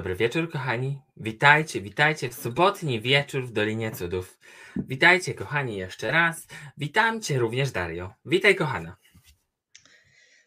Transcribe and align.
Dobry 0.00 0.16
wieczór, 0.16 0.50
kochani. 0.50 1.00
Witajcie, 1.16 1.80
witajcie 1.80 2.28
w 2.28 2.34
sobotni 2.34 3.00
wieczór 3.00 3.46
w 3.46 3.52
Dolinie 3.52 3.90
Cudów. 3.90 4.38
Witajcie, 4.76 5.34
kochani, 5.34 5.76
jeszcze 5.76 6.10
raz. 6.10 6.46
Witam 6.78 7.20
Cię 7.20 7.38
również, 7.38 7.70
Dario. 7.70 8.14
Witaj, 8.24 8.54
kochana. 8.56 8.96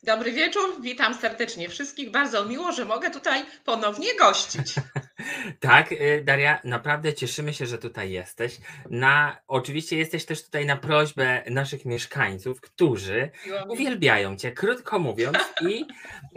Dobry 0.03 0.31
wieczór, 0.31 0.81
witam 0.81 1.13
serdecznie 1.13 1.69
wszystkich. 1.69 2.11
Bardzo 2.11 2.45
miło, 2.45 2.71
że 2.71 2.85
mogę 2.85 3.11
tutaj 3.11 3.45
ponownie 3.65 4.15
gościć. 4.19 4.75
tak, 5.59 5.91
y, 5.91 6.23
Daria, 6.25 6.59
naprawdę 6.63 7.13
cieszymy 7.13 7.53
się, 7.53 7.65
że 7.65 7.77
tutaj 7.77 8.11
jesteś. 8.11 8.57
Na, 8.89 9.37
oczywiście 9.47 9.97
jesteś 9.97 10.25
też 10.25 10.43
tutaj 10.43 10.65
na 10.65 10.77
prośbę 10.77 11.43
naszych 11.49 11.85
mieszkańców, 11.85 12.61
którzy 12.61 13.31
uwielbiają 13.69 14.37
Cię, 14.37 14.51
krótko 14.51 14.99
mówiąc, 14.99 15.37
i 15.61 15.85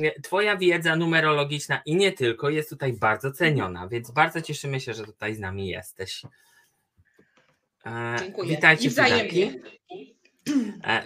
y, 0.04 0.22
Twoja 0.22 0.56
wiedza 0.56 0.96
numerologiczna 0.96 1.82
i 1.86 1.96
nie 1.96 2.12
tylko 2.12 2.50
jest 2.50 2.70
tutaj 2.70 2.92
bardzo 2.92 3.32
ceniona, 3.32 3.88
więc 3.88 4.10
bardzo 4.10 4.42
cieszymy 4.42 4.80
się, 4.80 4.94
że 4.94 5.04
tutaj 5.04 5.34
z 5.34 5.40
nami 5.40 5.68
jesteś. 5.68 6.22
E, 7.86 8.16
Dziękuję. 8.18 8.50
Witajcie, 8.50 8.88
I 8.88 8.92
E, 9.90 10.15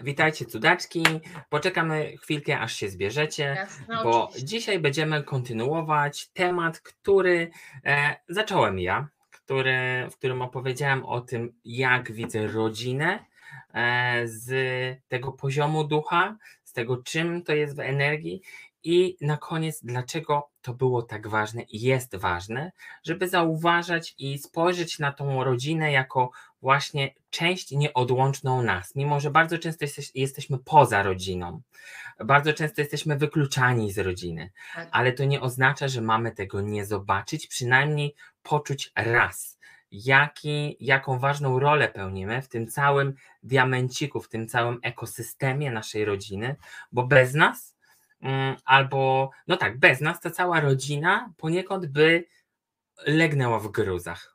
witajcie 0.03 0.45
cudaczki. 0.45 1.03
Poczekamy 1.49 2.17
chwilkę, 2.17 2.61
aż 2.61 2.75
się 2.75 2.89
zbierzecie, 2.89 3.43
Jasne, 3.43 4.01
bo 4.05 4.25
oczywiście. 4.25 4.47
dzisiaj 4.47 4.79
będziemy 4.79 5.23
kontynuować 5.25 6.29
temat, 6.29 6.81
który 6.81 7.51
e, 7.85 8.17
zacząłem 8.29 8.79
ja, 8.79 9.09
który, 9.31 10.09
w 10.11 10.17
którym 10.17 10.43
opowiedziałem 10.43 11.07
o 11.07 11.21
tym, 11.21 11.53
jak 11.65 12.13
widzę 12.13 12.47
rodzinę 12.47 13.25
e, 13.75 14.23
z 14.29 14.49
tego 15.09 15.33
poziomu 15.33 15.85
ducha, 15.85 16.37
z 16.65 16.73
tego, 16.73 16.97
czym 16.97 17.43
to 17.43 17.55
jest 17.55 17.77
w 17.77 17.81
energii 17.81 18.43
i 18.83 19.17
na 19.21 19.37
koniec, 19.37 19.81
dlaczego 19.85 20.51
to 20.63 20.75
było 20.75 21.03
tak 21.03 21.29
ważne 21.29 21.63
i 21.63 21.81
jest 21.81 22.17
ważne, 22.17 22.73
żeby 23.05 23.29
zauważać 23.29 24.15
i 24.19 24.39
spojrzeć 24.39 24.99
na 24.99 25.13
tą 25.13 25.45
rodzinę 25.45 25.93
jako 25.93 26.31
właśnie 26.63 27.15
część 27.31 27.71
nieodłączną 27.71 28.63
nas, 28.63 28.95
mimo 28.95 29.21
że 29.21 29.31
bardzo 29.31 29.59
często 29.59 29.85
jesteś, 29.85 30.11
jesteśmy 30.15 30.59
poza 30.59 31.03
rodziną, 31.03 31.61
bardzo 32.25 32.53
często 32.53 32.81
jesteśmy 32.81 33.17
wykluczani 33.17 33.93
z 33.93 33.99
rodziny, 33.99 34.51
tak. 34.75 34.89
ale 34.93 35.13
to 35.13 35.25
nie 35.25 35.41
oznacza, 35.41 35.89
że 35.89 36.01
mamy 36.01 36.33
tego 36.33 36.61
nie 36.61 36.87
zobaczyć, 36.87 37.47
przynajmniej 37.47 38.15
poczuć 38.43 38.93
raz, 38.97 39.59
jaki, 39.93 40.77
jaką 40.81 41.19
ważną 41.19 41.59
rolę 41.59 41.89
pełnimy 41.89 42.43
w 42.43 42.49
tym 42.49 42.67
całym 42.67 43.15
diamenciku, 43.43 44.21
w 44.21 44.29
tym 44.29 44.49
całym 44.49 44.79
ekosystemie 44.83 45.71
naszej 45.71 46.05
rodziny, 46.05 46.57
bo 46.93 47.07
bez 47.07 47.35
nas, 47.35 47.77
mm, 48.23 48.57
albo 48.65 49.31
no 49.49 49.57
tak, 49.57 49.79
bez 49.79 50.01
nas 50.01 50.21
ta 50.21 50.31
cała 50.31 50.61
rodzina 50.61 51.33
poniekąd 51.37 51.87
by 51.87 52.25
legnęła 53.07 53.59
w 53.59 53.69
gruzach. 53.69 54.30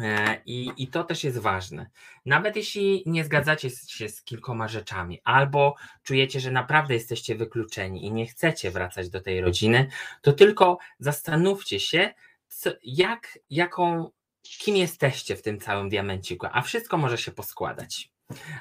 E, 0.00 0.40
I, 0.46 0.70
I 0.76 0.88
to 0.88 1.04
też 1.04 1.24
jest 1.24 1.38
ważne. 1.38 1.90
Nawet 2.26 2.56
jeśli 2.56 3.02
nie 3.06 3.24
zgadzacie 3.24 3.70
się 3.70 4.08
z 4.08 4.22
kilkoma 4.22 4.68
rzeczami, 4.68 5.20
albo 5.24 5.74
czujecie, 6.02 6.40
że 6.40 6.50
naprawdę 6.50 6.94
jesteście 6.94 7.34
wykluczeni 7.34 8.06
i 8.06 8.12
nie 8.12 8.26
chcecie 8.26 8.70
wracać 8.70 9.10
do 9.10 9.20
tej 9.20 9.40
rodziny, 9.40 9.88
to 10.22 10.32
tylko 10.32 10.78
zastanówcie 10.98 11.80
się, 11.80 12.14
co, 12.48 12.70
jak, 12.82 13.38
jaką, 13.50 14.10
kim 14.42 14.76
jesteście 14.76 15.36
w 15.36 15.42
tym 15.42 15.60
całym 15.60 15.88
diamenciku, 15.88 16.46
a 16.52 16.62
wszystko 16.62 16.98
może 16.98 17.18
się 17.18 17.32
poskładać. 17.32 18.10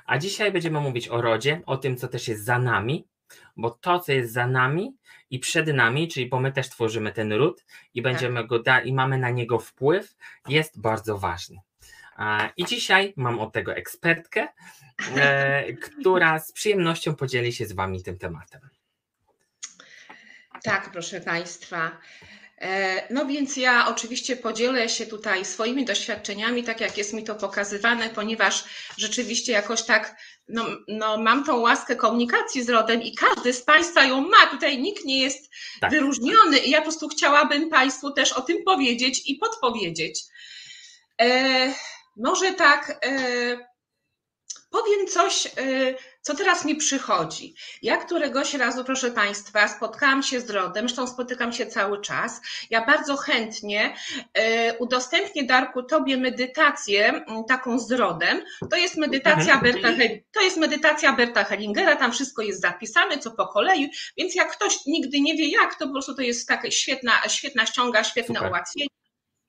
A 0.05 0.17
dzisiaj 0.17 0.51
będziemy 0.51 0.79
mówić 0.79 1.07
o 1.07 1.21
rodzie, 1.21 1.61
o 1.65 1.77
tym, 1.77 1.97
co 1.97 2.07
też 2.07 2.27
jest 2.27 2.45
za 2.45 2.59
nami, 2.59 3.07
bo 3.57 3.69
to, 3.69 3.99
co 3.99 4.11
jest 4.11 4.33
za 4.33 4.47
nami 4.47 4.95
i 5.29 5.39
przed 5.39 5.67
nami, 5.67 6.07
czyli 6.07 6.29
bo 6.29 6.39
my 6.39 6.51
też 6.51 6.69
tworzymy 6.69 7.11
ten 7.11 7.33
ród 7.33 7.65
i 7.93 8.01
będziemy 8.01 8.39
tak. 8.39 8.47
go 8.47 8.59
da 8.59 8.79
i 8.79 8.93
mamy 8.93 9.17
na 9.17 9.29
niego 9.29 9.59
wpływ, 9.59 10.15
jest 10.47 10.81
bardzo 10.81 11.17
ważny. 11.17 11.57
I 12.57 12.65
dzisiaj 12.65 13.13
mam 13.17 13.39
od 13.39 13.53
tego 13.53 13.75
ekspertkę, 13.75 14.47
e, 15.15 15.73
która 15.83 16.39
z 16.39 16.51
przyjemnością 16.51 17.15
podzieli 17.15 17.53
się 17.53 17.65
z 17.65 17.73
Wami 17.73 18.03
tym 18.03 18.17
tematem. 18.17 18.61
Tak, 20.63 20.91
proszę 20.91 21.21
Państwa. 21.21 21.97
E, 22.61 23.13
no 23.13 23.25
więc 23.25 23.57
ja 23.57 23.87
oczywiście 23.87 24.35
podzielę 24.35 24.89
się 24.89 25.05
tutaj 25.05 25.45
swoimi 25.45 25.85
doświadczeniami, 25.85 26.63
tak 26.63 26.81
jak 26.81 26.97
jest 26.97 27.13
mi 27.13 27.23
to 27.23 27.35
pokazywane, 27.35 28.09
ponieważ 28.09 28.63
rzeczywiście 28.97 29.51
jakoś 29.51 29.83
tak 29.83 30.15
no, 30.49 30.65
no 30.87 31.17
mam 31.17 31.43
tą 31.43 31.57
łaskę 31.57 31.95
komunikacji 31.95 32.63
z 32.63 32.69
rodem 32.69 33.01
i 33.01 33.15
każdy 33.15 33.53
z 33.53 33.61
Państwa 33.61 34.03
ją 34.03 34.21
ma. 34.21 34.47
Tutaj 34.51 34.81
nikt 34.81 35.05
nie 35.05 35.21
jest 35.21 35.49
tak. 35.81 35.91
wyróżniony 35.91 36.57
i 36.57 36.69
ja 36.69 36.77
po 36.77 36.83
prostu 36.83 37.07
chciałabym 37.07 37.69
Państwu 37.69 38.11
też 38.11 38.33
o 38.33 38.41
tym 38.41 38.57
powiedzieć 38.65 39.29
i 39.29 39.35
podpowiedzieć. 39.35 40.23
E, 41.21 41.73
może 42.17 42.53
tak, 42.53 42.99
e, 43.05 43.67
powiem 44.69 45.07
coś, 45.07 45.45
e, 45.45 45.49
co 46.27 46.35
teraz 46.35 46.65
mi 46.65 46.75
przychodzi? 46.75 47.53
Ja 47.81 47.97
któregoś 47.97 48.53
razu, 48.53 48.83
proszę 48.83 49.11
Państwa, 49.11 49.67
spotkałam 49.67 50.23
się 50.23 50.41
z 50.41 50.49
Rodem, 50.49 50.87
zresztą 50.87 51.07
spotykam 51.07 51.53
się 51.53 51.65
cały 51.65 52.01
czas. 52.01 52.41
Ja 52.69 52.85
bardzo 52.85 53.17
chętnie 53.17 53.95
e, 54.33 54.77
udostępnię, 54.77 55.43
Darku, 55.43 55.83
Tobie 55.83 56.17
medytację 56.17 57.25
taką 57.47 57.79
z 57.79 57.91
Rodem. 57.91 58.41
To 58.71 58.77
jest 58.77 58.97
medytacja 58.97 59.53
mhm. 59.53 59.61
Berta, 59.61 60.03
to 60.31 60.41
jest 60.41 60.57
medytacja 60.57 61.13
Berta 61.13 61.43
Hellingera, 61.43 61.95
tam 61.95 62.11
wszystko 62.11 62.41
jest 62.41 62.61
zapisane, 62.61 63.17
co 63.17 63.31
po 63.31 63.47
kolei, 63.47 63.89
więc 64.17 64.35
jak 64.35 64.51
ktoś 64.51 64.85
nigdy 64.85 65.21
nie 65.21 65.35
wie 65.35 65.49
jak, 65.51 65.75
to 65.75 65.85
po 65.87 65.91
prostu 65.91 66.15
to 66.15 66.21
jest 66.21 66.47
taka 66.47 66.71
świetna, 66.71 67.11
świetna 67.27 67.65
ściąga, 67.65 68.03
świetne 68.03 68.35
Super. 68.35 68.49
ułatwienie. 68.51 68.96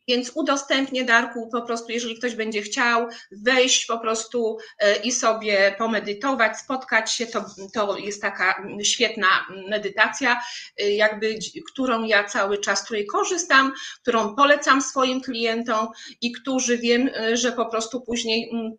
Więc 0.09 0.33
udostępnię 0.35 1.05
Darku 1.05 1.49
po 1.53 1.63
prostu, 1.63 1.93
jeżeli 1.93 2.19
ktoś 2.19 2.35
będzie 2.35 2.63
chciał 2.63 3.09
wejść 3.33 3.87
po 3.87 3.99
prostu 3.99 4.59
e, 4.79 4.97
i 4.97 5.13
sobie 5.13 5.75
pomedytować, 5.79 6.59
spotkać 6.59 7.13
się, 7.13 7.27
to, 7.27 7.45
to 7.75 7.97
jest 7.97 8.23
taka 8.23 8.67
świetna 8.83 9.27
medytacja, 9.69 10.41
e, 10.79 10.91
jakby, 10.91 11.39
którą 11.73 12.05
ja 12.05 12.25
cały 12.25 12.59
czas, 12.59 12.85
której 12.85 13.07
korzystam, 13.07 13.73
którą 14.03 14.35
polecam 14.35 14.83
swoim 14.83 15.21
klientom 15.21 15.89
i 16.21 16.33
którzy 16.33 16.79
wiem, 16.79 17.11
e, 17.15 17.37
że 17.37 17.53
po 17.53 17.67
prostu 17.67 18.01
później 18.01 18.51
mm, 18.53 18.73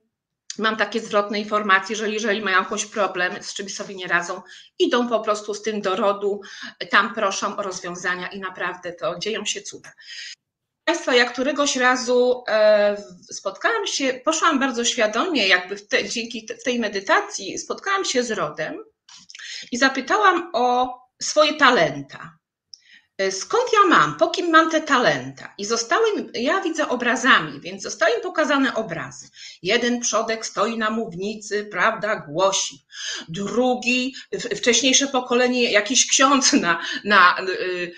mam 0.58 0.78
takie 0.78 1.00
zwrotne 1.00 1.40
informacje, 1.40 1.96
że 1.96 2.10
jeżeli 2.10 2.42
mają 2.42 2.58
jakiś 2.60 2.86
problem, 2.86 3.44
z 3.44 3.54
czymś 3.54 3.76
sobie 3.76 3.96
nie 3.96 4.08
radzą, 4.08 4.42
idą 4.80 5.10
po 5.10 5.20
prostu 5.20 5.54
z 5.54 5.62
tym 5.62 5.82
do 5.82 5.96
rodu, 5.96 6.42
tam 6.90 7.14
proszą 7.14 7.58
o 7.58 7.64
rozwiązania 7.64 8.28
i 8.28 8.40
naprawdę 8.40 8.94
to 8.94 9.20
dzieją 9.20 9.46
się 9.46 9.62
cuda. 9.62 9.92
Państwa, 10.90 11.16
ja 11.16 11.26
któregoś 11.26 11.76
razu 11.76 12.44
e, 12.48 12.98
spotkałam 13.32 13.88
się, 13.88 14.22
poszłam 14.26 14.60
bardzo 14.60 14.86
świadomie, 14.86 15.48
jakby 15.48 15.76
w 15.76 15.88
te, 15.88 16.10
dzięki 16.10 16.46
tej 16.66 16.80
medytacji, 16.80 17.58
spotkałam 17.58 18.06
się 18.06 18.24
z 18.24 18.32
rodem 18.32 18.84
i 19.72 19.78
zapytałam 19.78 20.50
o 20.54 20.98
swoje 21.22 21.54
talenta. 21.54 22.39
E, 23.20 23.32
skąd 23.32 23.64
ja 23.74 23.90
mam, 23.90 24.16
po 24.18 24.28
kim 24.28 24.50
mam 24.50 24.72
te 24.72 24.82
talenta? 24.82 25.54
I 25.58 25.66
zostały, 25.66 26.32
ja 26.34 26.62
widzę 26.62 26.90
obrazami, 26.90 27.60
więc 27.60 27.84
zostały 27.84 28.16
mi 28.16 28.22
pokazane 28.22 28.76
obrazy. 28.76 29.30
Jeden 29.62 30.00
przodek 30.00 30.46
stoi 30.46 30.78
na 30.78 30.90
mównicy, 30.90 31.66
prawda, 31.72 32.16
głosi. 32.16 32.86
Drugi, 33.30 34.16
wcześniejsze 34.58 35.08
pokolenie, 35.08 35.72
jakiś 35.72 36.08
ksiądz 36.08 36.54
na, 36.54 36.82
na 37.04 37.42
y, 37.42 37.94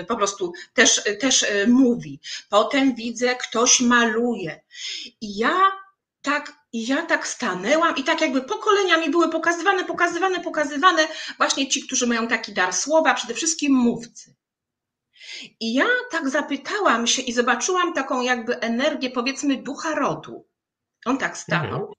y, 0.00 0.04
po 0.08 0.16
prostu 0.16 0.52
też, 0.74 1.02
też 1.20 1.42
y, 1.42 1.66
mówi. 1.68 2.20
Potem 2.48 2.94
widzę, 2.94 3.34
ktoś 3.34 3.80
maluje. 3.80 4.60
I 5.20 5.38
ja 5.38 5.72
tak 6.22 6.52
i 6.72 6.86
ja 6.86 7.02
tak 7.02 7.26
stanęłam 7.26 7.96
i 7.96 8.04
tak 8.04 8.20
jakby 8.20 8.42
pokolenia 8.42 8.96
mi 8.96 9.10
były 9.10 9.28
pokazywane, 9.28 9.84
pokazywane, 9.84 10.40
pokazywane, 10.40 11.08
właśnie 11.36 11.68
ci, 11.68 11.82
którzy 11.82 12.06
mają 12.06 12.28
taki 12.28 12.52
dar 12.52 12.72
słowa, 12.72 13.14
przede 13.14 13.34
wszystkim 13.34 13.72
mówcy. 13.72 14.34
I 15.60 15.74
ja 15.74 15.86
tak 16.10 16.30
zapytałam 16.30 17.06
się 17.06 17.22
i 17.22 17.32
zobaczyłam 17.32 17.94
taką 17.94 18.22
jakby 18.22 18.60
energię, 18.60 19.10
powiedzmy, 19.10 19.62
ducha 19.62 19.94
rodu. 19.94 20.48
On 21.04 21.18
tak 21.18 21.38
stanął. 21.38 21.80
Mhm. 21.80 21.92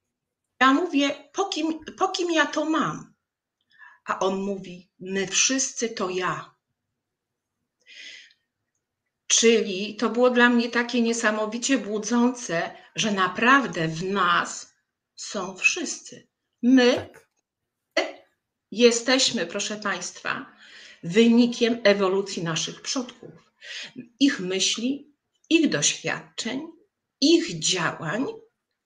Ja 0.61 0.73
mówię, 0.73 1.29
po 1.33 1.45
kim, 1.45 1.79
po 1.97 2.07
kim 2.07 2.31
ja 2.31 2.45
to 2.45 2.65
mam? 2.65 3.13
A 4.05 4.19
on 4.19 4.41
mówi, 4.41 4.91
my 4.99 5.27
wszyscy 5.27 5.89
to 5.89 6.09
ja. 6.09 6.55
Czyli 9.27 9.95
to 9.95 10.09
było 10.09 10.29
dla 10.29 10.49
mnie 10.49 10.69
takie 10.69 11.01
niesamowicie 11.01 11.77
budzące, 11.77 12.75
że 12.95 13.11
naprawdę 13.11 13.87
w 13.87 14.03
nas 14.03 14.73
są 15.15 15.57
wszyscy. 15.57 16.27
My 16.61 17.09
tak. 17.93 18.07
jesteśmy, 18.71 19.45
proszę 19.45 19.75
Państwa, 19.75 20.52
wynikiem 21.03 21.81
ewolucji 21.83 22.43
naszych 22.43 22.81
przodków, 22.81 23.31
ich 24.19 24.39
myśli, 24.39 25.13
ich 25.49 25.69
doświadczeń, 25.69 26.67
ich 27.21 27.59
działań, 27.59 28.25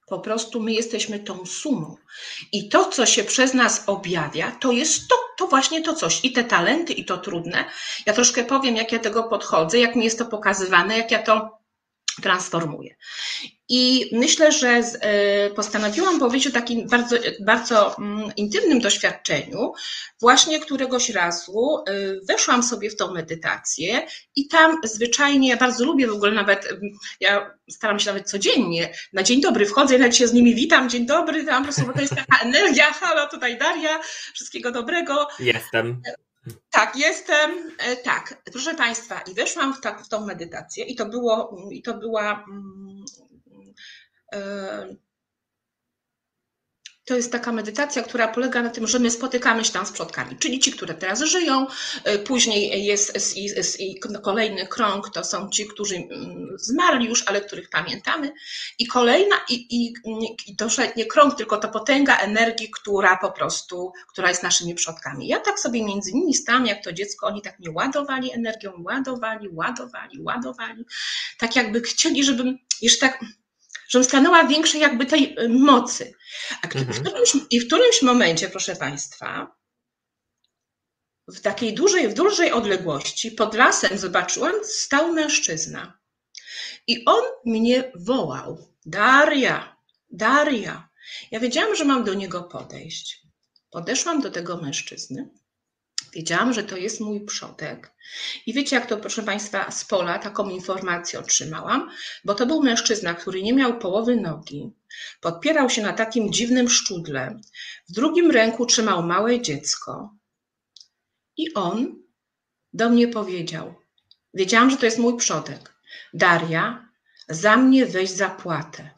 Po 0.10 0.20
prostu 0.20 0.60
my 0.60 0.74
jesteśmy 0.74 1.20
tą 1.20 1.46
sumą. 1.46 1.96
I 2.52 2.70
to, 2.70 2.86
co 2.86 3.06
się 3.06 3.24
przez 3.24 3.54
nas 3.54 3.84
objawia, 3.88 4.52
to 4.52 4.72
jest 4.72 5.08
to, 5.08 5.16
to 5.38 5.48
właśnie 5.48 5.82
to 5.82 5.94
coś. 5.94 6.26
I 6.26 6.32
te 6.32 6.44
talenty, 6.44 6.94
i 6.94 7.06
to 7.06 7.18
trudne. 7.18 7.66
Ja 8.06 8.14
troszkę 8.14 8.44
powiem, 8.44 8.76
jak 8.76 8.92
ja 8.92 9.00
tego 9.00 9.24
podchodzę, 9.24 9.80
jak 9.80 9.96
mi 9.96 10.06
jest 10.06 10.20
to 10.20 10.26
pokazywane, 10.26 10.98
jak 10.98 11.12
ja 11.12 11.24
to 11.24 11.57
transformuję. 12.22 12.96
I 13.70 14.10
myślę, 14.12 14.52
że 14.52 14.70
e, 14.70 15.50
postanowiłam 15.50 16.20
powiedzieć 16.20 16.48
o 16.48 16.52
takim 16.52 16.88
bardzo, 16.88 17.16
bardzo 17.40 17.98
mm, 17.98 18.32
intymnym 18.36 18.80
doświadczeniu. 18.80 19.74
Właśnie 20.22 20.60
któregoś 20.60 21.10
razu 21.10 21.78
e, 21.78 21.92
weszłam 22.28 22.64
sobie 22.64 22.90
w 22.90 22.96
tą 22.96 23.14
medytację 23.14 24.08
i 24.36 24.48
tam 24.48 24.82
zwyczajnie, 24.84 25.50
ja 25.50 25.58
bardzo 25.58 25.86
lubię 25.86 26.08
w 26.08 26.14
ogóle 26.14 26.32
nawet, 26.32 26.66
mm, 26.66 26.82
ja 27.20 27.52
staram 27.70 28.00
się 28.00 28.08
nawet 28.08 28.30
codziennie, 28.30 28.94
na 29.14 29.24
dzień 29.24 29.42
dobry 29.42 29.66
wchodzę, 29.66 29.98
nawet 29.98 30.16
się 30.16 30.28
z 30.28 30.34
nimi 30.34 30.56
witam, 30.56 30.90
dzień 30.90 31.06
dobry, 31.06 31.44
tam 31.44 31.66
po 31.66 31.74
prostu 31.74 31.94
to 31.94 32.02
jest 32.02 32.16
taka 32.16 32.44
energia, 32.48 32.86
halo, 32.86 33.28
tutaj 33.30 33.58
Daria, 33.58 34.00
wszystkiego 34.34 34.72
dobrego. 34.72 35.28
Jestem. 35.40 36.02
Tak, 36.70 36.96
jestem, 36.96 37.52
e, 37.80 37.96
tak, 37.96 38.42
proszę 38.52 38.76
Państwa, 38.76 39.22
i 39.22 39.34
weszłam 39.34 39.74
w, 39.74 39.82
tak, 39.82 40.02
w 40.02 40.10
tą 40.10 40.26
medytację 40.26 40.86
i 40.86 40.96
to 40.96 41.06
było, 41.06 41.58
i 41.72 41.82
to 41.82 41.94
była 41.94 42.46
e, 44.34 44.96
to 47.08 47.16
jest 47.16 47.32
taka 47.32 47.52
medytacja, 47.52 48.04
która 48.04 48.28
polega 48.28 48.62
na 48.62 48.70
tym, 48.70 48.88
że 48.88 49.00
my 49.00 49.12
spotykamy 49.12 49.66
się 49.66 49.72
tam 49.72 49.86
z 49.86 49.92
przodkami, 49.92 50.38
czyli 50.38 50.60
ci, 50.60 50.72
które 50.72 50.94
teraz 50.94 51.22
żyją. 51.22 51.68
Y, 52.16 52.20
później 52.20 52.86
jest, 52.86 53.18
kolejny 54.24 54.68
krąg, 54.68 55.10
to 55.10 55.24
są 55.24 55.50
ci, 55.50 55.68
którzy 55.68 55.96
mm, 55.96 56.48
zmarli 56.60 57.06
już, 57.06 57.24
ale 57.28 57.42
których 57.42 57.70
pamiętamy. 57.70 58.32
I 58.80 58.88
kolejna, 58.88 59.36
i, 59.50 59.54
i, 59.54 59.94
i 60.48 60.56
to 60.56 60.68
nie 60.98 61.06
krąg, 61.06 61.36
tylko 61.36 61.58
to 61.58 61.68
potęga 61.68 62.18
energii, 62.18 62.70
która 62.72 63.18
po 63.18 63.32
prostu, 63.32 63.92
która 64.12 64.30
jest 64.30 64.44
naszymi 64.44 64.76
przodkami. 64.76 65.28
Ja 65.28 65.40
tak 65.40 65.60
sobie 65.60 65.86
między 65.86 66.14
nimi 66.14 66.34
stałam, 66.34 66.66
jak 66.66 66.84
to 66.84 66.94
dziecko, 66.94 67.28
oni 67.28 67.42
tak 67.42 67.60
mnie 67.60 67.72
ładowali 67.72 68.34
energią, 68.34 68.72
ładowali, 68.84 69.50
ładowali, 69.50 70.22
ładowali. 70.22 70.86
Tak 71.38 71.56
jakby 71.56 71.82
chcieli, 71.82 72.24
żebym 72.24 72.58
jeszcze 72.82 73.08
tak 73.08 73.20
żebym 73.88 74.06
stanęła 74.06 74.44
większej 74.44 74.82
jakby 74.82 75.06
tej 75.06 75.40
y, 75.40 75.50
mocy. 75.50 76.14
A 76.62 76.68
w 76.68 76.76
mhm. 76.76 77.04
którymś, 77.04 77.36
I 77.50 77.60
w 77.60 77.68
którymś 77.68 78.02
momencie, 78.02 78.50
proszę 78.50 78.76
Państwa, 78.76 79.56
w 81.28 81.42
takiej 81.42 81.74
dużej, 81.74 82.10
w 82.10 82.14
dużej 82.14 82.52
odległości, 82.52 83.32
pod 83.32 83.56
lasem 83.56 83.98
zobaczyłam, 83.98 84.54
stał 84.64 85.14
mężczyzna. 85.14 86.00
I 86.88 87.06
on 87.06 87.24
mnie 87.46 87.92
wołał, 87.96 88.68
Daria, 88.86 89.78
Daria. 90.10 90.90
Ja 91.32 91.40
wiedziałam, 91.40 91.76
że 91.76 91.86
mam 91.86 92.04
do 92.04 92.14
niego 92.14 92.44
podejść. 92.44 93.22
Podeszłam 93.70 94.22
do 94.22 94.32
tego 94.32 94.58
mężczyzny 94.58 95.30
Wiedziałam, 96.18 96.54
że 96.54 96.64
to 96.64 96.78
jest 96.78 97.02
mój 97.02 97.26
przodek. 97.26 97.94
I 98.46 98.54
wiecie, 98.54 98.76
jak 98.76 98.86
to, 98.86 98.98
proszę 98.98 99.24
Państwa, 99.24 99.72
z 99.72 99.86
pola 99.86 100.20
taką 100.20 100.50
informację 100.50 101.20
otrzymałam? 101.20 101.92
Bo 102.26 102.36
to 102.36 102.46
był 102.46 102.64
mężczyzna, 102.64 103.14
który 103.14 103.44
nie 103.44 103.54
miał 103.54 103.80
połowy 103.80 104.16
nogi, 104.16 104.72
podpierał 105.22 105.70
się 105.70 105.82
na 105.82 105.94
takim 105.94 106.34
dziwnym 106.34 106.70
szczudle, 106.70 107.40
w 107.90 107.92
drugim 107.92 108.32
ręku 108.32 108.66
trzymał 108.66 109.04
małe 109.04 109.42
dziecko. 109.42 110.16
I 111.38 111.54
on 111.54 112.04
do 112.74 112.90
mnie 112.90 113.08
powiedział: 113.08 113.76
Wiedziałam, 114.34 114.70
że 114.72 114.78
to 114.78 114.86
jest 114.86 115.00
mój 115.00 115.18
przodek. 115.18 115.74
Daria, 116.14 116.90
za 117.30 117.58
mnie 117.58 117.86
weź 117.86 118.10
zapłatę. 118.10 118.90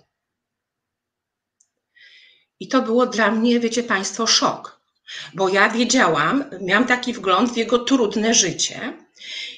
I 2.59 2.67
to 2.67 2.81
było 2.81 3.05
dla 3.05 3.31
mnie, 3.31 3.59
wiecie 3.59 3.83
Państwo, 3.83 4.27
szok 4.27 4.78
bo 5.33 5.49
ja 5.49 5.69
wiedziałam, 5.69 6.45
miałam 6.61 6.87
taki 6.87 7.13
wgląd 7.13 7.53
w 7.53 7.57
jego 7.57 7.79
trudne 7.79 8.33
życie. 8.33 8.97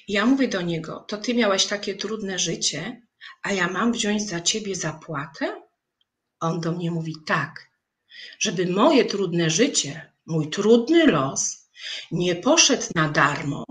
I 0.08 0.14
ja 0.14 0.26
mówię 0.26 0.48
do 0.48 0.62
niego: 0.62 1.06
To 1.08 1.18
ty 1.18 1.34
miałeś 1.34 1.66
takie 1.66 1.96
trudne 1.96 2.40
życie, 2.40 3.02
a 3.44 3.52
ja 3.52 3.68
mam 3.68 3.92
wziąć 3.92 4.30
za 4.30 4.42
ciebie 4.42 4.76
zapłatę? 4.76 5.62
On 6.40 6.62
do 6.62 6.72
mnie 6.72 6.92
mówi: 6.92 7.16
Tak, 7.26 7.70
żeby 8.40 8.66
moje 8.66 9.06
trudne 9.06 9.50
życie, 9.50 10.12
mój 10.26 10.50
trudny 10.50 11.08
los 11.08 11.70
nie 12.12 12.36
poszedł 12.36 12.84
na 12.96 13.10
darmo, 13.10 13.66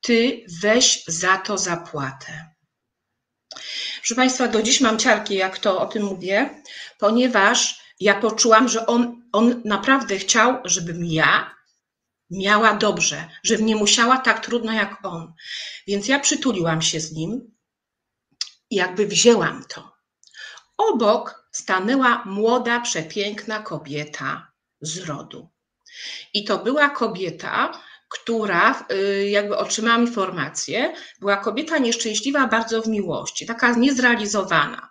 ty 0.00 0.44
weź 0.62 1.04
za 1.06 1.36
to 1.36 1.58
zapłatę. 1.58 2.56
Proszę 3.96 4.14
Państwa, 4.14 4.48
do 4.48 4.62
dziś 4.62 4.80
mam 4.80 4.98
ciarki, 4.98 5.34
jak 5.34 5.58
to 5.58 5.80
o 5.80 5.86
tym 5.86 6.02
mówię, 6.02 6.62
ponieważ 6.98 7.80
ja 8.00 8.20
poczułam, 8.20 8.68
że 8.68 8.86
on, 8.86 9.25
on 9.36 9.62
naprawdę 9.64 10.18
chciał, 10.18 10.56
żebym 10.64 11.04
ja 11.04 11.54
miała 12.30 12.74
dobrze, 12.74 13.28
żebym 13.42 13.66
nie 13.66 13.76
musiała 13.76 14.18
tak 14.18 14.44
trudno 14.44 14.72
jak 14.72 15.06
on. 15.06 15.32
Więc 15.86 16.08
ja 16.08 16.18
przytuliłam 16.20 16.82
się 16.82 17.00
z 17.00 17.12
nim 17.12 17.56
i 18.70 18.76
jakby 18.76 19.06
wzięłam 19.06 19.64
to. 19.68 19.96
Obok 20.78 21.48
stanęła 21.52 22.22
młoda, 22.26 22.80
przepiękna 22.80 23.62
kobieta 23.62 24.52
z 24.80 24.98
rodu. 24.98 25.48
I 26.34 26.44
to 26.44 26.58
była 26.58 26.90
kobieta, 26.90 27.82
która, 28.08 28.86
y, 28.92 29.28
jakby 29.28 29.56
otrzymałam 29.56 30.00
informację, 30.00 30.94
była 31.20 31.36
kobieta 31.36 31.78
nieszczęśliwa 31.78 32.46
bardzo 32.46 32.82
w 32.82 32.88
miłości, 32.88 33.46
taka 33.46 33.74
niezrealizowana. 33.74 34.88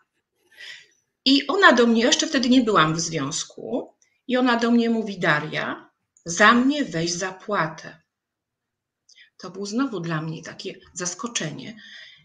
I 1.26 1.48
ona 1.48 1.72
do 1.72 1.88
mnie, 1.88 2.02
jeszcze 2.02 2.28
wtedy 2.28 2.50
nie 2.50 2.62
byłam 2.62 2.96
w 2.96 3.00
związku, 3.00 3.95
i 4.28 4.38
ona 4.38 4.58
do 4.58 4.72
mnie 4.72 4.90
mówi: 4.90 5.20
Daria, 5.20 5.90
za 6.26 6.54
mnie 6.54 6.86
weź 6.86 7.12
zapłatę. 7.12 8.02
To 9.38 9.50
był 9.50 9.66
znowu 9.66 10.00
dla 10.00 10.22
mnie 10.22 10.44
takie 10.44 10.76
zaskoczenie. 10.94 11.76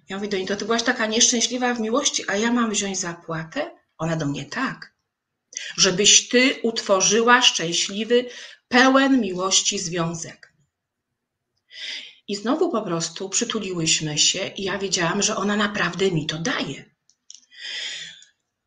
Ja 0.08 0.16
mówię 0.16 0.28
do 0.28 0.36
niej: 0.36 0.46
To 0.46 0.56
ty 0.56 0.64
byłaś 0.64 0.82
taka 0.82 1.06
nieszczęśliwa 1.06 1.74
w 1.74 1.80
miłości, 1.80 2.24
a 2.28 2.36
ja 2.36 2.52
mam 2.52 2.70
wziąć 2.70 2.98
zapłatę? 2.98 3.70
Ona 3.98 4.16
do 4.16 4.26
mnie: 4.26 4.44
Tak. 4.44 4.94
Żebyś 5.76 6.28
ty 6.28 6.60
utworzyła 6.62 7.42
szczęśliwy, 7.42 8.30
pełen 8.68 9.20
miłości 9.20 9.78
związek. 9.78 10.52
I 12.28 12.36
znowu 12.36 12.70
po 12.70 12.82
prostu 12.82 13.28
przytuliłyśmy 13.28 14.18
się, 14.18 14.46
i 14.46 14.62
ja 14.62 14.78
wiedziałam, 14.78 15.22
że 15.22 15.36
ona 15.36 15.56
naprawdę 15.56 16.10
mi 16.10 16.26
to 16.26 16.38
daje. 16.38 16.84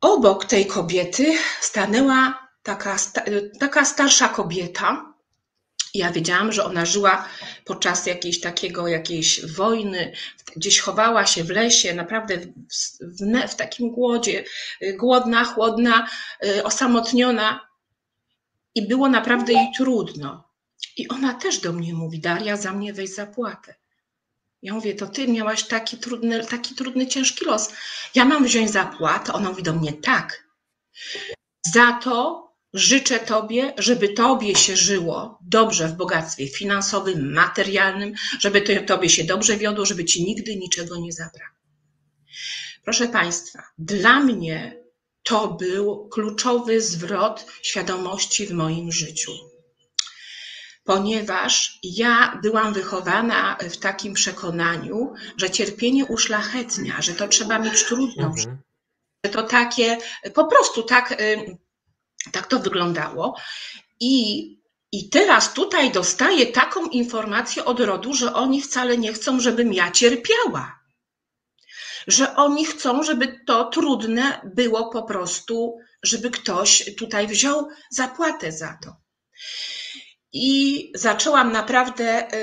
Obok 0.02 0.46
tej 0.46 0.66
kobiety 0.66 1.38
stanęła 1.62 2.43
taka, 2.64 2.98
taka 3.60 3.86
starsza 3.86 4.28
kobieta. 4.28 5.14
Ja 5.94 6.12
wiedziałam, 6.12 6.52
że 6.52 6.66
ona 6.66 6.86
żyła 6.86 7.30
podczas 7.66 8.06
jakiejś 8.06 8.42
takiego, 8.42 8.88
jakiejś 8.88 9.46
wojny, 9.46 10.14
gdzieś 10.56 10.80
chowała 10.80 11.26
się 11.26 11.44
w 11.44 11.50
lesie, 11.50 11.94
naprawdę 11.94 12.38
w, 12.38 12.48
w, 13.02 13.52
w 13.52 13.56
takim 13.56 13.92
głodzie, 13.92 14.44
głodna, 14.98 15.44
chłodna, 15.44 16.08
y, 16.46 16.64
osamotniona. 16.64 17.68
I 18.76 18.88
było 18.88 19.10
naprawdę 19.10 19.54
jej 19.54 19.68
trudno. 19.78 20.44
I 20.98 21.08
ona 21.08 21.34
też 21.34 21.60
do 21.60 21.74
mnie 21.74 21.94
mówi, 21.94 22.20
Daria, 22.20 22.58
za 22.58 22.74
mnie 22.74 22.94
weź 22.94 23.10
zapłatę. 23.10 23.76
Ja 24.62 24.74
mówię, 24.74 24.96
to 24.96 25.08
ty 25.08 25.28
miałaś 25.28 25.64
taki 25.64 25.98
trudny, 25.98 26.46
taki 26.46 26.76
trudny, 26.76 27.08
ciężki 27.08 27.46
los. 27.46 27.74
Ja 28.16 28.26
mam 28.26 28.44
wziąć 28.44 28.72
zapłatę? 28.72 29.34
Ona 29.34 29.50
mówi 29.50 29.64
do 29.64 29.74
mnie, 29.74 29.94
tak. 29.94 30.48
Za 31.74 32.00
to 32.04 32.44
życzę 32.74 33.20
tobie, 33.20 33.74
żeby 33.78 34.10
tobie 34.10 34.56
się 34.56 34.76
żyło 34.76 35.40
dobrze 35.42 35.88
w 35.88 35.94
bogactwie 35.94 36.48
finansowym, 36.48 37.34
materialnym, 37.34 38.14
żeby 38.40 38.62
to, 38.62 38.74
tobie 38.88 39.10
się 39.10 39.24
dobrze 39.24 39.58
wiodło, 39.58 39.86
żeby 39.86 40.06
ci 40.06 40.24
nigdy 40.24 40.56
niczego 40.56 40.98
nie 40.98 41.12
zabrakło. 41.12 41.64
Proszę 42.84 43.08
Państwa, 43.08 43.64
dla 43.78 44.20
mnie 44.20 44.84
to 45.24 45.48
był 45.48 46.10
kluczowy 46.10 46.82
zwrot 46.82 47.46
świadomości 47.62 48.46
w 48.46 48.52
moim 48.52 48.92
życiu 48.92 49.32
ponieważ 50.84 51.80
ja 51.84 52.40
byłam 52.42 52.74
wychowana 52.74 53.58
w 53.60 53.78
takim 53.78 54.14
przekonaniu, 54.14 55.14
że 55.38 55.50
cierpienie 55.50 56.06
uszlachetnia, 56.06 57.02
że 57.02 57.14
to 57.14 57.28
trzeba 57.28 57.60
mieć 57.60 57.84
trudność, 57.84 58.44
mhm. 58.44 58.58
że 59.26 59.32
to 59.32 59.44
takie, 59.44 59.98
po 60.34 60.46
prostu 60.46 60.84
tak, 60.84 61.12
y, 61.12 61.58
tak 62.32 62.48
to 62.48 62.60
wyglądało. 62.60 63.38
I, 64.00 64.48
I 64.92 65.10
teraz 65.10 65.54
tutaj 65.54 65.92
dostaję 65.92 66.46
taką 66.46 66.86
informację 66.86 67.66
od 67.66 67.80
rodu, 67.80 68.14
że 68.14 68.34
oni 68.34 68.62
wcale 68.62 68.98
nie 68.98 69.14
chcą, 69.14 69.40
żebym 69.40 69.74
ja 69.74 69.92
cierpiała. 69.92 70.80
Że 72.08 72.36
oni 72.36 72.66
chcą, 72.66 73.04
żeby 73.04 73.40
to 73.48 73.66
trudne 73.66 74.42
było 74.56 74.90
po 74.90 75.04
prostu, 75.04 75.78
żeby 76.04 76.32
ktoś 76.32 76.96
tutaj 76.98 77.28
wziął 77.28 77.68
zapłatę 77.90 78.52
za 78.52 78.78
to. 78.84 78.96
I 80.34 80.92
zaczęłam 80.96 81.52
naprawdę 81.52 82.34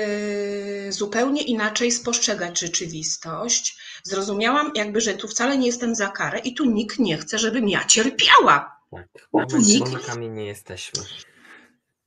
y, 0.87 0.91
zupełnie 0.91 1.41
inaczej 1.41 1.91
spostrzegać 1.91 2.59
rzeczywistość. 2.59 3.77
Zrozumiałam, 4.03 4.71
jakby, 4.75 5.01
że 5.01 5.13
tu 5.13 5.27
wcale 5.27 5.57
nie 5.57 5.67
jestem 5.67 5.95
za 5.95 6.07
karę 6.07 6.39
i 6.39 6.53
tu 6.53 6.65
nikt 6.65 6.99
nie 6.99 7.17
chce, 7.17 7.39
żebym 7.39 7.69
ja 7.69 7.85
cierpiała. 7.85 8.80
Tak, 8.91 9.07
my 10.17 10.29
nie 10.29 10.45
jesteśmy. 10.45 11.03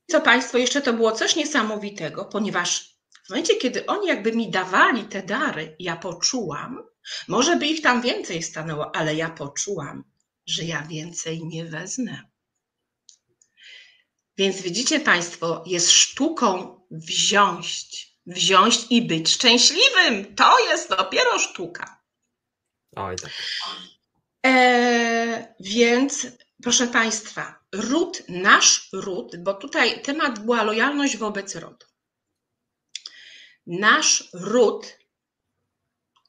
Co 0.07 0.21
Państwo, 0.21 0.57
jeszcze 0.57 0.81
to 0.81 0.93
było 0.93 1.11
coś 1.11 1.35
niesamowitego, 1.35 2.25
ponieważ 2.25 2.95
w 3.25 3.29
momencie, 3.29 3.55
kiedy 3.55 3.85
oni 3.85 4.07
jakby 4.07 4.31
mi 4.31 4.51
dawali 4.51 5.03
te 5.03 5.23
dary, 5.23 5.75
ja 5.79 5.95
poczułam, 5.95 6.83
może 7.27 7.55
by 7.55 7.65
ich 7.65 7.81
tam 7.81 8.01
więcej 8.01 8.43
stanęło, 8.43 8.95
ale 8.95 9.15
ja 9.15 9.29
poczułam, 9.29 10.03
że 10.45 10.63
ja 10.63 10.81
więcej 10.81 11.45
nie 11.45 11.65
wezmę. 11.65 12.21
Więc 14.37 14.61
widzicie 14.61 14.99
Państwo, 14.99 15.63
jest 15.67 15.91
sztuką 15.91 16.79
wziąć, 16.91 17.87
wziąć 18.25 18.85
i 18.89 19.01
być 19.01 19.29
szczęśliwym. 19.29 20.35
To 20.35 20.59
jest 20.59 20.89
dopiero 20.89 21.39
sztuka. 21.39 22.01
Oj, 22.95 23.15
tak. 23.15 23.31
E, 24.45 25.55
więc, 25.59 26.27
proszę 26.63 26.87
Państwa, 26.87 27.59
ród, 27.71 28.23
nasz 28.29 28.89
ród, 28.93 29.35
bo 29.37 29.53
tutaj 29.53 30.01
temat 30.01 30.39
była 30.39 30.63
lojalność 30.63 31.17
wobec 31.17 31.55
rodu. 31.55 31.85
Nasz 33.67 34.29
ród 34.33 34.97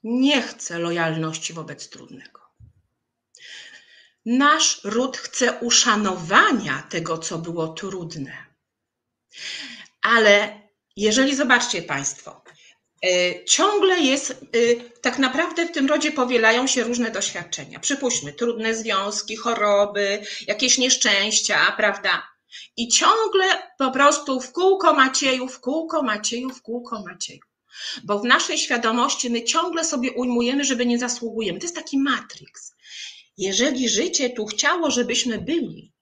nie 0.02 0.42
chce 0.42 0.78
lojalności 0.78 1.52
wobec 1.52 1.88
trudnego. 1.88 2.40
Nasz 4.26 4.80
ród 4.84 5.16
chce 5.16 5.60
uszanowania 5.60 6.82
tego, 6.82 7.18
co 7.18 7.38
było 7.38 7.68
trudne. 7.68 8.46
Ale 10.02 10.62
jeżeli 10.96 11.36
zobaczcie 11.36 11.82
Państwo, 11.82 12.44
ciągle 13.44 14.00
jest, 14.00 14.30
e, 14.30 14.36
tak 15.00 15.18
naprawdę 15.18 15.66
w 15.66 15.72
tym 15.72 15.86
rodzie 15.86 16.12
powielają 16.12 16.66
się 16.66 16.84
różne 16.84 17.10
doświadczenia. 17.10 17.80
Przypuśćmy, 17.80 18.32
trudne 18.32 18.74
związki, 18.74 19.36
choroby, 19.36 20.22
jakieś 20.46 20.78
nieszczęścia, 20.78 21.74
prawda? 21.76 22.22
I 22.76 22.88
ciągle 22.88 23.44
po 23.78 23.90
prostu 23.90 24.40
w 24.40 24.52
kółko 24.52 24.92
Macieju, 24.92 25.48
w 25.48 25.60
kółko 25.60 26.02
Macieju, 26.02 26.50
w 26.50 26.62
kółko 26.62 27.02
Macieju. 27.06 27.40
Bo 28.04 28.18
w 28.18 28.24
naszej 28.24 28.58
świadomości 28.58 29.30
my 29.30 29.44
ciągle 29.44 29.84
sobie 29.84 30.12
ujmujemy, 30.12 30.64
żeby 30.64 30.86
nie 30.86 30.98
zasługujemy. 30.98 31.58
To 31.58 31.64
jest 31.64 31.76
taki 31.76 31.98
matrix. 31.98 32.74
Jeżeli 33.38 33.88
życie 33.88 34.30
tu 34.30 34.46
chciało, 34.46 34.90
żebyśmy 34.90 35.38
byli, 35.38 35.92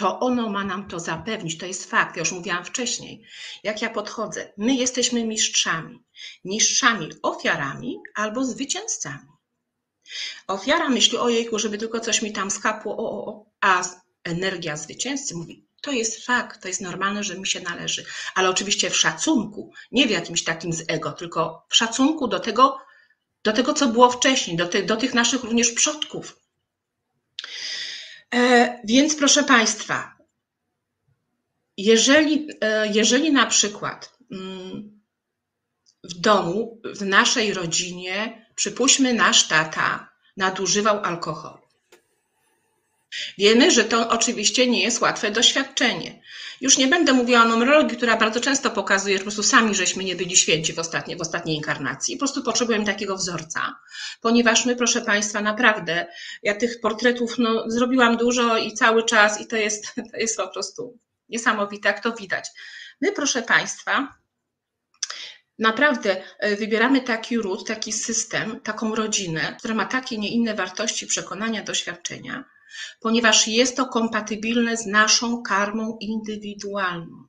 to 0.00 0.20
ono 0.20 0.48
ma 0.48 0.64
nam 0.64 0.88
to 0.88 1.00
zapewnić. 1.00 1.58
To 1.58 1.66
jest 1.66 1.90
fakt. 1.90 2.16
Ja 2.16 2.20
już 2.20 2.32
mówiłam 2.32 2.64
wcześniej. 2.64 3.22
Jak 3.62 3.82
ja 3.82 3.90
podchodzę, 3.90 4.52
my 4.56 4.74
jesteśmy 4.74 5.24
mistrzami. 5.24 6.02
Mistrzami 6.44 7.08
ofiarami 7.22 7.96
albo 8.14 8.44
zwycięzcami. 8.44 9.28
Ofiara 10.46 10.88
myśli, 10.88 11.18
ojejku, 11.18 11.58
żeby 11.58 11.78
tylko 11.78 12.00
coś 12.00 12.22
mi 12.22 12.32
tam 12.32 12.50
skapło, 12.50 12.96
o, 12.96 13.10
o, 13.10 13.26
o. 13.26 13.46
a 13.60 13.84
energia 14.24 14.76
zwycięzcy 14.76 15.36
mówi, 15.36 15.66
to 15.80 15.92
jest 15.92 16.24
fakt, 16.26 16.62
to 16.62 16.68
jest 16.68 16.80
normalne, 16.80 17.24
że 17.24 17.38
mi 17.38 17.46
się 17.46 17.60
należy. 17.60 18.04
Ale 18.34 18.50
oczywiście 18.50 18.90
w 18.90 18.96
szacunku, 18.96 19.72
nie 19.92 20.06
w 20.06 20.10
jakimś 20.10 20.44
takim 20.44 20.72
z 20.72 20.84
ego, 20.88 21.12
tylko 21.12 21.66
w 21.68 21.76
szacunku 21.76 22.28
do 22.28 22.40
tego, 22.40 22.78
do 23.44 23.52
tego 23.52 23.74
co 23.74 23.88
było 23.88 24.10
wcześniej, 24.10 24.56
do, 24.56 24.66
ty, 24.66 24.82
do 24.82 24.96
tych 24.96 25.14
naszych 25.14 25.44
również 25.44 25.70
przodków. 25.70 26.36
E, 28.34 28.80
więc 28.84 29.16
proszę 29.16 29.42
Państwa, 29.44 30.16
jeżeli, 31.76 32.48
e, 32.60 32.86
jeżeli 32.92 33.32
na 33.32 33.46
przykład 33.46 34.18
mm, 34.32 35.00
w 36.04 36.14
domu, 36.14 36.80
w 36.84 37.02
naszej 37.02 37.54
rodzinie, 37.54 38.46
przypuśćmy, 38.54 39.14
nasz 39.14 39.48
tata 39.48 40.10
nadużywał 40.36 41.04
alkoholu. 41.04 41.69
Wiemy, 43.38 43.70
że 43.70 43.84
to 43.84 44.08
oczywiście 44.08 44.66
nie 44.66 44.82
jest 44.82 45.00
łatwe 45.00 45.30
doświadczenie. 45.30 46.22
Już 46.60 46.78
nie 46.78 46.86
będę 46.86 47.12
mówiła 47.12 47.42
o 47.42 47.48
numerologii, 47.48 47.96
która 47.96 48.16
bardzo 48.16 48.40
często 48.40 48.70
pokazuje, 48.70 49.14
że 49.14 49.18
po 49.18 49.24
prostu 49.24 49.42
sami 49.42 49.74
żeśmy 49.74 50.04
nie 50.04 50.16
byli 50.16 50.36
święci 50.36 50.72
w 50.72 50.78
ostatniej, 50.78 51.16
w 51.16 51.20
ostatniej 51.20 51.56
inkarnacji. 51.56 52.16
Po 52.16 52.18
prostu 52.18 52.42
potrzebujemy 52.42 52.84
takiego 52.84 53.16
wzorca, 53.16 53.76
ponieważ 54.20 54.64
my, 54.64 54.76
proszę 54.76 55.00
Państwa, 55.00 55.40
naprawdę, 55.40 56.06
ja 56.42 56.54
tych 56.54 56.80
portretów 56.80 57.38
no, 57.38 57.64
zrobiłam 57.70 58.16
dużo 58.16 58.56
i 58.56 58.72
cały 58.72 59.04
czas 59.04 59.40
i 59.40 59.46
to 59.46 59.56
jest, 59.56 59.94
to 60.12 60.16
jest 60.16 60.36
po 60.36 60.48
prostu 60.48 60.98
niesamowite, 61.28 61.88
jak 61.88 62.02
to 62.02 62.12
widać. 62.12 62.48
My, 63.00 63.12
proszę 63.12 63.42
Państwa, 63.42 64.14
naprawdę 65.58 66.22
e, 66.38 66.56
wybieramy 66.56 67.00
taki 67.00 67.38
ród, 67.38 67.66
taki 67.66 67.92
system, 67.92 68.60
taką 68.60 68.94
rodzinę, 68.94 69.56
która 69.58 69.74
ma 69.74 69.84
takie, 69.84 70.18
nie 70.18 70.28
inne 70.28 70.54
wartości, 70.54 71.06
przekonania, 71.06 71.62
doświadczenia, 71.62 72.44
ponieważ 73.00 73.48
jest 73.48 73.76
to 73.76 73.86
kompatybilne 73.86 74.76
z 74.76 74.86
naszą 74.86 75.42
karmą 75.42 75.96
indywidualną. 76.00 77.24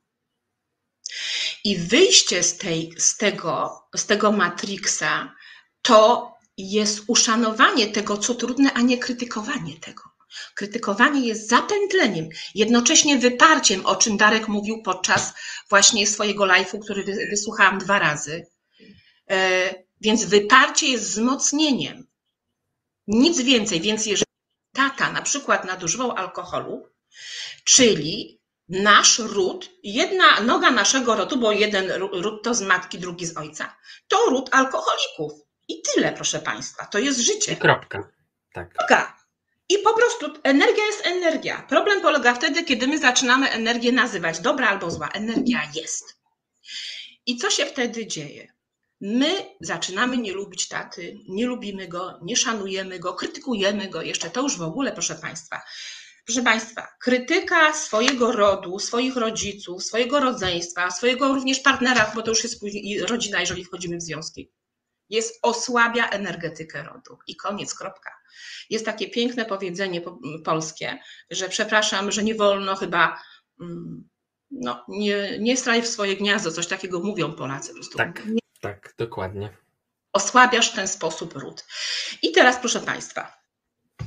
I 1.64 1.78
wyjście 1.78 2.44
z, 2.44 2.58
tej, 2.58 2.94
z, 2.98 3.18
tego, 3.18 3.82
z 3.96 4.06
tego 4.06 4.32
matriksa 4.32 5.36
to 5.82 6.32
jest 6.58 7.04
uszanowanie 7.08 7.88
tego, 7.88 8.18
co 8.18 8.36
trudne, 8.36 8.74
a 8.74 8.82
nie 8.82 8.98
krytykowanie 8.98 9.80
tego. 9.80 10.04
Krytykowanie 10.56 11.28
jest 11.28 11.50
zapętleniem, 11.50 12.30
jednocześnie 12.56 13.18
wyparciem, 13.18 13.86
o 13.86 13.96
czym 13.96 14.18
Darek 14.18 14.48
mówił 14.48 14.82
podczas 14.82 15.34
właśnie 15.70 16.08
swojego 16.08 16.44
live'u, 16.44 16.80
który 16.80 17.04
wysłuchałam 17.30 17.80
dwa 17.80 18.00
razy. 18.00 18.48
E, 19.30 19.74
więc 20.02 20.26
wyparcie 20.26 20.88
jest 20.88 21.04
wzmocnieniem. 21.04 22.08
Nic 23.08 23.42
więcej. 23.42 23.82
Więc 23.82 24.06
jeżeli 24.06 24.31
tata 24.74 25.12
na 25.12 25.22
przykład 25.22 25.66
nadużywał 25.66 26.12
alkoholu, 26.12 26.88
czyli 27.64 28.42
nasz 28.70 29.20
ród, 29.20 29.70
jedna 29.84 30.40
noga 30.40 30.72
naszego 30.72 31.16
rodu, 31.16 31.38
bo 31.38 31.52
jeden 31.52 31.92
ród 31.92 32.44
to 32.44 32.54
z 32.54 32.62
matki, 32.62 33.00
drugi 33.00 33.26
z 33.26 33.38
ojca, 33.38 33.76
to 34.08 34.26
ród 34.26 34.50
alkoholików. 34.52 35.32
I 35.68 35.82
tyle, 35.82 36.12
proszę 36.12 36.40
Państwa, 36.40 36.86
to 36.86 37.00
jest 37.00 37.20
życie. 37.20 37.54
I 37.54 37.58
kropka. 37.58 38.10
Tak. 38.54 38.74
Kropka. 38.74 39.22
I 39.70 39.78
po 39.78 39.94
prostu 39.94 40.26
energia 40.44 40.86
jest 40.86 41.06
energia. 41.06 41.66
Problem 41.70 42.02
polega 42.02 42.34
wtedy, 42.34 42.64
kiedy 42.64 42.88
my 42.88 42.98
zaczynamy 42.98 43.50
energię 43.50 43.92
nazywać 43.92 44.40
dobra 44.40 44.68
albo 44.68 44.92
zła. 44.92 45.10
Energia 45.14 45.62
jest. 45.76 46.22
I 47.26 47.38
co 47.38 47.50
się 47.50 47.66
wtedy 47.66 48.08
dzieje? 48.08 48.54
My 49.02 49.32
zaczynamy 49.62 50.18
nie 50.18 50.34
lubić 50.34 50.68
taty, 50.68 51.20
nie 51.30 51.46
lubimy 51.46 51.88
go, 51.88 52.20
nie 52.22 52.36
szanujemy 52.36 53.00
go, 53.00 53.14
krytykujemy 53.14 53.90
go 53.90 54.02
jeszcze. 54.02 54.30
To 54.30 54.42
już 54.42 54.58
w 54.58 54.62
ogóle, 54.62 54.92
proszę 54.92 55.16
Państwa. 55.16 55.62
Proszę 56.26 56.42
Państwa, 56.42 56.88
krytyka 57.00 57.74
swojego 57.74 58.32
rodu, 58.32 58.80
swoich 58.80 59.16
rodziców, 59.16 59.84
swojego 59.84 60.20
rodzeństwa, 60.20 60.92
swojego 60.92 61.28
również 61.28 61.60
partnera, 61.60 62.12
bo 62.16 62.22
to 62.22 62.32
już 62.32 62.44
jest 62.44 62.60
później 62.60 63.00
rodzina, 63.00 63.40
jeżeli 63.40 63.66
wchodzimy 63.66 63.98
w 63.98 64.02
związki, 64.02 64.52
jest 65.10 65.40
osłabia 65.42 66.10
energetykę 66.10 66.84
rodu. 66.84 67.18
I 67.28 67.36
koniec, 67.36 67.76
kropka. 67.76 68.12
Jest 68.70 68.86
takie 68.86 69.10
piękne 69.10 69.46
powiedzenie 69.46 70.02
polskie, 70.46 71.00
że 71.30 71.50
przepraszam, 71.50 72.12
że 72.12 72.24
nie 72.24 72.36
wolno 72.36 72.76
chyba 72.76 73.22
mm, 73.62 74.10
no, 74.52 74.86
nie, 74.88 75.40
nie 75.40 75.58
straj 75.58 75.82
w 75.82 75.88
swoje 75.88 76.16
gniazdo, 76.16 76.52
coś 76.52 76.68
takiego 76.68 77.00
mówią 77.00 77.34
Polacy. 77.34 77.70
Po 77.70 77.76
prostu. 77.76 77.98
Tak. 77.98 78.22
Tak, 78.62 78.94
dokładnie. 78.98 79.58
Osłabiasz 80.14 80.72
w 80.72 80.76
ten 80.76 80.88
sposób 80.88 81.34
ród. 81.34 81.66
I 82.22 82.32
teraz, 82.32 82.58
proszę 82.58 82.80
Państwa, 82.80 83.42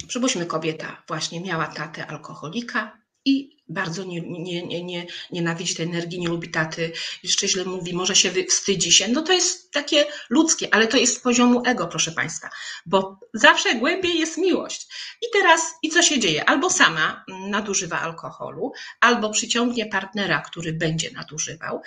przypuśćmy, 0.08 0.46
kobieta 0.46 1.02
właśnie 1.08 1.40
miała 1.40 1.66
tatę 1.66 2.06
alkoholika 2.06 2.98
i 3.24 3.54
bardzo 3.68 4.04
nie, 4.04 4.20
nie, 4.20 4.66
nie, 4.66 4.84
nie, 4.84 5.06
nienawidzi 5.30 5.74
tej 5.74 5.86
energii, 5.86 6.20
nie 6.20 6.28
lubi 6.28 6.50
taty, 6.50 6.92
jeszcze 7.22 7.48
źle 7.48 7.64
mówi, 7.64 7.94
może 7.94 8.16
się 8.16 8.30
wstydzi 8.48 8.92
się. 8.92 9.08
No 9.08 9.22
to 9.22 9.32
jest 9.32 9.72
takie 9.72 10.06
ludzkie, 10.30 10.74
ale 10.74 10.86
to 10.86 10.96
jest 10.96 11.16
z 11.16 11.20
poziomu 11.20 11.62
ego, 11.66 11.86
proszę 11.86 12.12
Państwa, 12.12 12.50
bo 12.86 13.20
zawsze 13.34 13.74
głębiej 13.74 14.18
jest 14.18 14.38
miłość. 14.38 14.86
I 15.22 15.26
teraz, 15.32 15.74
i 15.82 15.88
co 15.90 16.02
się 16.02 16.18
dzieje? 16.18 16.44
Albo 16.48 16.70
sama 16.70 17.24
nadużywa 17.28 18.00
alkoholu, 18.00 18.72
albo 19.00 19.30
przyciągnie 19.30 19.86
partnera, 19.86 20.40
który 20.40 20.72
będzie 20.72 21.10
nadużywał, 21.10 21.82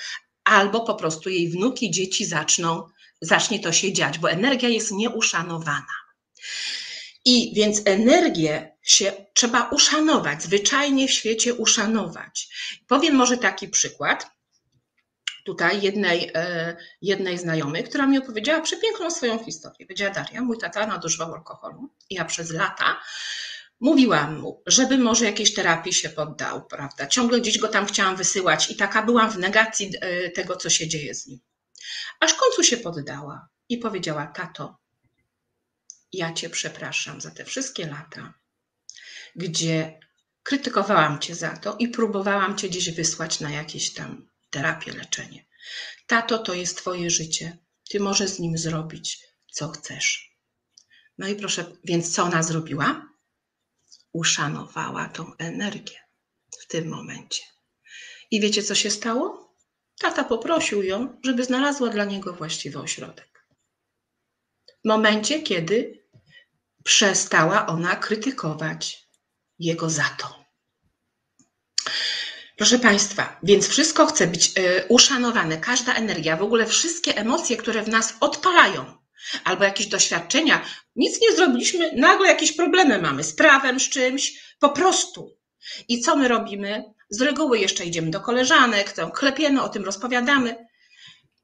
albo 0.48 0.82
po 0.82 0.96
prostu 0.96 1.30
jej 1.30 1.50
wnuki, 1.50 1.92
dzieci 1.92 2.26
zaczną, 2.26 2.84
zacznie 3.22 3.60
to 3.60 3.72
się 3.72 3.94
dziać, 3.94 4.20
bo 4.20 4.32
energia 4.32 4.70
jest 4.70 4.92
nieuszanowana. 4.92 5.94
I 7.26 7.54
więc 7.56 7.82
energię 7.86 8.78
się 8.82 9.12
trzeba 9.34 9.70
uszanować, 9.70 10.44
zwyczajnie 10.44 11.08
w 11.08 11.12
świecie 11.12 11.54
uszanować. 11.54 12.50
Powiem 12.88 13.16
może 13.16 13.38
taki 13.38 13.68
przykład 13.68 14.28
tutaj 15.46 15.82
jednej, 15.82 16.32
e, 16.36 16.78
jednej 17.02 17.38
znajomej, 17.38 17.84
która 17.84 18.08
mi 18.08 18.18
opowiedziała 18.18 18.62
przepiękną 18.62 19.12
swoją 19.12 19.44
historię. 19.44 19.88
Powiedziała 19.88 20.14
Daria, 20.14 20.42
mój 20.42 20.58
tata 20.58 20.88
nadużywał 20.88 21.34
alkoholu 21.34 21.90
ja 22.10 22.26
przez 22.26 22.52
lata 22.52 23.00
Mówiłam 23.80 24.40
mu, 24.40 24.64
żeby 24.66 24.98
może 24.98 25.26
jakiejś 25.26 25.54
terapii 25.54 25.94
się 25.94 26.10
poddał, 26.10 26.66
prawda? 26.68 27.08
Ciągle 27.08 27.42
gdzieś 27.42 27.58
go 27.58 27.68
tam 27.68 27.86
chciałam 27.86 28.16
wysyłać 28.16 28.72
i 28.72 28.76
taka 28.76 29.04
byłam 29.04 29.32
w 29.32 29.38
negacji 29.38 29.92
e, 30.02 30.30
tego, 30.30 30.56
co 30.56 30.70
się 30.70 30.88
dzieje 30.88 31.16
z 31.16 31.28
nim. 31.28 31.40
Aż 32.20 32.34
w 32.34 32.38
końcu 32.38 32.64
się 32.64 32.78
poddała 32.78 33.50
i 33.70 33.78
powiedziała: 33.78 34.28
Tato, 34.28 34.78
ja 36.14 36.34
cię 36.34 36.50
przepraszam 36.50 37.22
za 37.22 37.32
te 37.32 37.46
wszystkie 37.46 37.88
lata. 37.88 38.34
gdzie 39.36 40.00
krytykowałam 40.44 41.20
cię 41.20 41.36
za 41.36 41.58
to 41.58 41.76
i 41.80 41.88
próbowałam 41.88 42.58
cię 42.58 42.70
gdzieś 42.70 42.92
wysłać 42.92 43.40
na 43.40 43.50
jakieś 43.52 43.94
tam 43.94 44.30
terapię, 44.50 44.94
leczenie. 44.94 45.46
Tato, 46.08 46.38
to 46.38 46.54
jest 46.54 46.78
twoje 46.78 47.10
życie. 47.10 47.58
Ty 47.90 48.00
możesz 48.00 48.30
z 48.30 48.40
nim 48.40 48.58
zrobić, 48.58 49.20
co 49.52 49.70
chcesz. 49.70 50.38
No 51.18 51.28
i 51.28 51.36
proszę, 51.36 51.66
więc 51.84 52.16
co 52.16 52.24
ona 52.24 52.44
zrobiła? 52.44 53.08
Uszanowała 54.14 55.10
tą 55.10 55.36
energię 55.38 56.00
w 56.60 56.68
tym 56.68 56.88
momencie. 56.88 57.44
I 58.32 58.42
wiecie, 58.42 58.64
co 58.64 58.76
się 58.76 58.90
stało? 58.90 59.56
Tata 60.00 60.24
poprosił 60.24 60.84
ją, 60.84 61.20
żeby 61.24 61.44
znalazła 61.44 61.90
dla 61.90 62.06
niego 62.06 62.34
właściwy 62.34 62.80
ośrodek. 62.80 63.48
W 64.84 64.88
momencie, 64.88 65.42
kiedy 65.42 66.08
przestała 66.84 67.68
ona 67.68 67.96
krytykować 67.96 69.08
jego 69.60 69.90
za 69.90 70.10
to. 70.18 70.46
Proszę 72.58 72.80
Państwa, 72.80 73.40
więc 73.44 73.68
wszystko 73.68 74.06
chce 74.06 74.28
być 74.28 74.58
y, 74.58 74.86
uszanowane, 74.90 75.58
każda 75.58 75.94
energia, 75.94 76.38
w 76.38 76.44
ogóle 76.44 76.66
wszystkie 76.66 77.18
emocje, 77.18 77.58
które 77.58 77.84
w 77.84 77.90
nas 77.90 78.14
odpalają, 78.20 78.98
albo 79.44 79.64
jakieś 79.64 79.88
doświadczenia. 79.88 80.66
Nic 80.96 81.22
nie 81.22 81.36
zrobiliśmy, 81.36 81.92
nagle 81.96 82.28
jakieś 82.28 82.52
problemy 82.52 83.02
mamy 83.02 83.24
z 83.24 83.34
prawem, 83.36 83.80
z 83.80 83.90
czymś, 83.90 84.56
po 84.60 84.70
prostu. 84.70 85.38
I 85.88 86.02
co 86.02 86.16
my 86.16 86.28
robimy? 86.28 86.84
Z 87.10 87.22
reguły 87.22 87.60
jeszcze 87.60 87.86
idziemy 87.86 88.12
do 88.12 88.22
koleżanek, 88.22 88.92
to 88.92 89.12
klepiemy, 89.12 89.62
o 89.62 89.70
tym 89.70 89.86
rozpowiadamy. 89.86 90.68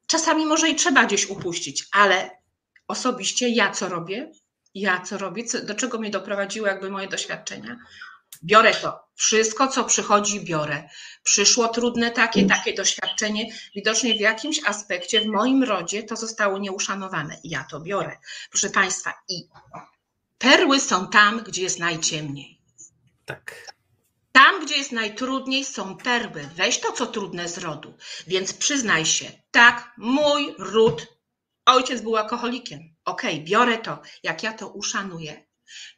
Czasami 0.07 0.45
może 0.45 0.69
i 0.69 0.75
trzeba 0.75 1.05
gdzieś 1.05 1.25
upuścić, 1.25 1.85
ale 1.91 2.31
osobiście 2.87 3.49
ja 3.49 3.71
co 3.71 3.89
robię? 3.89 4.31
Ja 4.73 5.01
co 5.01 5.17
robię? 5.17 5.43
Do 5.63 5.75
czego 5.75 5.99
mnie 5.99 6.09
doprowadziły 6.09 6.67
jakby 6.67 6.89
moje 6.89 7.07
doświadczenia? 7.07 7.77
Biorę 8.43 8.73
to. 8.73 9.02
Wszystko, 9.15 9.67
co 9.67 9.84
przychodzi, 9.84 10.39
biorę. 10.39 10.89
Przyszło 11.24 11.67
trudne 11.67 12.12
takie, 12.12 12.46
takie 12.46 12.74
doświadczenie. 12.74 13.53
Widocznie 13.75 14.15
w 14.15 14.20
jakimś 14.20 14.60
aspekcie 14.65 15.22
w 15.22 15.25
moim 15.25 15.63
rodzie 15.63 16.03
to 16.03 16.15
zostało 16.15 16.58
nieuszanowane. 16.58 17.38
Ja 17.43 17.65
to 17.72 17.79
biorę. 17.79 18.17
Proszę 18.50 18.70
Państwa, 18.70 19.13
i 19.29 19.48
perły 20.38 20.79
są 20.79 21.08
tam, 21.08 21.43
gdzie 21.43 21.62
jest 21.62 21.79
najciemniej. 21.79 22.62
Tak. 23.25 23.74
Tam, 24.32 24.65
gdzie 24.65 24.77
jest 24.77 24.91
najtrudniej, 24.91 25.65
są 25.65 25.98
perły. 25.98 26.50
Weź 26.55 26.79
to, 26.79 26.91
co 26.91 27.05
trudne 27.08 27.50
z 27.50 27.58
rodu. 27.58 27.98
Więc 28.27 28.53
przyznaj 28.53 29.05
się, 29.05 29.32
tak, 29.51 29.93
mój 29.98 30.55
ród, 30.58 31.08
ojciec 31.65 32.01
był 32.01 32.17
alkoholikiem. 32.17 32.79
Okej, 33.05 33.34
okay, 33.34 33.46
biorę 33.46 33.77
to. 33.77 34.01
Jak 34.24 34.43
ja 34.43 34.53
to 34.53 34.67
uszanuję, 34.67 35.46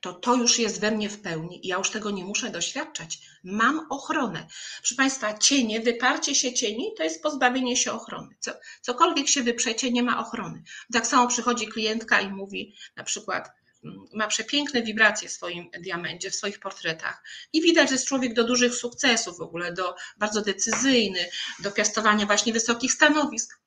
to 0.01 0.13
to 0.13 0.35
już 0.35 0.59
jest 0.59 0.81
we 0.81 0.91
mnie 0.91 1.09
w 1.09 1.21
pełni 1.21 1.61
ja 1.63 1.77
już 1.77 1.89
tego 1.89 2.11
nie 2.11 2.25
muszę 2.25 2.49
doświadczać. 2.49 3.19
Mam 3.43 3.87
ochronę. 3.89 4.47
Proszę 4.77 4.95
Państwa, 4.95 5.37
cienie, 5.37 5.81
wyparcie 5.81 6.35
się 6.35 6.53
cieni 6.53 6.93
to 6.97 7.03
jest 7.03 7.23
pozbawienie 7.23 7.77
się 7.77 7.91
ochrony. 7.91 8.35
Co, 8.39 8.51
cokolwiek 8.81 9.27
się 9.27 9.43
wyprzecie, 9.43 9.91
nie 9.91 10.03
ma 10.03 10.19
ochrony. 10.19 10.63
Tak 10.93 11.07
samo 11.07 11.27
przychodzi 11.27 11.67
klientka 11.67 12.21
i 12.21 12.29
mówi 12.29 12.75
na 12.95 13.03
przykład, 13.03 13.49
mm, 13.83 14.05
ma 14.13 14.27
przepiękne 14.27 14.83
wibracje 14.83 15.29
w 15.29 15.31
swoim 15.31 15.69
diamencie, 15.79 16.31
w 16.31 16.35
swoich 16.35 16.59
portretach 16.59 17.23
i 17.53 17.61
widać, 17.61 17.89
że 17.89 17.95
jest 17.95 18.07
człowiek 18.07 18.33
do 18.33 18.43
dużych 18.43 18.75
sukcesów 18.75 19.37
w 19.37 19.41
ogóle, 19.41 19.73
do 19.73 19.95
bardzo 20.17 20.41
decyzyjny, 20.41 21.29
do 21.59 21.71
piastowania 21.71 22.25
właśnie 22.25 22.53
wysokich 22.53 22.93
stanowisk. 22.93 23.59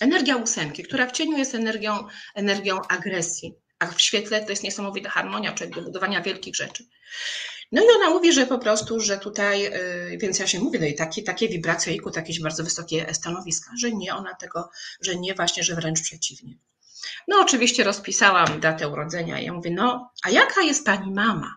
Energia 0.00 0.36
ósemki, 0.36 0.82
która 0.82 1.06
w 1.06 1.12
cieniu 1.12 1.38
jest 1.38 1.54
energią, 1.54 2.06
energią 2.34 2.80
agresji 2.88 3.54
a 3.78 3.86
w 3.86 4.00
świetle 4.00 4.44
to 4.44 4.50
jest 4.50 4.62
niesamowita 4.62 5.10
harmonia, 5.10 5.52
czyli 5.52 5.70
do 5.70 5.82
budowania 5.82 6.22
wielkich 6.22 6.56
rzeczy. 6.56 6.86
No 7.72 7.82
i 7.82 7.86
ona 7.96 8.10
mówi, 8.10 8.32
że 8.32 8.46
po 8.46 8.58
prostu, 8.58 9.00
że 9.00 9.18
tutaj, 9.18 9.66
y, 9.66 10.18
więc 10.18 10.38
ja 10.38 10.46
się 10.46 10.60
mówię, 10.60 10.78
no 10.78 10.86
i 10.86 10.94
takie, 10.94 11.22
takie 11.22 11.48
wibracje, 11.48 11.94
iku, 11.94 12.10
jakieś 12.16 12.40
bardzo 12.40 12.64
wysokie 12.64 13.14
stanowiska, 13.14 13.70
że 13.80 13.92
nie, 13.92 14.14
ona 14.14 14.34
tego, 14.34 14.70
że 15.00 15.16
nie, 15.16 15.34
właśnie, 15.34 15.62
że 15.62 15.74
wręcz 15.74 16.02
przeciwnie. 16.02 16.58
No 17.28 17.40
oczywiście 17.40 17.84
rozpisałam 17.84 18.60
datę 18.60 18.88
urodzenia 18.88 19.40
i 19.40 19.44
ja 19.44 19.52
mówię, 19.52 19.70
no 19.70 20.12
a 20.22 20.30
jaka 20.30 20.62
jest 20.62 20.86
pani 20.86 21.12
mama? 21.12 21.56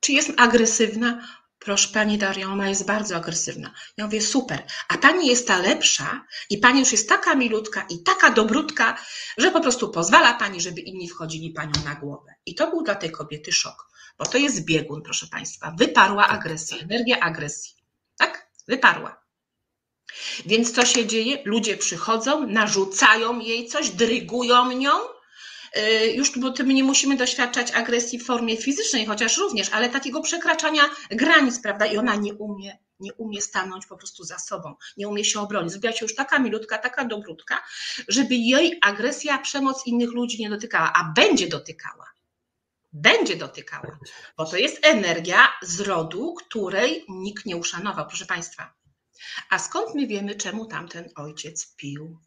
Czy 0.00 0.12
jest 0.12 0.32
agresywna? 0.36 1.28
Proszę 1.66 1.88
pani 1.88 2.18
Daria, 2.18 2.48
ona 2.48 2.68
jest 2.68 2.86
bardzo 2.86 3.16
agresywna. 3.16 3.70
Ja 3.96 4.04
mówię, 4.04 4.20
super, 4.20 4.66
a 4.88 4.98
pani 4.98 5.26
jest 5.26 5.46
ta 5.48 5.58
lepsza 5.58 6.24
i 6.50 6.58
pani 6.58 6.80
już 6.80 6.92
jest 6.92 7.08
taka 7.08 7.34
milutka 7.34 7.86
i 7.90 8.02
taka 8.02 8.30
dobrutka, 8.30 8.98
że 9.38 9.50
po 9.50 9.60
prostu 9.60 9.88
pozwala 9.90 10.34
pani, 10.34 10.60
żeby 10.60 10.80
inni 10.80 11.08
wchodzili 11.08 11.50
panią 11.50 11.72
na 11.84 11.94
głowę. 11.94 12.34
I 12.46 12.54
to 12.54 12.70
był 12.70 12.82
dla 12.82 12.94
tej 12.94 13.10
kobiety 13.10 13.52
szok, 13.52 13.88
bo 14.18 14.26
to 14.26 14.38
jest 14.38 14.64
biegun, 14.64 15.02
proszę 15.02 15.26
państwa. 15.26 15.74
Wyparła 15.78 16.28
agresję, 16.28 16.78
energia 16.80 17.20
agresji. 17.20 17.74
Tak? 18.16 18.50
Wyparła. 18.68 19.22
Więc 20.46 20.72
co 20.72 20.86
się 20.86 21.06
dzieje? 21.06 21.42
Ludzie 21.44 21.76
przychodzą, 21.76 22.46
narzucają 22.46 23.40
jej 23.40 23.68
coś, 23.68 23.90
drygują 23.90 24.72
nią, 24.72 24.92
już 26.14 26.38
bo 26.38 26.50
tym 26.50 26.68
nie 26.68 26.84
musimy 26.84 27.16
doświadczać 27.16 27.72
agresji 27.72 28.18
w 28.18 28.24
formie 28.26 28.56
fizycznej, 28.56 29.06
chociaż 29.06 29.38
również, 29.38 29.68
ale 29.72 29.88
takiego 29.88 30.20
przekraczania 30.20 30.82
granic, 31.10 31.60
prawda? 31.60 31.86
I 31.86 31.96
ona 31.96 32.14
nie 32.14 32.34
umie, 32.34 32.78
nie 33.00 33.14
umie 33.14 33.42
stanąć 33.42 33.86
po 33.86 33.96
prostu 33.96 34.24
za 34.24 34.38
sobą, 34.38 34.74
nie 34.96 35.08
umie 35.08 35.24
się 35.24 35.40
obronić. 35.40 35.72
Zrobiła 35.72 35.92
się 35.92 36.04
już 36.04 36.14
taka 36.14 36.38
milutka, 36.38 36.78
taka 36.78 37.04
dobrutka, 37.04 37.62
żeby 38.08 38.34
jej 38.34 38.78
agresja, 38.82 39.38
przemoc 39.38 39.86
innych 39.86 40.12
ludzi 40.12 40.42
nie 40.42 40.50
dotykała, 40.50 40.92
a 40.92 41.12
będzie 41.16 41.48
dotykała. 41.48 42.06
Będzie 42.92 43.36
dotykała, 43.36 43.98
bo 44.36 44.44
to 44.44 44.56
jest 44.56 44.86
energia 44.86 45.38
z 45.62 45.80
rodu, 45.80 46.34
której 46.34 47.04
nikt 47.08 47.46
nie 47.46 47.56
uszanował, 47.56 48.06
proszę 48.06 48.26
Państwa. 48.26 48.74
A 49.50 49.58
skąd 49.58 49.94
my 49.94 50.06
wiemy, 50.06 50.34
czemu 50.34 50.66
tamten 50.66 51.10
ojciec 51.16 51.76
pił? 51.76 52.18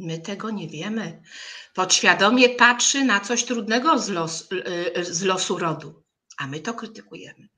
My 0.00 0.18
tego 0.18 0.50
nie 0.50 0.68
wiemy. 0.68 1.22
Podświadomie 1.74 2.48
patrzy 2.48 3.04
na 3.04 3.20
coś 3.20 3.44
trudnego 3.44 3.98
z, 3.98 4.08
los, 4.08 4.48
y, 4.98 5.04
z 5.14 5.22
losu 5.22 5.58
rodu, 5.58 6.02
a 6.38 6.46
my 6.46 6.60
to 6.60 6.74
krytykujemy. 6.74 7.48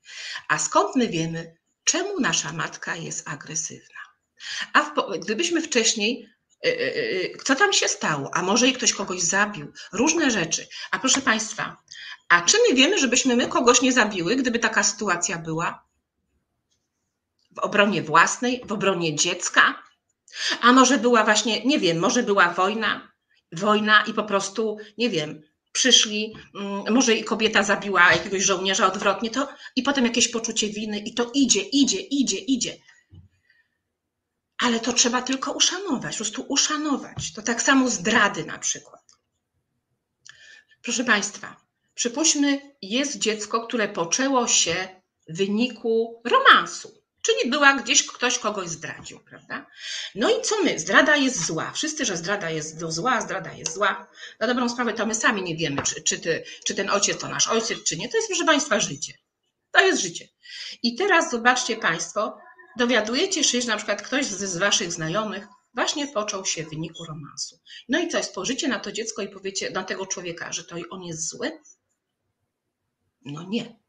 A 0.48 0.59
skąd 0.59 0.96
my 0.96 1.09
wiemy, 1.09 1.57
czemu 1.85 2.20
nasza 2.20 2.52
matka 2.52 2.96
jest 2.96 3.28
agresywna? 3.28 4.00
A 4.72 4.83
w, 4.83 5.18
gdybyśmy 5.18 5.62
wcześniej, 5.62 6.28
y, 6.66 6.68
y, 6.68 7.37
co 7.44 7.55
tam 7.55 7.72
się 7.72 7.88
stało? 7.88 8.31
A 8.35 8.42
może 8.42 8.68
i 8.68 8.72
ktoś 8.72 8.92
kogoś 8.92 9.20
zabił? 9.20 9.72
Różne 9.92 10.31
rzeczy. 10.31 10.68
A 10.90 10.98
proszę 10.98 11.20
Państwa, 11.20 11.76
a 12.28 12.40
czy 12.40 12.57
my 12.68 12.74
wiemy, 12.74 12.98
żebyśmy 12.98 13.37
my 13.37 13.48
kogoś 13.48 13.83
nie 13.83 13.92
zabiły, 13.92 14.37
gdyby 14.37 14.59
taka 14.59 14.83
sytuacja 14.83 15.38
była? 15.38 15.85
W 17.50 17.59
obronie 17.59 18.02
własnej, 18.02 18.62
w 18.64 18.72
obronie 18.72 19.14
dziecka, 19.14 19.81
a 20.60 20.72
może 20.72 20.98
była 20.98 21.24
właśnie, 21.24 21.64
nie 21.64 21.78
wiem, 21.78 21.98
może 21.98 22.22
była 22.22 22.48
wojna, 22.54 23.12
wojna 23.52 24.04
i 24.06 24.14
po 24.14 24.24
prostu, 24.24 24.76
nie 24.98 25.10
wiem, 25.10 25.42
przyszli, 25.72 26.34
mm, 26.54 26.94
może 26.94 27.14
i 27.14 27.24
kobieta 27.24 27.62
zabiła 27.62 28.12
jakiegoś 28.12 28.42
żołnierza 28.42 28.86
odwrotnie, 28.86 29.30
to 29.30 29.48
i 29.76 29.82
potem 29.82 30.04
jakieś 30.04 30.28
poczucie 30.28 30.68
winy 30.68 30.98
i 30.98 31.14
to 31.14 31.30
idzie, 31.34 31.60
idzie, 31.60 32.00
idzie, 32.00 32.38
idzie. 32.38 32.76
Ale 34.58 34.80
to 34.80 34.92
trzeba 34.92 35.22
tylko 35.22 35.52
uszanować, 35.52 36.12
po 36.12 36.16
prostu 36.16 36.44
uszanować. 36.48 37.32
To 37.32 37.42
tak 37.42 37.62
samo 37.62 37.90
zdrady 37.90 38.44
na 38.44 38.58
przykład. 38.58 39.02
Proszę 40.82 41.04
Państwa, 41.04 41.56
przypuśćmy, 41.94 42.74
jest 42.82 43.18
dziecko, 43.18 43.66
które 43.66 43.88
poczęło 43.88 44.48
się 44.48 44.88
w 45.28 45.36
wyniku 45.36 46.22
romansu. 46.24 47.01
Czyli 47.22 47.50
była 47.50 47.74
gdzieś 47.74 48.06
ktoś 48.06 48.38
kogoś 48.38 48.68
zdradził, 48.68 49.20
prawda? 49.20 49.66
No 50.14 50.30
i 50.30 50.42
co 50.42 50.62
my? 50.62 50.78
Zdrada 50.78 51.16
jest 51.16 51.46
zła. 51.46 51.72
Wszyscy, 51.72 52.04
że 52.04 52.16
zdrada 52.16 52.50
jest 52.50 52.80
zła, 52.80 53.20
zdrada 53.20 53.52
jest 53.52 53.74
zła. 53.74 54.06
Na 54.40 54.46
dobrą 54.46 54.68
sprawę 54.68 54.92
to 54.92 55.06
my 55.06 55.14
sami 55.14 55.42
nie 55.42 55.56
wiemy, 55.56 55.82
czy, 55.82 56.02
czy, 56.02 56.18
ty, 56.20 56.44
czy 56.66 56.74
ten 56.74 56.90
ojciec 56.90 57.20
to 57.20 57.28
nasz 57.28 57.48
ojciec, 57.48 57.82
czy 57.82 57.96
nie. 57.96 58.08
To 58.08 58.16
jest, 58.16 58.28
proszę 58.28 58.44
Państwa, 58.44 58.80
życie. 58.80 59.12
To 59.70 59.80
jest 59.80 60.02
życie. 60.02 60.28
I 60.82 60.94
teraz 60.94 61.30
zobaczcie 61.30 61.76
Państwo, 61.76 62.38
dowiadujecie 62.78 63.44
się, 63.44 63.61
że 63.61 63.68
na 63.68 63.76
przykład 63.76 64.02
ktoś 64.02 64.26
z 64.26 64.56
Waszych 64.56 64.92
znajomych 64.92 65.46
właśnie 65.74 66.06
począł 66.06 66.44
się 66.44 66.64
w 66.64 66.70
wyniku 66.70 67.04
romansu. 67.04 67.61
No 67.88 68.00
i 68.00 68.08
co, 68.08 68.22
spojrzycie 68.22 68.68
na 68.68 68.78
to 68.78 68.92
dziecko 68.92 69.22
i 69.22 69.28
powiecie 69.28 69.70
na 69.70 69.85
tego 69.85 70.06
człowieka, 70.06 70.52
że 70.52 70.64
to 70.64 70.76
on 70.90 71.02
jest 71.02 71.28
zły? 71.28 71.61
No 73.24 73.42
nie. 73.48 73.81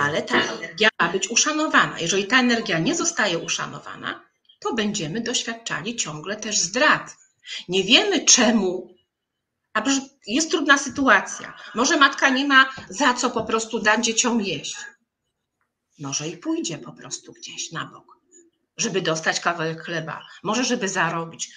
Ale 0.00 0.22
ta 0.22 0.42
energia 0.42 0.88
ma 1.00 1.08
być 1.08 1.30
uszanowana. 1.30 2.00
Jeżeli 2.00 2.26
ta 2.26 2.40
energia 2.40 2.78
nie 2.78 2.94
zostaje 2.94 3.38
uszanowana, 3.38 4.24
to 4.60 4.74
będziemy 4.74 5.20
doświadczali 5.20 5.96
ciągle 5.96 6.36
też 6.36 6.58
zdrad. 6.58 7.16
Nie 7.68 7.84
wiemy 7.84 8.24
czemu. 8.24 8.96
A 9.74 9.82
jest 10.26 10.50
trudna 10.50 10.78
sytuacja. 10.78 11.56
Może 11.74 11.96
matka 11.96 12.28
nie 12.28 12.44
ma 12.44 12.70
za 12.88 13.14
co 13.14 13.30
po 13.30 13.44
prostu 13.44 13.78
dać 13.78 14.04
dzieciom 14.04 14.42
jeść. 14.42 14.76
Może 15.98 16.28
i 16.28 16.36
pójdzie 16.36 16.78
po 16.78 16.92
prostu 16.92 17.32
gdzieś 17.32 17.72
na 17.72 17.84
bok, 17.84 18.16
żeby 18.76 19.02
dostać 19.02 19.40
kawałek 19.40 19.82
chleba. 19.82 20.26
Może, 20.42 20.64
żeby 20.64 20.88
zarobić. 20.88 21.50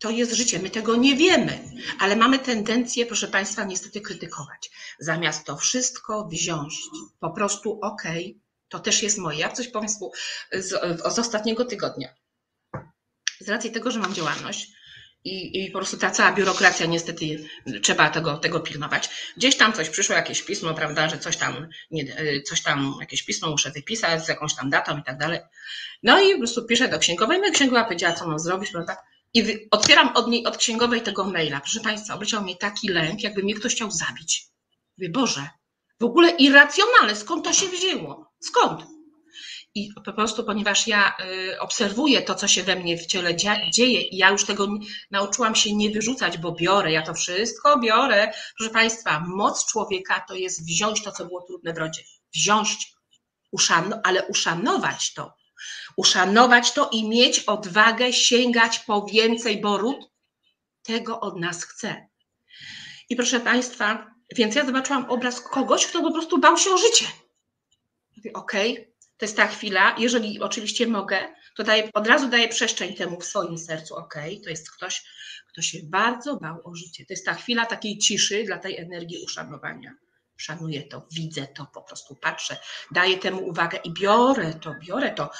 To 0.00 0.10
jest 0.10 0.32
życie, 0.32 0.58
my 0.58 0.70
tego 0.70 0.96
nie 0.96 1.16
wiemy, 1.16 1.58
ale 1.98 2.16
mamy 2.16 2.38
tendencję, 2.38 3.06
proszę 3.06 3.28
Państwa, 3.28 3.64
niestety 3.64 4.00
krytykować. 4.00 4.70
Zamiast 4.98 5.46
to 5.46 5.56
wszystko 5.56 6.28
wziąć, 6.28 6.74
po 7.20 7.30
prostu 7.30 7.78
okej, 7.82 8.26
okay, 8.26 8.40
to 8.68 8.78
też 8.78 9.02
jest 9.02 9.18
moje. 9.18 9.38
Ja 9.38 9.52
coś 9.52 9.68
Państwu 9.68 10.12
z, 10.52 10.68
z 11.14 11.18
ostatniego 11.18 11.64
tygodnia. 11.64 12.14
Z 13.40 13.48
racji 13.48 13.72
tego, 13.72 13.90
że 13.90 13.98
mam 13.98 14.14
działalność, 14.14 14.72
i, 15.24 15.64
i 15.64 15.70
po 15.70 15.78
prostu 15.78 15.96
ta 15.96 16.10
cała 16.10 16.32
biurokracja, 16.32 16.86
niestety 16.86 17.48
trzeba 17.82 18.10
tego, 18.10 18.36
tego 18.36 18.60
pilnować. 18.60 19.32
Gdzieś 19.36 19.56
tam 19.56 19.72
coś 19.72 19.90
przyszło, 19.90 20.14
jakieś 20.14 20.42
pismo, 20.42 20.74
prawda, 20.74 21.08
że 21.08 21.18
coś 21.18 21.36
tam, 21.36 21.68
nie, 21.90 22.42
coś 22.42 22.62
tam, 22.62 22.94
jakieś 23.00 23.22
pismo 23.22 23.50
muszę 23.50 23.70
wypisać 23.70 24.24
z 24.24 24.28
jakąś 24.28 24.54
tam 24.54 24.70
datą 24.70 24.98
i 24.98 25.02
tak 25.02 25.18
dalej. 25.18 25.40
No 26.02 26.20
i 26.20 26.32
po 26.32 26.38
prostu 26.38 26.66
piszę 26.66 26.88
do 26.88 26.98
księgowej, 26.98 27.38
no 27.40 27.48
i 27.48 27.52
księgowa 27.52 27.84
powiedziała, 27.84 28.14
co 28.14 28.28
mam 28.28 28.38
zrobić, 28.38 28.70
prawda. 28.70 28.96
I 29.34 29.68
otwieram 29.70 30.16
od 30.16 30.28
niej, 30.28 30.46
od 30.46 30.56
księgowej 30.56 31.02
tego 31.02 31.24
maila. 31.24 31.60
Proszę 31.60 31.80
Państwa, 31.80 32.14
obleciał 32.14 32.42
mnie 32.42 32.56
taki 32.56 32.88
lęk, 32.88 33.22
jakby 33.22 33.42
mnie 33.42 33.54
ktoś 33.54 33.74
chciał 33.74 33.90
zabić. 33.90 34.46
Mówię, 34.98 35.10
Boże, 35.10 35.48
w 36.00 36.04
ogóle 36.04 36.30
irracjonalne, 36.30 37.16
skąd 37.16 37.44
to 37.44 37.52
się 37.52 37.66
wzięło? 37.66 38.32
Skąd? 38.40 38.86
I 39.74 39.90
po 40.04 40.12
prostu, 40.12 40.44
ponieważ 40.44 40.86
ja 40.86 41.16
y, 41.52 41.60
obserwuję 41.60 42.22
to, 42.22 42.34
co 42.34 42.48
się 42.48 42.62
we 42.62 42.76
mnie 42.76 42.98
w 42.98 43.06
ciele 43.06 43.36
dzieje, 43.72 44.02
i 44.02 44.16
ja 44.16 44.30
już 44.30 44.44
tego 44.44 44.68
nauczyłam 45.10 45.54
się 45.54 45.74
nie 45.74 45.90
wyrzucać, 45.90 46.38
bo 46.38 46.52
biorę, 46.52 46.92
ja 46.92 47.02
to 47.02 47.14
wszystko 47.14 47.78
biorę. 47.78 48.32
Proszę 48.58 48.72
Państwa, 48.72 49.24
moc 49.26 49.66
człowieka 49.66 50.24
to 50.28 50.34
jest 50.34 50.66
wziąć 50.66 51.02
to, 51.02 51.12
co 51.12 51.24
było 51.24 51.42
trudne 51.42 51.72
w 51.72 51.78
rodzie. 51.78 52.02
Wziąć, 52.34 52.92
uszano, 53.52 54.00
ale 54.04 54.26
uszanować 54.26 55.14
to. 55.14 55.39
Uszanować 55.96 56.72
to 56.72 56.90
i 56.92 57.08
mieć 57.08 57.40
odwagę 57.40 58.12
sięgać 58.12 58.78
po 58.78 59.06
więcej, 59.06 59.60
bo 59.60 59.78
ród 59.78 60.10
tego 60.82 61.20
od 61.20 61.40
nas 61.40 61.64
chce. 61.64 62.08
I 63.08 63.16
proszę 63.16 63.40
Państwa, 63.40 64.14
więc 64.36 64.54
ja 64.54 64.66
zobaczyłam 64.66 65.10
obraz 65.10 65.40
kogoś, 65.40 65.86
kto 65.86 66.02
po 66.02 66.12
prostu 66.12 66.38
bał 66.38 66.58
się 66.58 66.70
o 66.70 66.78
życie. 66.78 67.04
Okej, 68.34 68.72
okay, 68.72 68.92
to 69.16 69.24
jest 69.24 69.36
ta 69.36 69.46
chwila, 69.46 69.96
jeżeli 69.98 70.40
oczywiście 70.40 70.86
mogę, 70.86 71.34
to 71.56 71.62
daję, 71.64 71.90
od 71.94 72.06
razu 72.06 72.28
daję 72.28 72.48
przestrzeń 72.48 72.94
temu 72.94 73.20
w 73.20 73.24
swoim 73.24 73.58
sercu, 73.58 73.96
ok, 73.96 74.14
to 74.44 74.50
jest 74.50 74.70
ktoś, 74.70 75.04
kto 75.52 75.62
się 75.62 75.78
bardzo 75.84 76.36
bał 76.36 76.60
o 76.64 76.74
życie. 76.74 77.06
To 77.06 77.12
jest 77.12 77.26
ta 77.26 77.34
chwila 77.34 77.66
takiej 77.66 77.98
ciszy 77.98 78.44
dla 78.44 78.58
tej 78.58 78.76
energii 78.76 79.24
uszanowania. 79.24 79.94
Szanuję 80.40 80.82
to, 80.82 81.06
widzę 81.12 81.46
to, 81.46 81.66
po 81.66 81.82
prostu 81.82 82.16
patrzę, 82.16 82.56
daję 82.90 83.18
temu 83.18 83.48
uwagę 83.48 83.78
i 83.84 83.92
biorę 83.92 84.54
to, 84.54 84.74
biorę 84.80 85.10
to. 85.10 85.30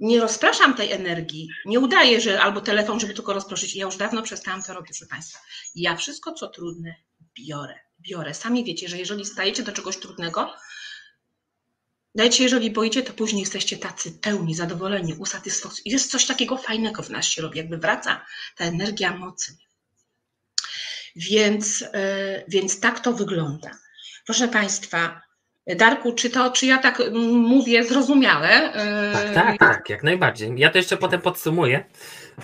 Nie 0.00 0.20
rozpraszam 0.20 0.74
tej 0.74 0.92
energii, 0.92 1.48
nie 1.66 1.80
udaję, 1.80 2.20
że 2.20 2.40
albo 2.40 2.60
telefon, 2.60 3.00
żeby 3.00 3.14
tylko 3.14 3.32
rozproszyć. 3.32 3.76
Ja 3.76 3.84
już 3.84 3.96
dawno 3.96 4.22
przestałam 4.22 4.62
to 4.62 4.74
robić, 4.74 4.88
proszę 4.98 5.06
Państwa. 5.06 5.38
Ja 5.74 5.96
wszystko, 5.96 6.32
co 6.32 6.48
trudne, 6.48 6.94
biorę, 7.38 7.78
biorę. 8.00 8.34
Sami 8.34 8.64
wiecie, 8.64 8.88
że 8.88 8.98
jeżeli 8.98 9.24
stajecie 9.24 9.62
do 9.62 9.72
czegoś 9.72 9.96
trudnego, 9.96 10.54
Dajcie, 12.14 12.42
jeżeli 12.42 12.70
boicie, 12.70 13.02
to 13.02 13.12
później 13.12 13.40
jesteście 13.40 13.76
tacy 13.76 14.12
pełni, 14.12 14.54
zadowoleni, 14.54 15.14
usatysfakcjonowani. 15.14 15.92
Jest 15.92 16.10
coś 16.10 16.26
takiego 16.26 16.56
fajnego 16.56 17.02
w 17.02 17.10
nas 17.10 17.24
się 17.24 17.42
robi, 17.42 17.58
jakby 17.58 17.78
wraca 17.78 18.26
ta 18.56 18.64
energia 18.64 19.16
mocy. 19.16 19.56
Więc, 21.16 21.84
e, 21.92 22.44
więc 22.48 22.80
tak 22.80 23.00
to 23.00 23.12
wygląda. 23.12 23.70
Proszę 24.26 24.48
Państwa, 24.48 25.20
Darku, 25.66 26.12
czy 26.12 26.30
to, 26.30 26.50
czy 26.50 26.66
ja 26.66 26.78
tak 26.78 27.02
mówię 27.32 27.84
zrozumiałe? 27.84 28.72
Tak, 29.12 29.34
tak, 29.34 29.58
tak, 29.58 29.90
jak 29.90 30.02
najbardziej. 30.02 30.52
Ja 30.56 30.70
to 30.70 30.78
jeszcze 30.78 30.96
potem 30.96 31.20
podsumuję, 31.20 31.84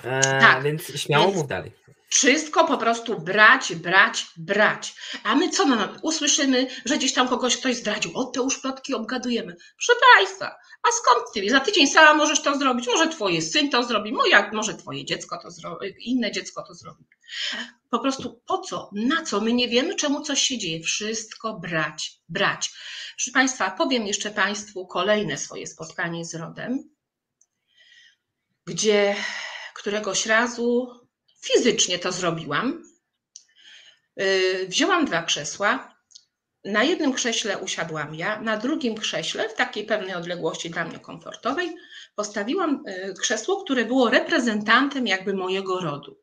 e, 0.04 0.20
tak, 0.20 0.62
więc 0.62 1.00
śmiało 1.00 1.24
więc, 1.24 1.36
mów 1.36 1.46
dalej. 1.46 1.72
Wszystko 2.08 2.64
po 2.64 2.78
prostu 2.78 3.20
brać, 3.20 3.74
brać, 3.74 4.26
brać. 4.36 4.94
A 5.22 5.34
my 5.34 5.50
co 5.50 5.66
no, 5.66 5.88
usłyszymy, 6.02 6.66
że 6.84 6.96
gdzieś 6.96 7.12
tam 7.12 7.28
kogoś 7.28 7.56
ktoś 7.56 7.76
zdradził? 7.76 8.10
O, 8.14 8.24
te 8.24 8.40
już 8.40 8.58
plotki 8.58 8.94
obgadujemy. 8.94 9.56
Proszę 9.76 9.92
Państwa, 10.16 10.56
a 10.82 10.88
skąd 10.92 11.32
Ty? 11.34 11.50
Za 11.50 11.60
tydzień 11.60 11.86
sama 11.86 12.14
możesz 12.14 12.42
to 12.42 12.58
zrobić, 12.58 12.86
może 12.86 13.08
Twoje 13.08 13.42
syn 13.42 13.70
to 13.70 13.82
zrobi, 13.82 14.12
moja, 14.12 14.50
może 14.52 14.74
Twoje 14.74 15.04
dziecko 15.04 15.38
to 15.42 15.50
zrobi, 15.50 15.94
inne 15.98 16.32
dziecko 16.32 16.62
to 16.62 16.74
zrobi. 16.74 17.04
Po 17.90 17.98
prostu 17.98 18.40
po 18.46 18.58
co? 18.58 18.90
Na 18.92 19.22
co? 19.22 19.40
My 19.40 19.52
nie 19.52 19.68
wiemy, 19.68 19.94
czemu 19.94 20.20
coś 20.20 20.42
się 20.42 20.58
dzieje. 20.58 20.80
Wszystko 20.80 21.54
brać, 21.54 22.12
brać. 22.28 22.70
Proszę 23.16 23.30
Państwa, 23.30 23.70
powiem 23.70 24.06
jeszcze 24.06 24.30
Państwu 24.30 24.86
kolejne 24.86 25.38
swoje 25.38 25.66
spotkanie 25.66 26.24
z 26.24 26.34
rodem, 26.34 26.90
gdzie 28.66 29.16
któregoś 29.74 30.26
razu 30.26 31.05
Fizycznie 31.46 31.98
to 31.98 32.12
zrobiłam. 32.12 32.82
Y, 34.20 34.66
wzięłam 34.68 35.04
dwa 35.04 35.22
krzesła. 35.22 35.96
Na 36.64 36.84
jednym 36.84 37.12
krześle 37.12 37.58
usiadłam 37.58 38.14
ja, 38.14 38.40
na 38.40 38.56
drugim 38.56 38.94
krześle, 38.94 39.48
w 39.48 39.54
takiej 39.54 39.84
pewnej 39.84 40.14
odległości 40.14 40.70
dla 40.70 40.84
mnie 40.84 40.98
komfortowej, 40.98 41.76
postawiłam 42.14 42.82
y, 42.88 43.14
krzesło, 43.20 43.64
które 43.64 43.84
było 43.84 44.10
reprezentantem 44.10 45.06
jakby 45.06 45.34
mojego 45.34 45.80
rodu. 45.80 46.18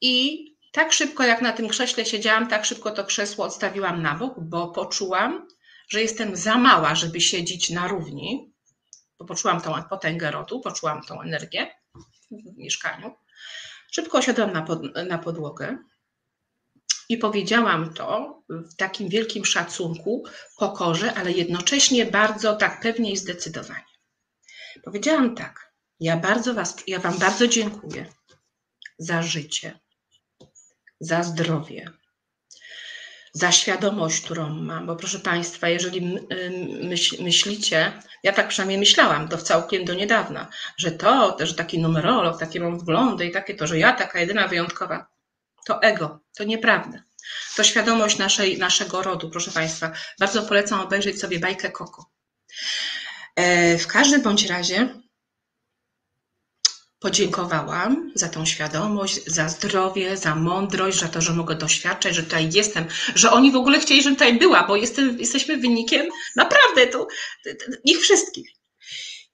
I 0.00 0.44
tak 0.72 0.92
szybko 0.92 1.24
jak 1.24 1.42
na 1.42 1.52
tym 1.52 1.68
krześle 1.68 2.06
siedziałam, 2.06 2.48
tak 2.48 2.64
szybko 2.64 2.90
to 2.90 3.04
krzesło 3.04 3.44
odstawiłam 3.44 4.02
na 4.02 4.14
bok, 4.14 4.34
bo 4.40 4.68
poczułam, 4.68 5.48
że 5.88 6.02
jestem 6.02 6.36
za 6.36 6.58
mała, 6.58 6.94
żeby 6.94 7.20
siedzieć 7.20 7.70
na 7.70 7.88
równi, 7.88 8.52
bo 9.18 9.24
poczułam 9.24 9.60
tą 9.60 9.82
potęgę 9.82 10.30
rodu, 10.30 10.60
poczułam 10.60 11.02
tą 11.02 11.20
energię 11.20 11.75
w 12.30 12.56
mieszkaniu. 12.56 13.14
Szybko 13.90 14.18
osiadłam 14.18 14.52
na, 14.52 14.62
pod, 14.62 14.82
na 15.06 15.18
podłogę 15.18 15.78
i 17.08 17.18
powiedziałam 17.18 17.94
to 17.94 18.42
w 18.48 18.76
takim 18.76 19.08
wielkim 19.08 19.44
szacunku, 19.44 20.24
pokorze, 20.58 21.14
ale 21.14 21.32
jednocześnie 21.32 22.06
bardzo 22.06 22.56
tak 22.56 22.80
pewnie 22.80 23.12
i 23.12 23.16
zdecydowanie. 23.16 23.84
Powiedziałam 24.84 25.34
tak: 25.34 25.72
Ja 26.00 26.16
bardzo 26.16 26.54
was, 26.54 26.76
ja 26.86 26.98
Wam 26.98 27.18
bardzo 27.18 27.46
dziękuję 27.46 28.06
za 28.98 29.22
życie, 29.22 29.78
za 31.00 31.22
zdrowie, 31.22 31.90
za 33.36 33.52
świadomość, 33.52 34.20
którą 34.20 34.48
mam. 34.48 34.86
Bo 34.86 34.96
proszę 34.96 35.18
Państwa, 35.18 35.68
jeżeli 35.68 36.18
myśl, 36.82 37.24
myślicie, 37.24 37.92
ja 38.22 38.32
tak 38.32 38.48
przynajmniej 38.48 38.78
myślałam, 38.78 39.28
to 39.28 39.38
całkiem 39.38 39.84
do 39.84 39.94
niedawna, 39.94 40.48
że 40.76 40.90
to, 40.90 41.36
że 41.40 41.54
taki 41.54 41.78
numerolog, 41.78 42.40
takie 42.40 42.60
mam 42.60 42.78
wglądy 42.78 43.26
i 43.26 43.32
takie 43.32 43.54
to, 43.54 43.66
że 43.66 43.78
ja 43.78 43.92
taka 43.92 44.20
jedyna 44.20 44.48
wyjątkowa, 44.48 45.06
to 45.66 45.82
ego, 45.82 46.20
to 46.36 46.44
nieprawda. 46.44 47.02
To 47.56 47.64
świadomość 47.64 48.18
naszej, 48.18 48.58
naszego 48.58 49.02
rodu, 49.02 49.30
proszę 49.30 49.50
Państwa. 49.50 49.92
Bardzo 50.20 50.42
polecam 50.42 50.80
obejrzeć 50.80 51.20
sobie 51.20 51.38
bajkę 51.38 51.70
Koko. 51.70 52.10
E, 53.36 53.78
w 53.78 53.86
każdym 53.86 54.22
bądź 54.22 54.46
razie 54.46 54.88
podziękowałam 56.98 58.12
za 58.14 58.28
tą 58.28 58.46
świadomość, 58.46 59.24
za 59.26 59.48
zdrowie, 59.48 60.16
za 60.16 60.34
mądrość, 60.34 61.00
za 61.00 61.08
to, 61.08 61.20
że 61.20 61.32
mogę 61.32 61.54
doświadczać, 61.54 62.14
że 62.14 62.22
tutaj 62.22 62.50
jestem, 62.52 62.86
że 63.14 63.30
oni 63.30 63.52
w 63.52 63.56
ogóle 63.56 63.80
chcieli, 63.80 64.02
żebym 64.02 64.16
tutaj 64.16 64.38
była, 64.38 64.66
bo 64.66 64.76
jestem, 64.76 65.18
jesteśmy 65.18 65.56
wynikiem 65.56 66.06
naprawdę 66.36 66.86
tu, 66.86 67.06
ich 67.84 67.98
wszystkich. 67.98 68.50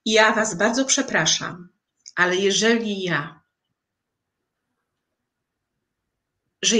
Ja 0.05 0.33
Was 0.33 0.55
bardzo 0.55 0.85
przepraszam, 0.85 1.69
ale 2.15 2.37
jeżeli 2.37 3.03
ja, 3.03 3.41
że 6.63 6.77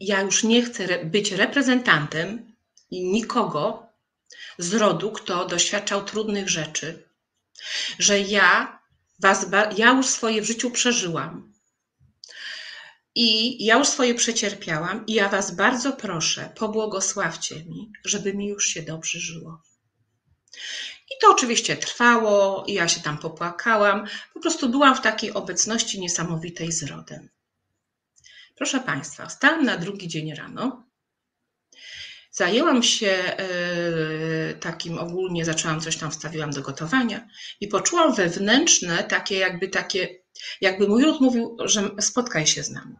ja 0.00 0.20
już 0.20 0.44
nie 0.44 0.62
chcę 0.62 1.04
być 1.04 1.32
reprezentantem 1.32 2.52
nikogo 2.90 3.86
z 4.58 4.74
rodu, 4.74 5.12
kto 5.12 5.44
doświadczał 5.44 6.04
trudnych 6.04 6.48
rzeczy, 6.48 7.08
że 7.98 8.20
ja 8.20 8.83
Was, 9.18 9.46
ja 9.76 9.90
już 9.90 10.06
swoje 10.06 10.42
w 10.42 10.46
życiu 10.46 10.70
przeżyłam. 10.70 11.54
I 13.14 13.64
ja 13.64 13.78
już 13.78 13.88
swoje 13.88 14.14
przecierpiałam, 14.14 15.06
i 15.06 15.14
ja 15.14 15.28
Was 15.28 15.54
bardzo 15.54 15.92
proszę, 15.92 16.52
pobłogosławcie 16.56 17.64
mi, 17.64 17.92
żeby 18.04 18.34
mi 18.34 18.48
już 18.48 18.66
się 18.66 18.82
dobrze 18.82 19.18
żyło. 19.18 19.62
I 21.10 21.14
to 21.20 21.30
oczywiście 21.30 21.76
trwało, 21.76 22.64
i 22.66 22.72
ja 22.72 22.88
się 22.88 23.00
tam 23.00 23.18
popłakałam. 23.18 24.06
Po 24.34 24.40
prostu 24.40 24.68
byłam 24.68 24.96
w 24.96 25.00
takiej 25.00 25.32
obecności 25.32 26.00
niesamowitej 26.00 26.72
z 26.72 26.82
rodem. 26.82 27.28
Proszę 28.56 28.80
Państwa, 28.80 29.28
stałam 29.28 29.64
na 29.64 29.76
drugi 29.76 30.08
dzień 30.08 30.34
rano 30.34 30.84
Zajęłam 32.36 32.82
się 32.82 33.08
e, 33.08 34.54
takim 34.54 34.98
ogólnie, 34.98 35.44
zaczęłam 35.44 35.80
coś 35.80 35.96
tam, 35.96 36.10
wstawiłam 36.10 36.50
do 36.50 36.62
gotowania 36.62 37.28
i 37.60 37.68
poczułam 37.68 38.14
wewnętrzne 38.14 39.04
takie 39.04 39.38
jakby 39.38 39.68
takie, 39.68 40.08
jakby 40.60 40.88
mój 40.88 41.04
ród 41.04 41.20
mówił, 41.20 41.56
że 41.64 41.90
spotkaj 42.00 42.46
się 42.46 42.62
z 42.62 42.70
nami. 42.70 42.96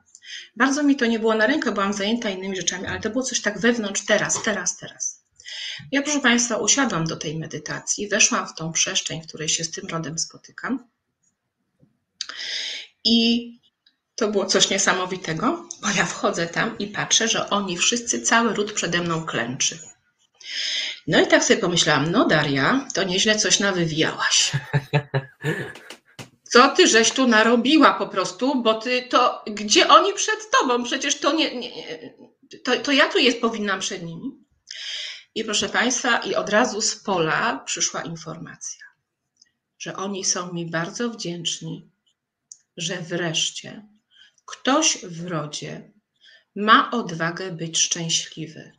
Bardzo 0.56 0.82
mi 0.82 0.96
to 0.96 1.06
nie 1.06 1.18
było 1.18 1.34
na 1.34 1.46
rękę, 1.46 1.72
byłam 1.72 1.92
zajęta 1.92 2.30
innymi 2.30 2.56
rzeczami, 2.56 2.86
ale 2.86 3.00
to 3.00 3.10
było 3.10 3.22
coś 3.22 3.40
tak 3.40 3.60
wewnątrz, 3.60 4.04
teraz, 4.06 4.42
teraz, 4.42 4.76
teraz. 4.76 5.24
Ja, 5.92 6.02
proszę 6.02 6.20
Państwa, 6.20 6.56
usiadłam 6.56 7.04
do 7.04 7.16
tej 7.16 7.38
medytacji, 7.38 8.08
weszłam 8.08 8.48
w 8.48 8.54
tą 8.54 8.72
przestrzeń, 8.72 9.22
w 9.22 9.26
której 9.26 9.48
się 9.48 9.64
z 9.64 9.70
tym 9.70 9.86
rodem 9.86 10.18
spotykam 10.18 10.88
I 13.04 13.63
to 14.14 14.28
było 14.28 14.46
coś 14.46 14.70
niesamowitego, 14.70 15.68
bo 15.82 15.88
ja 15.88 16.06
wchodzę 16.06 16.46
tam 16.46 16.78
i 16.78 16.86
patrzę, 16.86 17.28
że 17.28 17.50
oni 17.50 17.78
wszyscy, 17.78 18.22
cały 18.22 18.54
ród 18.54 18.72
przede 18.72 19.00
mną 19.00 19.26
klęczy. 19.26 19.78
No 21.06 21.20
i 21.20 21.26
tak 21.26 21.44
sobie 21.44 21.60
pomyślałam, 21.60 22.10
no 22.10 22.26
Daria, 22.26 22.88
to 22.94 23.02
nieźle 23.02 23.36
coś 23.36 23.60
nawywijałaś. 23.60 24.52
Co 26.42 26.68
ty 26.68 26.86
żeś 26.86 27.10
tu 27.10 27.28
narobiła 27.28 27.94
po 27.94 28.08
prostu, 28.08 28.62
bo 28.62 28.74
ty 28.74 29.02
to, 29.02 29.44
gdzie 29.46 29.88
oni 29.88 30.12
przed 30.12 30.50
tobą? 30.50 30.84
Przecież 30.84 31.18
to 31.18 31.32
nie, 31.32 31.56
nie 31.56 31.70
to, 32.64 32.76
to 32.76 32.92
ja 32.92 33.08
tu 33.08 33.18
jest 33.18 33.40
powinnam 33.40 33.80
przed 33.80 34.02
nimi. 34.02 34.44
I 35.34 35.44
proszę 35.44 35.68
Państwa, 35.68 36.18
i 36.18 36.34
od 36.34 36.48
razu 36.48 36.80
z 36.80 36.96
pola 36.96 37.62
przyszła 37.66 38.02
informacja, 38.02 38.84
że 39.78 39.96
oni 39.96 40.24
są 40.24 40.52
mi 40.52 40.70
bardzo 40.70 41.10
wdzięczni, 41.10 41.90
że 42.76 42.96
wreszcie 43.00 43.88
ktoś 44.44 44.98
w 45.04 45.26
rodzie 45.26 45.92
ma 46.56 46.90
odwagę 46.90 47.52
być 47.52 47.78
szczęśliwy, 47.78 48.72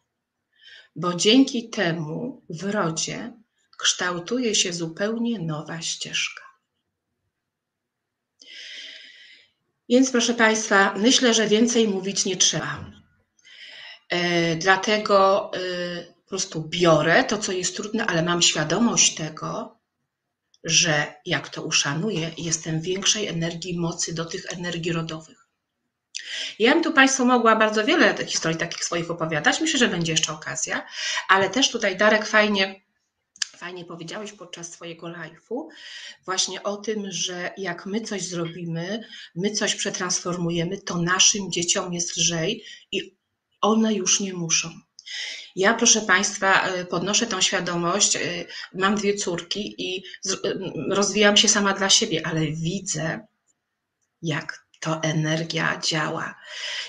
bo 0.95 1.13
dzięki 1.13 1.69
temu 1.69 2.45
w 2.49 2.63
rodzie 2.63 3.33
kształtuje 3.77 4.55
się 4.55 4.73
zupełnie 4.73 5.39
nowa 5.39 5.81
ścieżka. 5.81 6.45
Więc 9.89 10.11
proszę 10.11 10.33
Państwa, 10.33 10.93
myślę, 10.97 11.33
że 11.33 11.47
więcej 11.47 11.87
mówić 11.87 12.25
nie 12.25 12.37
trzeba. 12.37 12.91
E, 14.09 14.55
dlatego 14.55 15.51
e, 15.53 15.59
po 16.03 16.29
prostu 16.29 16.61
biorę 16.69 17.23
to, 17.23 17.37
co 17.37 17.51
jest 17.51 17.75
trudne, 17.75 18.05
ale 18.05 18.23
mam 18.23 18.41
świadomość 18.41 19.15
tego, 19.15 19.79
że 20.63 21.13
jak 21.25 21.49
to 21.49 21.63
uszanuję, 21.63 22.31
jestem 22.37 22.81
większej 22.81 23.27
energii 23.27 23.79
mocy 23.79 24.13
do 24.13 24.25
tych 24.25 24.53
energii 24.53 24.91
rodowych. 24.91 25.44
Ja 26.59 26.73
bym 26.73 26.83
tu 26.83 26.93
Państwu 26.93 27.25
mogła 27.25 27.55
bardzo 27.55 27.85
wiele 27.85 28.25
historii 28.25 28.57
takich 28.57 28.83
swoich 28.83 29.11
opowiadać. 29.11 29.61
Myślę, 29.61 29.79
że 29.79 29.87
będzie 29.87 30.11
jeszcze 30.11 30.33
okazja, 30.33 30.85
ale 31.29 31.49
też 31.49 31.71
tutaj 31.71 31.97
Darek 31.97 32.27
fajnie, 32.27 32.81
fajnie 33.57 33.85
powiedziałeś 33.85 34.31
podczas 34.31 34.71
swojego 34.71 35.07
live'u 35.07 35.67
właśnie 36.25 36.63
o 36.63 36.77
tym, 36.77 37.11
że 37.11 37.51
jak 37.57 37.85
my 37.85 38.01
coś 38.01 38.21
zrobimy, 38.21 39.07
my 39.35 39.51
coś 39.51 39.75
przetransformujemy, 39.75 40.81
to 40.81 41.01
naszym 41.01 41.51
dzieciom 41.51 41.93
jest 41.93 42.17
lżej 42.17 42.63
i 42.91 43.15
one 43.61 43.93
już 43.93 44.19
nie 44.19 44.33
muszą. 44.33 44.69
Ja, 45.55 45.73
proszę 45.73 46.01
Państwa, 46.01 46.67
e, 46.67 46.85
podnoszę 46.85 47.27
tą 47.27 47.41
świadomość. 47.41 48.15
E, 48.15 48.21
mam 48.73 48.95
dwie 48.95 49.13
córki 49.13 49.75
i 49.77 50.03
e, 50.25 50.53
rozwijam 50.89 51.37
się 51.37 51.47
sama 51.47 51.73
dla 51.73 51.89
siebie, 51.89 52.27
ale 52.27 52.41
widzę, 52.47 53.27
jak 54.21 54.64
to 54.85 55.03
energia 55.03 55.79
działa. 55.83 56.35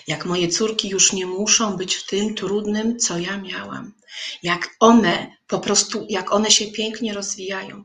Jak 0.07 0.25
moje 0.25 0.49
córki 0.49 0.89
już 0.89 1.13
nie 1.13 1.27
muszą 1.27 1.77
być 1.77 1.95
w 1.95 2.07
tym 2.07 2.35
trudnym, 2.35 2.99
co 2.99 3.19
ja 3.19 3.37
miałam. 3.37 3.93
Jak 4.43 4.69
one 4.81 5.37
po 5.47 5.59
prostu, 5.59 6.07
jak 6.09 6.33
one 6.33 6.51
się 6.51 6.67
pięknie 6.67 7.15
rozwijają. 7.15 7.85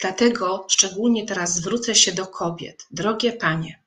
Dlatego 0.00 0.66
szczególnie 0.70 1.26
teraz 1.26 1.54
zwrócę 1.54 1.94
się 1.94 2.12
do 2.12 2.26
kobiet. 2.26 2.86
Drogie 2.90 3.32
panie, 3.32 3.82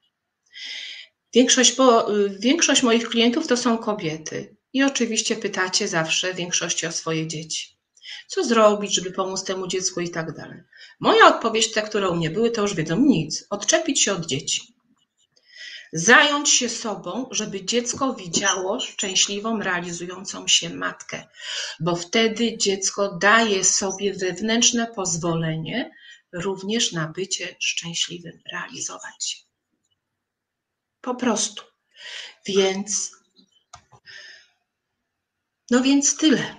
większość, 1.34 1.76
bo, 1.76 2.08
większość 2.40 2.84
moich 2.84 3.10
klientów 3.10 3.48
to 3.48 3.58
są 3.58 3.78
kobiety. 3.78 4.56
I 4.74 4.84
oczywiście 4.84 5.36
pytacie 5.36 5.88
zawsze 5.88 6.34
większości 6.34 6.88
o 6.88 6.92
swoje 6.92 7.28
dzieci. 7.28 7.78
Co 8.28 8.44
zrobić, 8.44 8.96
żeby 8.96 9.12
pomóc 9.12 9.44
temu 9.44 9.68
dziecku 9.68 10.00
i 10.00 10.10
tak 10.10 10.36
dalej. 10.38 10.60
Moja 11.00 11.28
odpowiedź, 11.36 11.72
te, 11.72 11.82
które 11.82 12.10
u 12.10 12.16
mnie 12.16 12.30
były, 12.30 12.52
to 12.52 12.62
już 12.62 12.76
wiedzą 12.76 13.00
nic. 13.00 13.46
Odczepić 13.50 14.04
się 14.04 14.14
od 14.14 14.26
dzieci. 14.26 14.79
Zająć 15.93 16.49
się 16.49 16.69
sobą, 16.69 17.28
żeby 17.32 17.65
dziecko 17.65 18.13
widziało 18.13 18.80
szczęśliwą, 18.80 19.62
realizującą 19.62 20.47
się 20.47 20.69
matkę, 20.69 21.28
bo 21.80 21.95
wtedy 21.95 22.58
dziecko 22.58 23.17
daje 23.17 23.63
sobie 23.63 24.13
wewnętrzne 24.13 24.88
pozwolenie 24.95 25.91
również 26.34 26.91
na 26.91 27.08
bycie 27.08 27.56
szczęśliwym, 27.60 28.41
realizować 28.52 29.30
się. 29.30 29.38
Po 31.02 31.15
prostu. 31.15 31.63
Więc 32.45 33.12
no 35.71 35.82
więc 35.82 36.17
tyle. 36.17 36.56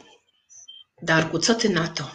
Darku, 1.02 1.38
co 1.38 1.54
ty 1.54 1.68
na 1.68 1.88
to? 1.88 2.10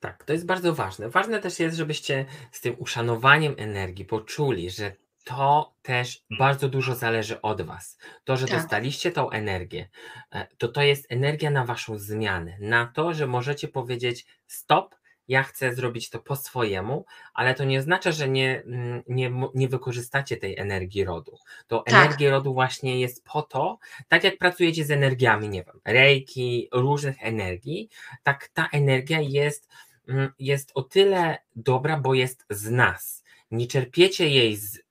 Tak, 0.00 0.24
to 0.24 0.32
jest 0.32 0.46
bardzo 0.46 0.74
ważne. 0.74 1.10
Ważne 1.10 1.40
też 1.40 1.58
jest, 1.58 1.76
żebyście 1.76 2.26
z 2.52 2.60
tym 2.60 2.76
uszanowaniem 2.78 3.54
energii 3.58 4.04
poczuli, 4.04 4.70
że 4.70 4.96
to 5.24 5.74
też 5.82 6.24
bardzo 6.38 6.68
dużo 6.68 6.94
zależy 6.94 7.40
od 7.40 7.62
Was. 7.62 7.98
To, 8.24 8.36
że 8.36 8.46
tak. 8.46 8.58
dostaliście 8.58 9.12
tą 9.12 9.30
energię, 9.30 9.88
e, 10.32 10.46
to 10.58 10.68
to 10.68 10.82
jest 10.82 11.06
energia 11.08 11.50
na 11.50 11.64
Waszą 11.64 11.98
zmianę, 11.98 12.56
na 12.60 12.86
to, 12.86 13.14
że 13.14 13.26
możecie 13.26 13.68
powiedzieć 13.68 14.26
stop, 14.46 14.94
ja 15.28 15.42
chcę 15.42 15.74
zrobić 15.74 16.10
to 16.10 16.18
po 16.18 16.36
swojemu, 16.36 17.04
ale 17.34 17.54
to 17.54 17.64
nie 17.64 17.78
oznacza, 17.78 18.12
że 18.12 18.28
nie, 18.28 18.62
mm, 18.66 19.02
nie, 19.08 19.32
nie 19.54 19.68
wykorzystacie 19.68 20.36
tej 20.36 20.58
energii 20.58 21.04
rodu. 21.04 21.38
To 21.66 21.78
tak. 21.78 21.94
energię 21.94 22.30
rodu 22.30 22.54
właśnie 22.54 23.00
jest 23.00 23.24
po 23.24 23.42
to, 23.42 23.78
tak 24.08 24.24
jak 24.24 24.38
pracujecie 24.38 24.84
z 24.84 24.90
energiami, 24.90 25.48
nie 25.48 25.64
wiem, 25.64 25.80
rejki, 25.84 26.68
różnych 26.72 27.16
energii, 27.20 27.88
tak 28.22 28.48
ta 28.48 28.68
energia 28.72 29.20
jest, 29.20 29.68
mm, 30.08 30.32
jest 30.38 30.72
o 30.74 30.82
tyle 30.82 31.38
dobra, 31.56 31.96
bo 31.96 32.14
jest 32.14 32.46
z 32.50 32.70
nas. 32.70 33.24
Nie 33.50 33.66
czerpiecie 33.66 34.28
jej 34.28 34.56
z 34.56 34.82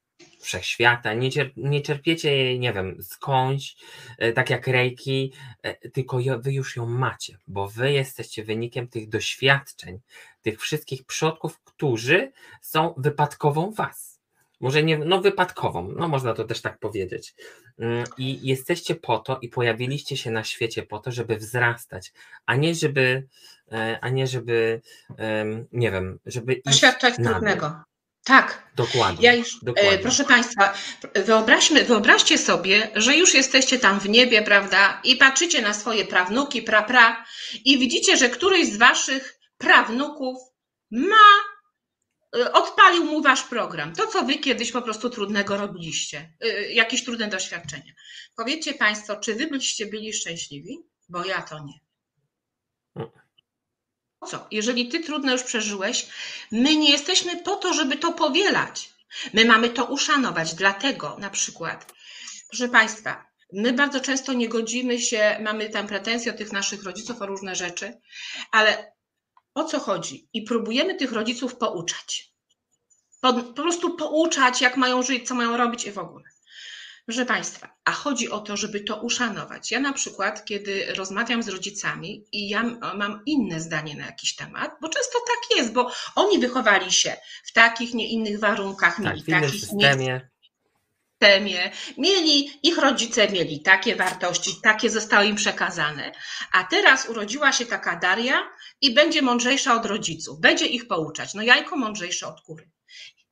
wszechświata, 0.42 1.14
nie, 1.14 1.32
cier, 1.32 1.52
nie 1.58 1.82
czerpiecie 1.82 2.38
jej, 2.38 2.60
nie 2.60 2.74
wiem, 2.74 2.98
skądś, 3.02 3.76
e, 4.18 4.34
tak 4.34 4.50
jak 4.50 4.68
rejki, 4.68 5.34
e, 5.64 5.90
tylko 5.90 6.18
wy 6.40 6.54
już 6.54 6.76
ją 6.76 6.86
macie, 6.86 7.38
bo 7.48 7.68
wy 7.68 7.92
jesteście 7.92 8.44
wynikiem 8.44 8.88
tych 8.88 9.10
doświadczeń, 9.10 10.00
tych 10.42 10.62
wszystkich 10.62 11.04
przodków, 11.04 11.60
którzy 11.60 12.32
są 12.62 12.94
wypadkową 12.98 13.72
was. 13.72 14.22
Może 14.60 14.84
nie, 14.84 14.98
no 14.98 15.22
wypadkową, 15.22 15.92
no 15.98 16.08
można 16.08 16.34
to 16.34 16.44
też 16.44 16.62
tak 16.62 16.80
powiedzieć. 16.80 17.36
Mm, 17.80 18.04
I 18.18 18.48
jesteście 18.48 18.96
po 18.96 19.20
to 19.20 19.40
i 19.42 19.50
pojawiliście 19.50 20.18
się 20.18 20.32
na 20.32 20.44
świecie 20.44 20.84
po 20.84 21.00
to, 21.00 21.12
żeby 21.12 21.38
wzrastać, 21.38 22.14
a 22.46 22.56
nie 22.56 22.76
żeby, 22.76 23.28
e, 23.72 24.00
a 24.02 24.10
nie 24.10 24.28
żeby, 24.28 24.82
nie 25.72 25.92
wiem, 25.92 26.20
żeby 26.26 26.62
Doświadczać 26.66 27.16
trudnego. 27.16 27.84
Tak. 28.24 28.72
Dokładnie. 28.76 29.26
Ja 29.26 29.34
już, 29.34 29.56
e, 29.56 29.60
dokładnie. 29.66 29.98
proszę 29.98 30.24
Państwa, 30.24 30.74
wyobraźmy, 31.16 31.84
wyobraźcie 31.84 32.38
sobie, 32.38 32.92
że 32.96 33.18
już 33.18 33.34
jesteście 33.34 33.80
tam 33.80 34.00
w 34.00 34.10
niebie, 34.10 34.42
prawda, 34.42 35.02
i 35.04 35.16
patrzycie 35.16 35.62
na 35.62 35.74
swoje 35.74 36.06
prawnuki, 36.06 36.62
pra, 36.62 36.84
pra, 36.84 37.26
i 37.66 37.78
widzicie, 37.78 38.18
że 38.18 38.30
któryś 38.30 38.68
z 38.68 38.78
Waszych 38.78 39.40
prawnuków 39.58 40.38
ma, 40.92 41.28
e, 42.36 42.54
odpalił 42.54 43.06
mu 43.06 43.22
Wasz 43.22 43.44
program. 43.44 43.96
To, 43.96 44.08
co 44.08 44.24
Wy 44.24 44.36
kiedyś 44.36 44.72
po 44.72 44.82
prostu 44.82 45.10
trudnego 45.10 45.58
robiliście, 45.58 46.34
e, 46.42 46.72
jakieś 46.72 47.04
trudne 47.04 47.28
doświadczenia. 47.28 47.94
Powiedzcie 48.36 48.74
Państwo, 48.74 49.16
czy 49.16 49.36
Wy 49.36 49.48
byliście 49.48 49.86
byli 49.86 50.14
szczęśliwi? 50.14 50.78
Bo 51.10 51.26
ja 51.26 51.42
to 51.42 51.60
nie. 51.60 51.80
Co? 54.28 54.48
Jeżeli 54.52 54.88
ty 54.88 55.00
trudno 55.00 55.32
już 55.32 55.44
przeżyłeś, 55.44 56.08
my 56.52 56.76
nie 56.76 56.92
jesteśmy 56.92 57.44
po 57.44 57.56
to, 57.56 57.74
żeby 57.74 57.98
to 57.98 58.12
powielać. 58.12 58.90
My 59.34 59.46
mamy 59.46 59.70
to 59.70 59.86
uszanować. 59.86 60.56
Dlatego 60.56 61.18
na 61.20 61.30
przykład, 61.30 61.94
proszę 62.50 62.70
Państwa, 62.70 63.26
my 63.54 63.74
bardzo 63.74 64.00
często 64.00 64.34
nie 64.34 64.50
godzimy 64.50 65.00
się, 65.00 65.38
mamy 65.42 65.70
tam 65.70 65.88
pretensje 65.88 66.32
od 66.32 66.38
tych 66.38 66.52
naszych 66.52 66.84
rodziców 66.84 67.22
o 67.22 67.26
różne 67.26 67.56
rzeczy, 67.56 68.02
ale 68.52 68.94
o 69.54 69.64
co 69.64 69.80
chodzi? 69.80 70.30
I 70.34 70.42
próbujemy 70.42 70.96
tych 70.96 71.12
rodziców 71.12 71.56
pouczać. 71.56 72.32
Po, 73.22 73.34
po 73.34 73.62
prostu 73.62 73.96
pouczać, 73.96 74.62
jak 74.62 74.78
mają 74.78 75.04
żyć, 75.04 75.28
co 75.28 75.36
mają 75.36 75.58
robić 75.58 75.86
i 75.86 75.92
w 75.92 75.98
ogóle. 75.98 76.24
Proszę 77.12 77.26
Państwa, 77.26 77.76
a 77.86 77.92
chodzi 77.92 78.30
o 78.30 78.40
to, 78.40 78.58
żeby 78.58 78.80
to 78.80 79.02
uszanować. 79.02 79.72
Ja 79.72 79.80
na 79.80 79.94
przykład, 79.94 80.46
kiedy 80.46 80.86
rozmawiam 80.96 81.44
z 81.44 81.48
rodzicami 81.48 82.26
i 82.32 82.50
ja 82.50 82.64
mam 82.96 83.22
inne 83.26 83.62
zdanie 83.62 83.96
na 83.96 84.06
jakiś 84.06 84.36
temat, 84.36 84.72
bo 84.82 84.90
często 84.90 85.20
tak 85.20 85.58
jest, 85.58 85.74
bo 85.74 85.92
oni 86.16 86.40
wychowali 86.40 86.92
się 86.92 87.18
w 87.46 87.54
takich, 87.54 87.94
nie 87.94 88.08
innych 88.08 88.40
warunkach, 88.40 88.96
tak, 88.96 89.06
mieli 89.06 89.24
takich, 89.24 89.62
systemie. 89.62 90.30
systemie, 91.12 91.72
mieli, 91.98 92.60
ich 92.64 92.78
rodzice 92.78 93.30
mieli 93.30 93.62
takie 93.62 93.96
wartości, 93.96 94.52
takie 94.64 94.90
zostały 94.90 95.26
im 95.26 95.36
przekazane, 95.36 96.12
a 96.52 96.64
teraz 96.64 97.10
urodziła 97.10 97.52
się 97.52 97.66
taka 97.66 97.96
Daria 97.96 98.50
i 98.82 98.94
będzie 98.94 99.22
mądrzejsza 99.22 99.76
od 99.76 99.86
rodziców, 99.86 100.40
będzie 100.40 100.66
ich 100.66 100.88
pouczać. 100.88 101.34
No 101.34 101.42
jajko 101.42 101.78
mądrzejsze 101.78 102.28
od 102.28 102.42
kury. 102.42 102.70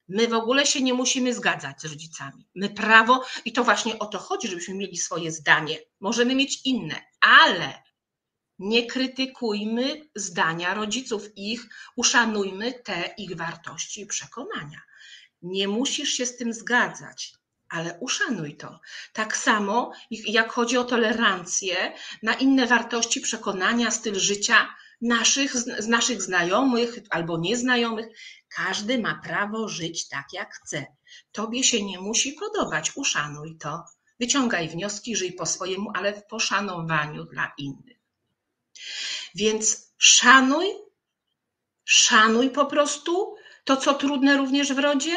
My 0.09 0.27
w 0.27 0.33
ogóle 0.33 0.65
się 0.65 0.81
nie 0.81 0.93
musimy 0.93 1.33
zgadzać 1.33 1.81
z 1.81 1.85
rodzicami. 1.85 2.47
My 2.55 2.69
prawo, 2.69 3.25
i 3.45 3.53
to 3.53 3.63
właśnie 3.63 3.99
o 3.99 4.05
to 4.05 4.19
chodzi, 4.19 4.47
żebyśmy 4.47 4.73
mieli 4.73 4.97
swoje 4.97 5.31
zdanie. 5.31 5.77
Możemy 5.99 6.35
mieć 6.35 6.61
inne, 6.65 7.01
ale 7.21 7.83
nie 8.59 8.87
krytykujmy 8.87 10.09
zdania 10.15 10.73
rodziców 10.73 11.23
ich, 11.35 11.67
uszanujmy 11.95 12.73
te 12.73 13.13
ich 13.17 13.35
wartości 13.35 14.01
i 14.01 14.05
przekonania. 14.05 14.81
Nie 15.41 15.67
musisz 15.67 16.09
się 16.09 16.25
z 16.25 16.37
tym 16.37 16.53
zgadzać, 16.53 17.33
ale 17.69 17.97
uszanuj 17.99 18.57
to. 18.57 18.79
Tak 19.13 19.37
samo 19.37 19.91
jak 20.09 20.51
chodzi 20.51 20.77
o 20.77 20.83
tolerancję 20.83 21.93
na 22.23 22.33
inne 22.33 22.67
wartości, 22.67 23.21
przekonania, 23.21 23.91
styl 23.91 24.19
życia 24.19 24.75
naszych, 25.01 25.57
z 25.57 25.87
naszych 25.87 26.21
znajomych 26.21 26.99
albo 27.09 27.37
nieznajomych. 27.37 28.07
Każdy 28.55 28.99
ma 28.99 29.21
prawo 29.23 29.67
żyć 29.67 30.07
tak, 30.07 30.25
jak 30.33 30.53
chce. 30.53 30.85
Tobie 31.31 31.63
się 31.63 31.83
nie 31.83 31.99
musi 31.99 32.33
podobać, 32.33 32.91
uszanuj 32.95 33.57
to. 33.57 33.83
Wyciągaj 34.19 34.69
wnioski, 34.69 35.15
żyj 35.15 35.33
po 35.33 35.45
swojemu, 35.45 35.91
ale 35.95 36.13
w 36.13 36.25
poszanowaniu 36.25 37.25
dla 37.25 37.51
innych. 37.57 37.97
Więc 39.35 39.93
szanuj, 39.97 40.67
szanuj 41.85 42.49
po 42.49 42.65
prostu 42.65 43.35
to, 43.63 43.77
co 43.77 43.93
trudne 43.93 44.37
również 44.37 44.73
w 44.73 44.79
rodzie. 44.79 45.15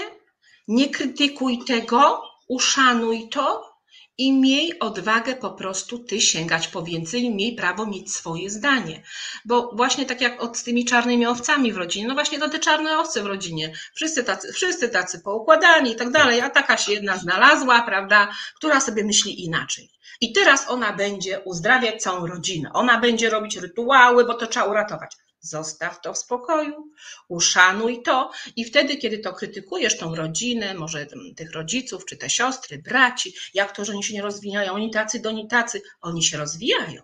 Nie 0.69 0.91
krytykuj 0.91 1.65
tego, 1.65 2.23
uszanuj 2.49 3.29
to 3.29 3.72
i 4.19 4.33
miej 4.33 4.79
odwagę 4.79 5.37
po 5.37 5.51
prostu 5.51 5.99
ty 5.99 6.21
sięgać 6.21 6.69
po 6.69 6.83
więcej, 6.83 7.35
miej 7.35 7.55
prawo 7.55 7.87
mieć 7.87 8.15
swoje 8.15 8.51
zdanie. 8.51 9.03
Bo 9.45 9.71
właśnie 9.75 10.07
tak 10.07 10.21
jak 10.21 10.43
od 10.43 10.57
z 10.57 10.63
tymi 10.65 10.85
czarnymi 10.85 11.27
owcami 11.27 11.73
w 11.73 11.77
rodzinie, 11.77 12.09
no 12.09 12.15
właśnie 12.15 12.39
to 12.39 12.49
te 12.49 12.59
czarne 12.59 12.99
owce 12.99 13.23
w 13.23 13.27
rodzinie, 13.27 13.73
wszyscy 13.95 14.25
tacy, 14.25 14.53
wszyscy 14.53 14.89
tacy 14.89 15.21
poukładani 15.21 15.93
i 15.93 15.97
tak 15.97 16.11
dalej, 16.11 16.41
a 16.41 16.51
taka 16.51 16.77
się 16.77 16.93
jedna 16.93 17.17
znalazła, 17.17 17.83
prawda, 17.83 18.29
która 18.57 18.81
sobie 18.81 19.05
myśli 19.05 19.45
inaczej. 19.45 19.91
I 20.21 20.33
teraz 20.33 20.71
ona 20.71 20.93
będzie 20.93 21.41
uzdrawiać 21.41 22.03
całą 22.03 22.27
rodzinę, 22.27 22.71
ona 22.73 23.01
będzie 23.01 23.31
robić 23.31 23.57
rytuały, 23.57 24.25
bo 24.25 24.35
to 24.35 24.47
trzeba 24.47 24.67
uratować. 24.67 25.17
Zostaw 25.45 26.01
to 26.01 26.15
w 26.15 26.19
spokoju, 26.19 26.91
uszanuj 27.29 28.03
to 28.03 28.31
i 28.57 28.65
wtedy, 28.65 28.97
kiedy 28.97 29.19
to 29.19 29.33
krytykujesz 29.33 29.99
tą 29.99 30.15
rodzinę, 30.15 30.75
może 30.75 31.07
tych 31.37 31.53
rodziców, 31.53 32.05
czy 32.05 32.17
te 32.17 32.31
siostry, 32.31 32.79
braci, 32.79 33.35
jak 33.55 33.77
to, 33.77 33.85
że 33.85 33.93
oni 33.93 34.05
się 34.05 34.15
nie 34.15 34.23
rozwijają, 34.23 34.73
oni 34.73 34.91
tacy, 34.91 35.21
doni 35.21 35.49
tacy, 35.49 35.83
oni 36.01 36.25
się 36.25 36.37
rozwijają. 36.37 37.03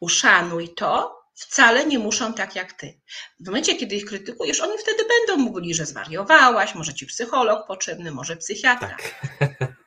Uszanuj 0.00 0.74
to, 0.74 1.18
wcale 1.34 1.86
nie 1.86 1.98
muszą 1.98 2.34
tak 2.34 2.56
jak 2.56 2.72
ty. 2.72 3.00
W 3.40 3.46
momencie, 3.46 3.76
kiedy 3.76 3.96
ich 3.96 4.04
krytykujesz, 4.04 4.60
oni 4.60 4.78
wtedy 4.78 5.02
będą 5.04 5.44
mówili, 5.44 5.74
że 5.74 5.86
zwariowałaś, 5.86 6.74
może 6.74 6.94
ci 6.94 7.06
psycholog 7.06 7.66
potrzebny, 7.66 8.10
może 8.10 8.36
psychiatra. 8.36 8.96
Tak. 9.38 9.58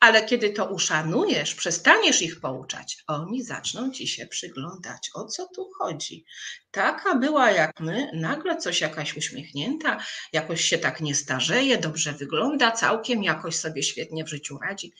ale 0.00 0.24
kiedy 0.24 0.50
to 0.50 0.66
uszanujesz, 0.66 1.54
przestaniesz 1.54 2.22
ich 2.22 2.40
pouczać, 2.40 3.04
oni 3.06 3.42
zaczną 3.42 3.90
ci 3.90 4.08
się 4.08 4.26
przyglądać, 4.26 5.10
o 5.14 5.24
co 5.24 5.48
tu 5.54 5.70
chodzi. 5.78 6.24
Taka 6.70 7.14
była 7.14 7.50
jak 7.50 7.80
my, 7.80 8.10
nagle 8.14 8.56
coś 8.56 8.80
jakaś 8.80 9.16
uśmiechnięta, 9.16 10.04
jakoś 10.32 10.60
się 10.60 10.78
tak 10.78 11.00
nie 11.00 11.14
starzeje, 11.14 11.78
dobrze 11.78 12.12
wygląda, 12.12 12.70
całkiem 12.70 13.22
jakoś 13.22 13.56
sobie 13.56 13.82
świetnie 13.82 14.24
w 14.24 14.28
życiu 14.28 14.58
radzi. 14.58 14.92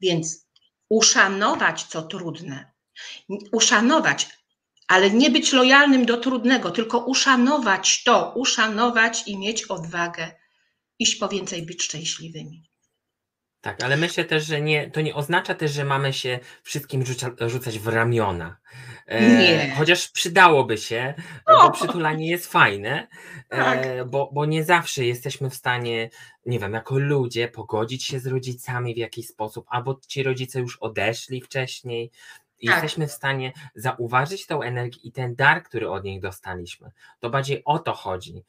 Więc 0.00 0.46
uszanować 0.88 1.82
co 1.82 2.02
trudne, 2.02 2.72
uszanować, 3.52 4.28
ale 4.88 5.10
nie 5.10 5.30
być 5.30 5.52
lojalnym 5.52 6.06
do 6.06 6.16
trudnego, 6.16 6.70
tylko 6.70 6.98
uszanować 6.98 8.02
to, 8.04 8.32
uszanować 8.36 9.22
i 9.26 9.38
mieć 9.38 9.64
odwagę 9.64 10.34
iść 10.98 11.16
po 11.16 11.28
więcej 11.28 11.62
być 11.62 11.82
szczęśliwymi. 11.82 12.73
Tak, 13.64 13.84
ale 13.84 13.96
myślę 13.96 14.24
też, 14.24 14.46
że 14.46 14.60
nie, 14.60 14.90
to 14.90 15.00
nie 15.00 15.14
oznacza 15.14 15.54
też, 15.54 15.72
że 15.72 15.84
mamy 15.84 16.12
się 16.12 16.38
wszystkim 16.62 17.06
rzuca, 17.06 17.30
rzucać 17.46 17.78
w 17.78 17.88
ramiona. 17.88 18.56
E, 19.06 19.38
nie. 19.38 19.74
Chociaż 19.78 20.08
przydałoby 20.08 20.78
się, 20.78 21.14
bo 21.46 21.70
przytulanie 21.70 22.30
jest 22.30 22.52
fajne, 22.52 23.08
e, 23.50 23.56
tak. 23.56 24.08
bo, 24.08 24.30
bo 24.32 24.46
nie 24.46 24.64
zawsze 24.64 25.04
jesteśmy 25.04 25.50
w 25.50 25.54
stanie, 25.54 26.10
nie 26.46 26.58
wiem, 26.58 26.72
jako 26.72 26.98
ludzie 26.98 27.48
pogodzić 27.48 28.04
się 28.04 28.20
z 28.20 28.26
rodzicami 28.26 28.94
w 28.94 28.98
jakiś 28.98 29.28
sposób, 29.28 29.66
albo 29.68 30.00
ci 30.06 30.22
rodzice 30.22 30.60
już 30.60 30.76
odeszli 30.76 31.40
wcześniej. 31.40 32.10
I 32.60 32.66
tak. 32.66 32.74
jesteśmy 32.74 33.06
w 33.06 33.12
stanie 33.12 33.52
zauważyć 33.74 34.46
tą 34.46 34.62
energię 34.62 35.00
i 35.02 35.12
ten 35.12 35.34
dar, 35.34 35.62
który 35.62 35.90
od 35.90 36.04
nich 36.04 36.20
dostaliśmy. 36.20 36.90
To 37.20 37.30
bardziej 37.30 37.62
o 37.64 37.78
to 37.78 37.94
chodzi, 37.94 38.44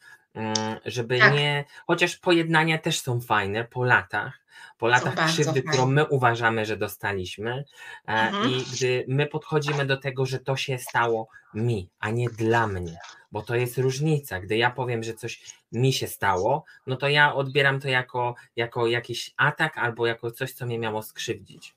żeby 0.85 1.19
tak. 1.19 1.33
nie, 1.33 1.65
chociaż 1.87 2.15
pojednania 2.15 2.77
też 2.77 2.99
są 2.99 3.21
fajne 3.21 3.63
po 3.63 3.83
latach, 3.83 4.45
po 4.77 4.87
latach 4.87 5.27
krzywdy, 5.27 5.63
którą 5.63 5.85
my 5.85 6.05
uważamy, 6.05 6.65
że 6.65 6.77
dostaliśmy, 6.77 7.65
e, 8.07 8.11
mhm. 8.11 8.51
i 8.51 8.63
gdy 8.73 9.05
my 9.07 9.27
podchodzimy 9.27 9.85
do 9.85 9.97
tego, 9.97 10.25
że 10.25 10.39
to 10.39 10.55
się 10.55 10.77
stało 10.77 11.27
mi, 11.53 11.89
a 11.99 12.09
nie 12.09 12.29
dla 12.29 12.67
mnie, 12.67 12.97
bo 13.31 13.41
to 13.41 13.55
jest 13.55 13.77
różnica. 13.77 14.39
Gdy 14.39 14.57
ja 14.57 14.71
powiem, 14.71 15.03
że 15.03 15.13
coś 15.13 15.55
mi 15.71 15.93
się 15.93 16.07
stało, 16.07 16.65
no 16.87 16.95
to 16.95 17.09
ja 17.09 17.35
odbieram 17.35 17.79
to 17.79 17.87
jako, 17.87 18.35
jako 18.55 18.87
jakiś 18.87 19.33
atak 19.37 19.77
albo 19.77 20.07
jako 20.07 20.31
coś, 20.31 20.53
co 20.53 20.65
mnie 20.65 20.79
miało 20.79 21.03
skrzywdzić. 21.03 21.75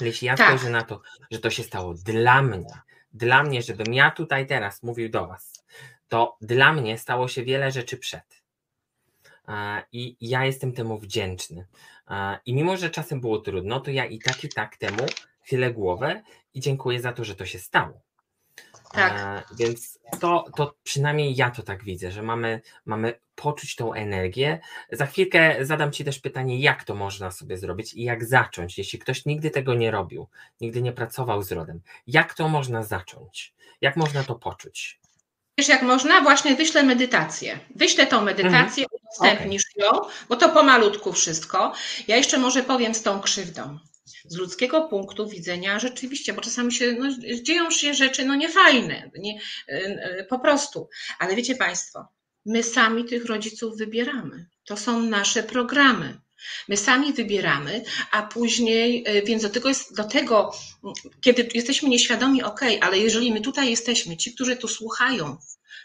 Jeśli 0.00 0.26
ja 0.26 0.36
tak. 0.36 0.46
spojrzę 0.46 0.70
na 0.70 0.82
to, 0.82 1.00
że 1.30 1.38
to 1.38 1.50
się 1.50 1.62
stało 1.62 1.94
dla 1.94 2.42
mnie, 2.42 2.80
dla 3.12 3.42
mnie, 3.42 3.62
żebym 3.62 3.94
ja 3.94 4.10
tutaj 4.10 4.46
teraz 4.46 4.82
mówił 4.82 5.08
do 5.08 5.26
Was, 5.26 5.64
to 6.08 6.36
dla 6.40 6.72
mnie 6.72 6.98
stało 6.98 7.28
się 7.28 7.44
wiele 7.44 7.72
rzeczy 7.72 7.96
przed. 7.96 8.42
I 9.92 10.16
ja 10.20 10.44
jestem 10.44 10.72
temu 10.72 10.98
wdzięczny. 10.98 11.66
I 12.46 12.54
mimo, 12.54 12.76
że 12.76 12.90
czasem 12.90 13.20
było 13.20 13.38
trudno, 13.38 13.80
to 13.80 13.90
ja 13.90 14.04
i 14.04 14.18
tak, 14.18 14.44
i 14.44 14.48
tak 14.48 14.76
temu 14.76 15.06
chylę 15.42 15.72
głowę 15.72 16.22
i 16.54 16.60
dziękuję 16.60 17.00
za 17.00 17.12
to, 17.12 17.24
że 17.24 17.34
to 17.34 17.46
się 17.46 17.58
stało. 17.58 18.00
Tak. 18.92 19.46
Więc 19.58 19.98
to, 20.20 20.44
to 20.56 20.74
przynajmniej 20.82 21.36
ja 21.36 21.50
to 21.50 21.62
tak 21.62 21.84
widzę, 21.84 22.10
że 22.10 22.22
mamy, 22.22 22.60
mamy 22.84 23.20
poczuć 23.34 23.76
tą 23.76 23.92
energię. 23.92 24.60
Za 24.92 25.06
chwilkę 25.06 25.64
zadam 25.64 25.92
Ci 25.92 26.04
też 26.04 26.18
pytanie, 26.18 26.60
jak 26.60 26.84
to 26.84 26.94
można 26.94 27.30
sobie 27.30 27.58
zrobić 27.58 27.94
i 27.94 28.02
jak 28.02 28.24
zacząć, 28.24 28.78
jeśli 28.78 28.98
ktoś 28.98 29.26
nigdy 29.26 29.50
tego 29.50 29.74
nie 29.74 29.90
robił, 29.90 30.28
nigdy 30.60 30.82
nie 30.82 30.92
pracował 30.92 31.42
z 31.42 31.52
rodem. 31.52 31.80
Jak 32.06 32.34
to 32.34 32.48
można 32.48 32.82
zacząć? 32.82 33.54
Jak 33.80 33.96
można 33.96 34.24
to 34.24 34.34
poczuć? 34.34 35.00
Wiesz, 35.58 35.68
jak 35.68 35.82
można? 35.82 36.20
Właśnie 36.20 36.54
wyślę 36.54 36.82
medytację. 36.82 37.58
Wyślę 37.74 38.06
tą 38.06 38.22
medytację, 38.22 38.84
mhm. 38.84 39.00
udostępnisz 39.02 39.62
okay. 39.76 39.86
ją, 39.86 40.00
bo 40.28 40.36
to 40.36 40.48
pomalutku 40.48 41.12
wszystko. 41.12 41.72
Ja 42.08 42.16
jeszcze 42.16 42.38
może 42.38 42.62
powiem 42.62 42.94
z 42.94 43.02
tą 43.02 43.20
krzywdą. 43.20 43.78
Z 44.24 44.36
ludzkiego 44.36 44.88
punktu 44.88 45.28
widzenia 45.28 45.78
rzeczywiście, 45.78 46.32
bo 46.32 46.40
czasami 46.40 46.72
się 46.72 46.92
no, 46.92 47.08
dzieją 47.42 47.70
się 47.70 47.94
rzeczy 47.94 48.24
no 48.24 48.34
niefajne, 48.34 49.10
nie, 49.18 49.40
y, 49.68 49.72
y, 50.20 50.26
po 50.30 50.38
prostu. 50.38 50.88
Ale 51.18 51.36
wiecie 51.36 51.54
Państwo, 51.54 52.08
my 52.46 52.62
sami 52.62 53.04
tych 53.04 53.24
rodziców 53.24 53.76
wybieramy. 53.76 54.46
To 54.64 54.76
są 54.76 55.02
nasze 55.02 55.42
programy. 55.42 56.20
My 56.68 56.76
sami 56.76 57.12
wybieramy, 57.12 57.84
a 58.10 58.22
później, 58.22 59.04
y, 59.08 59.22
więc 59.22 59.42
do 59.42 59.50
tego, 59.50 59.68
jest, 59.68 59.96
do 59.96 60.04
tego 60.04 60.52
kiedy 61.20 61.48
jesteśmy 61.54 61.88
nieświadomi, 61.88 62.42
ok, 62.42 62.60
ale 62.80 62.98
jeżeli 62.98 63.32
my 63.32 63.40
tutaj 63.40 63.70
jesteśmy, 63.70 64.16
ci, 64.16 64.34
którzy 64.34 64.56
tu 64.56 64.68
słuchają, 64.68 65.36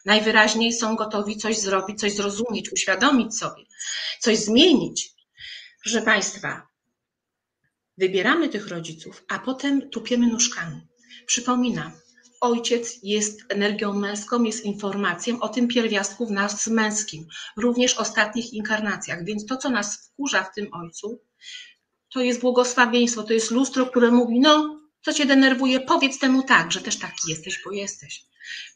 najwyraźniej 0.05 0.73
są 0.73 0.95
gotowi 0.95 1.37
coś 1.37 1.57
zrobić, 1.57 1.99
coś 1.99 2.13
zrozumieć, 2.13 2.71
uświadomić 2.71 3.37
sobie, 3.37 3.63
coś 4.19 4.37
zmienić. 4.37 5.09
Proszę 5.83 6.01
Państwa, 6.01 6.67
wybieramy 7.97 8.49
tych 8.49 8.67
rodziców, 8.67 9.23
a 9.27 9.39
potem 9.39 9.89
tupiemy 9.89 10.27
nóżkami. 10.27 10.87
Przypominam, 11.25 11.91
ojciec 12.41 12.99
jest 13.04 13.41
energią 13.49 13.93
męską, 13.93 14.43
jest 14.43 14.65
informacją 14.65 15.39
o 15.39 15.49
tym 15.49 15.67
pierwiastku 15.67 16.25
w 16.25 16.32
nas 16.32 16.67
męskim, 16.67 17.27
również 17.58 17.97
ostatnich 17.97 18.54
inkarnacjach. 18.54 19.25
Więc 19.25 19.45
to, 19.45 19.58
co 19.58 19.69
nas 19.69 20.08
wkurza 20.08 20.43
w 20.43 20.54
tym 20.54 20.73
ojcu, 20.73 21.21
to 22.13 22.21
jest 22.21 22.41
błogosławieństwo, 22.41 23.23
to 23.23 23.34
jest 23.34 23.51
lustro, 23.51 23.86
które 23.86 24.12
mówi: 24.12 24.39
No, 24.39 24.82
co 25.01 25.13
cię 25.13 25.25
denerwuje, 25.25 25.80
powiedz 25.80 26.19
temu 26.19 26.43
tak, 26.43 26.71
że 26.71 26.82
też 26.82 26.97
taki 26.97 27.30
jesteś, 27.30 27.62
bo 27.65 27.71
jesteś. 27.71 28.23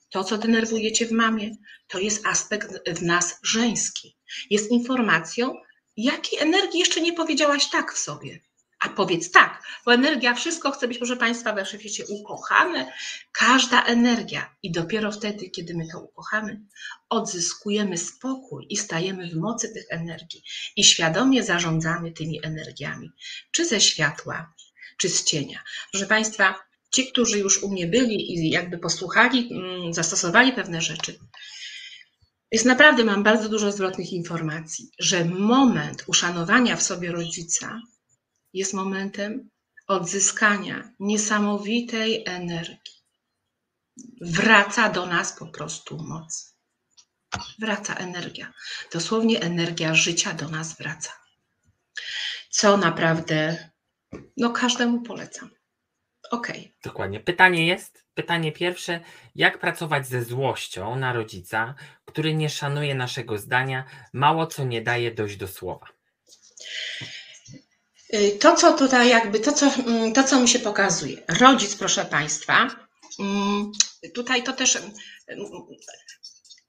To, 0.09 0.23
co 0.23 0.37
denerwuje 0.37 0.91
cię 0.91 1.05
w 1.05 1.11
mamie, 1.11 1.51
to 1.87 1.99
jest 1.99 2.25
aspekt 2.25 2.89
w 2.89 3.01
nas 3.01 3.39
żeński. 3.43 4.17
Jest 4.49 4.71
informacją, 4.71 5.53
jakiej 5.97 6.39
energii 6.39 6.79
jeszcze 6.79 7.01
nie 7.01 7.13
powiedziałaś 7.13 7.69
tak 7.69 7.93
w 7.93 7.97
sobie. 7.97 8.39
A 8.79 8.89
powiedz 8.89 9.31
tak, 9.31 9.63
bo 9.85 9.93
energia, 9.93 10.33
wszystko 10.33 10.71
chce 10.71 10.87
być, 10.87 10.97
proszę 10.97 11.17
Państwa, 11.17 11.53
we 11.53 11.65
wszechświecie 11.65 12.05
ukochane, 12.05 12.93
każda 13.31 13.83
energia. 13.83 14.55
I 14.63 14.71
dopiero 14.71 15.11
wtedy, 15.11 15.49
kiedy 15.49 15.75
my 15.75 15.87
to 15.91 15.99
ukochamy, 15.99 16.61
odzyskujemy 17.09 17.97
spokój 17.97 18.65
i 18.69 18.77
stajemy 18.77 19.29
w 19.29 19.35
mocy 19.35 19.73
tych 19.73 19.85
energii 19.89 20.43
i 20.75 20.83
świadomie 20.83 21.43
zarządzamy 21.43 22.11
tymi 22.11 22.45
energiami, 22.45 23.11
czy 23.51 23.65
ze 23.65 23.81
światła, 23.81 24.53
czy 24.97 25.09
z 25.09 25.23
cienia. 25.23 25.63
Proszę 25.91 26.05
Państwa, 26.05 26.55
ci, 26.91 27.07
którzy 27.07 27.39
już 27.39 27.63
u 27.63 27.71
mnie 27.71 27.87
byli 27.87 28.33
i 28.33 28.49
jakby 28.49 28.77
posłuchali, 28.77 29.49
mm, 29.53 29.93
zastosowali 29.93 30.53
pewne 30.53 30.81
rzeczy, 30.81 31.19
jest 32.51 32.65
naprawdę, 32.65 33.03
mam 33.03 33.23
bardzo 33.23 33.49
dużo 33.49 33.71
zwrotnych 33.71 34.13
informacji, 34.13 34.89
że 34.99 35.25
moment 35.25 36.03
uszanowania 36.07 36.75
w 36.75 36.83
sobie 36.83 37.11
rodzica 37.11 37.81
jest 38.55 38.73
momentem 38.73 39.49
odzyskania 39.87 40.91
niesamowitej 40.99 42.23
energii. 42.25 42.95
Wraca 44.21 44.89
do 44.89 45.05
nas 45.05 45.33
po 45.33 45.45
prostu 45.45 45.97
moc. 45.97 46.55
wraca 47.59 47.95
energia. 47.95 48.53
Dosłownie 48.93 49.41
energia 49.41 49.95
życia 49.95 50.33
do 50.33 50.49
nas 50.49 50.77
wraca. 50.77 51.11
Co 52.49 52.77
naprawdę, 52.77 53.69
no 54.37 54.49
każdemu 54.49 55.01
polecam. 55.01 55.49
Okej. 56.31 56.59
Okay. 56.59 56.73
Dokładnie. 56.83 57.19
Pytanie 57.19 57.67
jest, 57.67 58.05
pytanie 58.13 58.51
pierwsze, 58.51 58.99
jak 59.35 59.59
pracować 59.59 60.07
ze 60.07 60.23
złością 60.23 60.95
na 60.95 61.13
rodzica, 61.13 61.75
który 62.05 62.33
nie 62.33 62.49
szanuje 62.49 62.95
naszego 62.95 63.37
zdania, 63.37 63.85
mało 64.13 64.47
co 64.47 64.63
nie 64.63 64.81
daje 64.81 65.11
dojść 65.11 65.37
do 65.37 65.47
słowa? 65.47 65.87
Y, 68.13 68.37
to, 68.39 68.55
co 68.55 68.73
tutaj 68.73 69.09
jakby, 69.09 69.39
to 69.39 69.51
co, 69.51 69.71
mm, 69.87 70.13
to, 70.13 70.23
co 70.23 70.39
mi 70.39 70.47
się 70.47 70.59
pokazuje. 70.59 71.17
Rodzic, 71.39 71.75
proszę 71.75 72.05
Państwa, 72.05 72.69
mm, 73.19 73.71
tutaj 74.13 74.43
to 74.43 74.53
też 74.53 74.75
mm, 74.75 75.47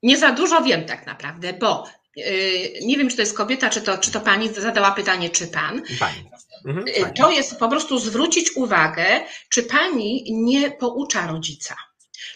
nie 0.03 0.17
za 0.17 0.31
dużo 0.31 0.61
wiem 0.61 0.85
tak 0.85 1.05
naprawdę, 1.05 1.53
bo 1.53 1.87
y, 2.17 2.79
nie 2.81 2.97
wiem, 2.97 3.09
czy 3.09 3.15
to 3.15 3.21
jest 3.21 3.37
kobieta, 3.37 3.69
czy 3.69 3.81
to, 3.81 3.97
czy 3.97 4.11
to 4.11 4.21
pani 4.21 4.53
zadała 4.53 4.91
pytanie, 4.91 5.29
czy 5.29 5.47
pan. 5.47 5.81
Pani. 5.99 6.29
Mhm, 6.65 6.87
y, 6.87 7.13
to 7.17 7.31
jest 7.31 7.59
po 7.59 7.69
prostu 7.69 7.99
zwrócić 7.99 8.55
uwagę, 8.55 9.05
czy 9.49 9.63
pani 9.63 10.25
nie 10.33 10.71
poucza 10.71 11.27
rodzica. 11.27 11.75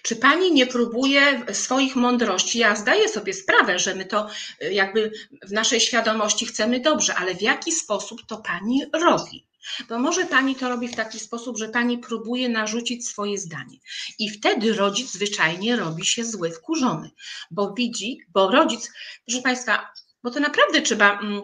Czy 0.02 0.16
pani 0.16 0.52
nie 0.52 0.68
próbuje 0.68 1.46
swoich 1.54 1.96
mądrości? 1.96 2.60
Ja 2.60 2.76
zdaję 2.76 3.10
sobie 3.10 3.34
sprawę, 3.34 3.80
że 3.80 3.96
my 3.96 4.06
to 4.06 4.28
y, 4.64 4.74
jakby 4.74 5.12
w 5.44 5.52
naszej 5.52 5.80
świadomości 5.80 6.46
chcemy 6.46 6.80
dobrze, 6.80 7.16
ale 7.16 7.36
w 7.36 7.42
jaki 7.42 7.72
sposób 7.72 8.26
to 8.28 8.38
pani 8.38 8.84
robi? 8.94 9.48
Bo 9.89 10.00
może 10.00 10.26
pani 10.26 10.56
to 10.56 10.70
robi 10.70 10.88
w 10.88 10.96
taki 10.96 11.20
sposób, 11.20 11.58
że 11.58 11.70
pani 11.70 11.98
próbuje 11.98 12.50
narzucić 12.50 13.08
swoje 13.08 13.38
zdanie. 13.38 13.78
I 14.20 14.30
wtedy 14.30 14.74
rodzic 14.74 15.12
zwyczajnie 15.12 15.76
robi 15.76 16.06
się 16.06 16.26
zły, 16.26 16.52
wkurzony, 16.52 17.12
bo 17.52 17.74
widzi, 17.74 18.20
bo 18.30 18.52
rodzic, 18.52 18.92
proszę 19.26 19.42
państwa, 19.42 19.92
bo 20.24 20.32
to 20.32 20.39
naprawdę 20.39 20.82
trzeba 20.82 21.20
mm, 21.20 21.42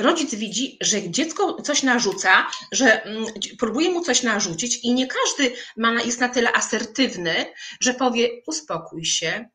rodzic 0.00 0.34
widzi, 0.34 0.78
że 0.80 1.10
dziecko 1.10 1.62
coś 1.62 1.82
narzuca, 1.82 2.48
że 2.72 3.02
mm, 3.04 3.26
próbuje 3.58 3.90
mu 3.90 4.00
coś 4.00 4.22
narzucić 4.22 4.84
i 4.84 4.94
nie 4.94 5.06
każdy 5.06 5.56
ma, 5.76 6.02
jest 6.02 6.20
na 6.20 6.28
tyle 6.28 6.52
asertywny, 6.52 7.46
że 7.80 7.94
powie 7.94 8.28
uspokój 8.46 9.04
się, 9.04 9.48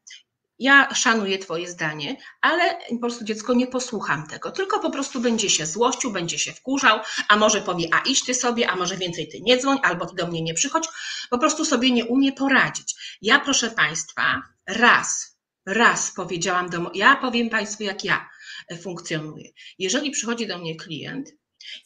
ja 0.59 0.93
szanuję 0.95 1.39
Twoje 1.39 1.67
zdanie, 1.67 2.17
ale 2.41 2.79
po 2.89 2.99
prostu 2.99 3.23
dziecko 3.23 3.53
nie 3.53 3.67
posłucham 3.67 4.27
tego, 4.27 4.51
tylko 4.51 4.79
po 4.79 4.91
prostu 4.91 5.19
będzie 5.19 5.49
się 5.49 5.65
złościł, 5.65 6.11
będzie 6.11 6.39
się 6.39 6.53
wkurzał, 6.53 6.99
a 7.27 7.37
może 7.37 7.61
powie, 7.61 7.87
a 7.91 7.99
idź 7.99 8.25
ty 8.25 8.33
sobie, 8.33 8.69
a 8.69 8.75
może 8.75 8.97
więcej 8.97 9.27
ty 9.27 9.41
nie 9.41 9.57
dzwoń, 9.57 9.77
albo 9.83 10.05
ty 10.05 10.15
do 10.15 10.27
mnie 10.27 10.41
nie 10.41 10.53
przychodź, 10.53 10.87
po 11.29 11.37
prostu 11.37 11.65
sobie 11.65 11.91
nie 11.91 12.05
umie 12.05 12.31
poradzić. 12.31 13.17
Ja, 13.21 13.39
proszę 13.39 13.71
Państwa, 13.71 14.41
raz, 14.67 15.37
raz 15.65 16.11
powiedziałam 16.15 16.69
do, 16.69 16.91
ja 16.93 17.15
powiem 17.15 17.49
Państwu, 17.49 17.83
jak 17.83 18.03
ja 18.03 18.29
funkcjonuje. 18.75 19.49
Jeżeli 19.79 20.11
przychodzi 20.11 20.47
do 20.47 20.57
mnie 20.57 20.75
klient 20.75 21.29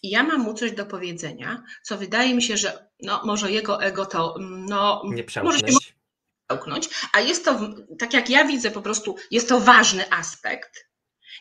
i 0.04 0.10
ja 0.10 0.24
mam 0.24 0.42
mu 0.42 0.54
coś 0.54 0.72
do 0.72 0.86
powiedzenia, 0.86 1.64
co 1.84 1.98
wydaje 1.98 2.36
mi 2.36 2.44
się, 2.44 2.58
że 2.58 2.88
no, 3.00 3.22
może 3.26 3.52
jego 3.52 3.84
ego 3.84 4.06
to 4.06 4.36
no, 4.40 5.02
nie 5.06 5.44
może 5.44 5.60
się 5.60 5.66
przełknąć, 6.48 6.90
a 7.14 7.20
jest 7.20 7.46
to, 7.46 7.60
tak 8.00 8.14
jak 8.14 8.30
ja 8.30 8.46
widzę, 8.46 8.72
po 8.72 8.82
prostu 8.82 9.16
jest 9.32 9.50
to 9.50 9.60
ważny 9.60 10.12
aspekt, 10.12 10.92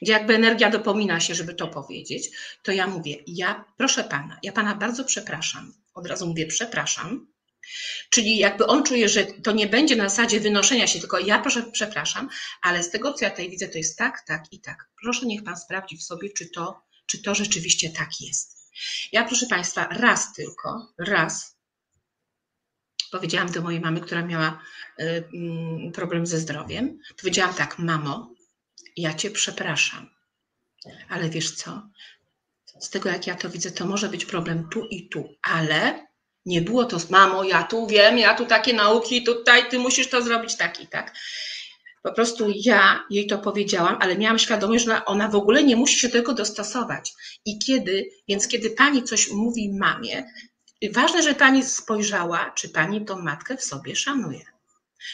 gdzie 0.02 0.12
jakby 0.12 0.34
energia 0.34 0.70
dopomina 0.70 1.20
się, 1.20 1.34
żeby 1.34 1.54
to 1.54 1.68
powiedzieć, 1.68 2.30
to 2.62 2.72
ja 2.72 2.86
mówię, 2.86 3.16
ja 3.26 3.64
proszę 3.76 4.04
pana, 4.04 4.38
ja 4.42 4.52
pana 4.52 4.74
bardzo 4.74 5.04
przepraszam. 5.04 5.72
Od 5.94 6.06
razu 6.06 6.26
mówię, 6.26 6.46
przepraszam, 6.46 7.26
Czyli 8.10 8.38
jakby 8.38 8.66
on 8.66 8.82
czuje, 8.84 9.08
że 9.08 9.24
to 9.24 9.52
nie 9.52 9.66
będzie 9.66 9.96
na 9.96 10.08
zasadzie 10.08 10.40
wynoszenia 10.40 10.86
się, 10.86 11.00
tylko 11.00 11.18
ja 11.18 11.38
proszę, 11.38 11.62
przepraszam, 11.72 12.28
ale 12.62 12.82
z 12.82 12.90
tego, 12.90 13.12
co 13.12 13.24
ja 13.24 13.30
tutaj 13.30 13.50
widzę, 13.50 13.68
to 13.68 13.78
jest 13.78 13.98
tak, 13.98 14.24
tak 14.26 14.44
i 14.52 14.60
tak. 14.60 14.88
Proszę 15.02 15.26
niech 15.26 15.44
Pan 15.44 15.56
sprawdzi 15.56 15.96
w 15.96 16.02
sobie, 16.02 16.30
czy 16.30 16.50
to, 16.50 16.82
czy 17.06 17.22
to 17.22 17.34
rzeczywiście 17.34 17.90
tak 17.90 18.08
jest. 18.20 18.60
Ja, 19.12 19.24
proszę 19.24 19.46
Państwa, 19.46 19.88
raz 19.90 20.32
tylko, 20.32 20.92
raz 20.98 21.60
powiedziałam 23.10 23.52
do 23.52 23.62
mojej 23.62 23.80
mamy, 23.80 24.00
która 24.00 24.22
miała 24.22 24.62
y, 25.00 25.04
mm, 25.34 25.92
problem 25.92 26.26
ze 26.26 26.38
zdrowiem, 26.38 26.98
powiedziałam 27.16 27.54
tak, 27.54 27.78
mamo, 27.78 28.34
ja 28.96 29.14
Cię 29.14 29.30
przepraszam, 29.30 30.10
ale 31.08 31.30
wiesz 31.30 31.50
co, 31.54 31.90
z 32.80 32.90
tego 32.90 33.08
jak 33.08 33.26
ja 33.26 33.34
to 33.34 33.50
widzę, 33.50 33.70
to 33.70 33.86
może 33.86 34.08
być 34.08 34.24
problem 34.24 34.68
tu 34.68 34.86
i 34.86 35.08
tu, 35.08 35.34
ale 35.42 36.06
nie 36.46 36.62
było 36.62 36.84
to 36.84 36.96
mamo, 37.10 37.44
ja 37.44 37.62
tu 37.62 37.86
wiem, 37.86 38.18
ja 38.18 38.34
tu 38.34 38.46
takie 38.46 38.72
nauki, 38.72 39.24
tutaj 39.24 39.68
ty 39.68 39.78
musisz 39.78 40.08
to 40.08 40.22
zrobić 40.22 40.56
tak 40.56 40.80
i 40.80 40.86
tak. 40.86 41.14
Po 42.02 42.12
prostu 42.12 42.52
ja 42.54 43.04
jej 43.10 43.26
to 43.26 43.38
powiedziałam, 43.38 43.96
ale 44.00 44.18
miałam 44.18 44.38
świadomość, 44.38 44.84
że 44.84 45.04
ona 45.04 45.28
w 45.28 45.34
ogóle 45.34 45.64
nie 45.64 45.76
musi 45.76 45.98
się 45.98 46.08
do 46.08 46.12
tego 46.12 46.34
dostosować. 46.34 47.12
I 47.44 47.58
kiedy, 47.58 48.10
więc 48.28 48.48
kiedy 48.48 48.70
pani 48.70 49.02
coś 49.02 49.30
mówi 49.30 49.72
mamie, 49.78 50.32
ważne, 50.92 51.22
że 51.22 51.34
pani 51.34 51.64
spojrzała, 51.64 52.50
czy 52.50 52.68
pani 52.68 53.04
tą 53.04 53.22
matkę 53.22 53.56
w 53.56 53.64
sobie 53.64 53.96
szanuje. 53.96 54.44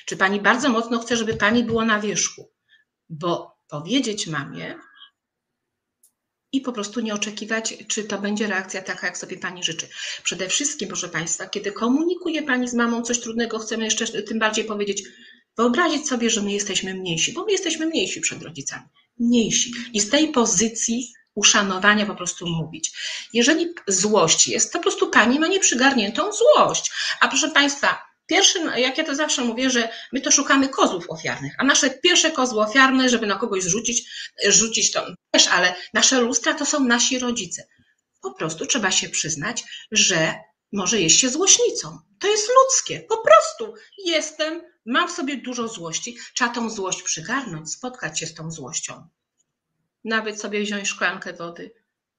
Czy 0.06 0.16
pani 0.16 0.40
bardzo 0.40 0.68
mocno 0.68 0.98
chce, 0.98 1.16
żeby 1.16 1.34
pani 1.34 1.64
było 1.64 1.84
na 1.84 2.00
wierzchu. 2.00 2.50
Bo 3.08 3.56
powiedzieć 3.68 4.26
mamie, 4.26 4.74
i 6.56 6.60
po 6.60 6.72
prostu 6.72 7.00
nie 7.00 7.14
oczekiwać, 7.14 7.74
czy 7.88 8.04
to 8.04 8.18
będzie 8.18 8.46
reakcja 8.46 8.82
taka, 8.82 9.06
jak 9.06 9.18
sobie 9.18 9.38
Pani 9.38 9.64
życzy. 9.64 9.88
Przede 10.22 10.48
wszystkim, 10.48 10.88
proszę 10.88 11.08
Państwa, 11.08 11.46
kiedy 11.46 11.72
komunikuje 11.72 12.42
Pani 12.42 12.68
z 12.68 12.74
mamą 12.74 13.02
coś 13.02 13.20
trudnego, 13.20 13.58
chcemy 13.58 13.84
jeszcze 13.84 14.22
tym 14.22 14.38
bardziej 14.38 14.64
powiedzieć, 14.64 15.02
wyobrazić 15.56 16.08
sobie, 16.08 16.30
że 16.30 16.42
my 16.42 16.52
jesteśmy 16.52 16.94
mniejsi, 16.94 17.32
bo 17.32 17.44
my 17.44 17.52
jesteśmy 17.52 17.86
mniejsi 17.86 18.20
przed 18.20 18.42
rodzicami. 18.42 18.84
Mniejsi. 19.18 19.72
I 19.92 20.00
z 20.00 20.10
tej 20.10 20.28
pozycji 20.28 21.12
uszanowania 21.34 22.06
po 22.06 22.14
prostu 22.14 22.46
mówić. 22.46 22.92
Jeżeli 23.32 23.68
złość 23.86 24.48
jest, 24.48 24.72
to 24.72 24.78
po 24.78 24.82
prostu 24.82 25.10
Pani 25.10 25.40
ma 25.40 25.46
nieprzygarniętą 25.46 26.22
złość. 26.32 26.90
A 27.20 27.28
proszę 27.28 27.50
Państwa, 27.50 27.98
Pierwszym, 28.26 28.70
jak 28.76 28.98
ja 28.98 29.04
to 29.04 29.14
zawsze 29.14 29.44
mówię, 29.44 29.70
że 29.70 29.88
my 30.12 30.20
to 30.20 30.30
szukamy 30.30 30.68
kozłów 30.68 31.10
ofiarnych, 31.10 31.54
a 31.58 31.64
nasze 31.64 31.90
pierwsze 31.90 32.30
kozły 32.30 32.60
ofiarne, 32.60 33.08
żeby 33.08 33.26
na 33.26 33.38
kogoś 33.38 33.62
zrzucić, 33.62 34.10
rzucić 34.48 34.92
to 34.92 35.06
też, 35.30 35.48
ale 35.48 35.74
nasze 35.94 36.20
lustra 36.20 36.54
to 36.54 36.66
są 36.66 36.84
nasi 36.84 37.18
rodzice. 37.18 37.66
Po 38.22 38.34
prostu 38.34 38.66
trzeba 38.66 38.90
się 38.90 39.08
przyznać, 39.08 39.64
że 39.90 40.34
może 40.72 41.00
jest 41.00 41.16
się 41.16 41.28
złośnicą. 41.28 41.98
To 42.18 42.28
jest 42.28 42.48
ludzkie. 42.48 43.00
Po 43.00 43.18
prostu 43.18 43.74
jestem, 44.04 44.62
mam 44.86 45.08
w 45.08 45.12
sobie 45.12 45.36
dużo 45.36 45.68
złości. 45.68 46.18
Trzeba 46.34 46.54
tą 46.54 46.70
złość 46.70 47.02
przygarnąć, 47.02 47.72
spotkać 47.72 48.20
się 48.20 48.26
z 48.26 48.34
tą 48.34 48.50
złością. 48.50 49.08
Nawet 50.04 50.40
sobie 50.40 50.60
wziąć 50.60 50.88
szklankę 50.88 51.32
wody. 51.32 51.74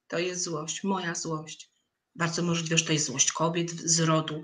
To 0.07 0.19
jest 0.19 0.43
złość, 0.43 0.83
moja 0.83 1.15
złość. 1.15 1.66
Bardzo 2.17 2.41
możliwe, 2.43 2.77
że 2.77 2.85
to 2.85 2.93
jest 2.93 3.05
złość 3.05 3.31
kobiet 3.31 3.71
z 3.71 3.99
rodu. 3.99 4.41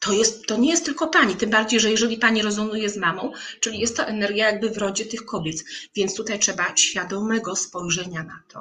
To, 0.00 0.12
jest, 0.12 0.46
to 0.46 0.56
nie 0.56 0.70
jest 0.70 0.84
tylko 0.84 1.08
pani, 1.08 1.36
tym 1.36 1.50
bardziej, 1.50 1.80
że 1.80 1.90
jeżeli 1.90 2.16
pani 2.16 2.42
rezonuje 2.42 2.88
z 2.88 2.96
mamą, 2.96 3.32
czyli 3.60 3.78
jest 3.78 3.96
to 3.96 4.06
energia 4.06 4.46
jakby 4.46 4.70
w 4.70 4.78
rodzie 4.78 5.06
tych 5.06 5.24
kobiet. 5.24 5.56
Więc 5.94 6.14
tutaj 6.14 6.38
trzeba 6.38 6.76
świadomego 6.76 7.56
spojrzenia 7.56 8.22
na 8.22 8.42
to, 8.48 8.60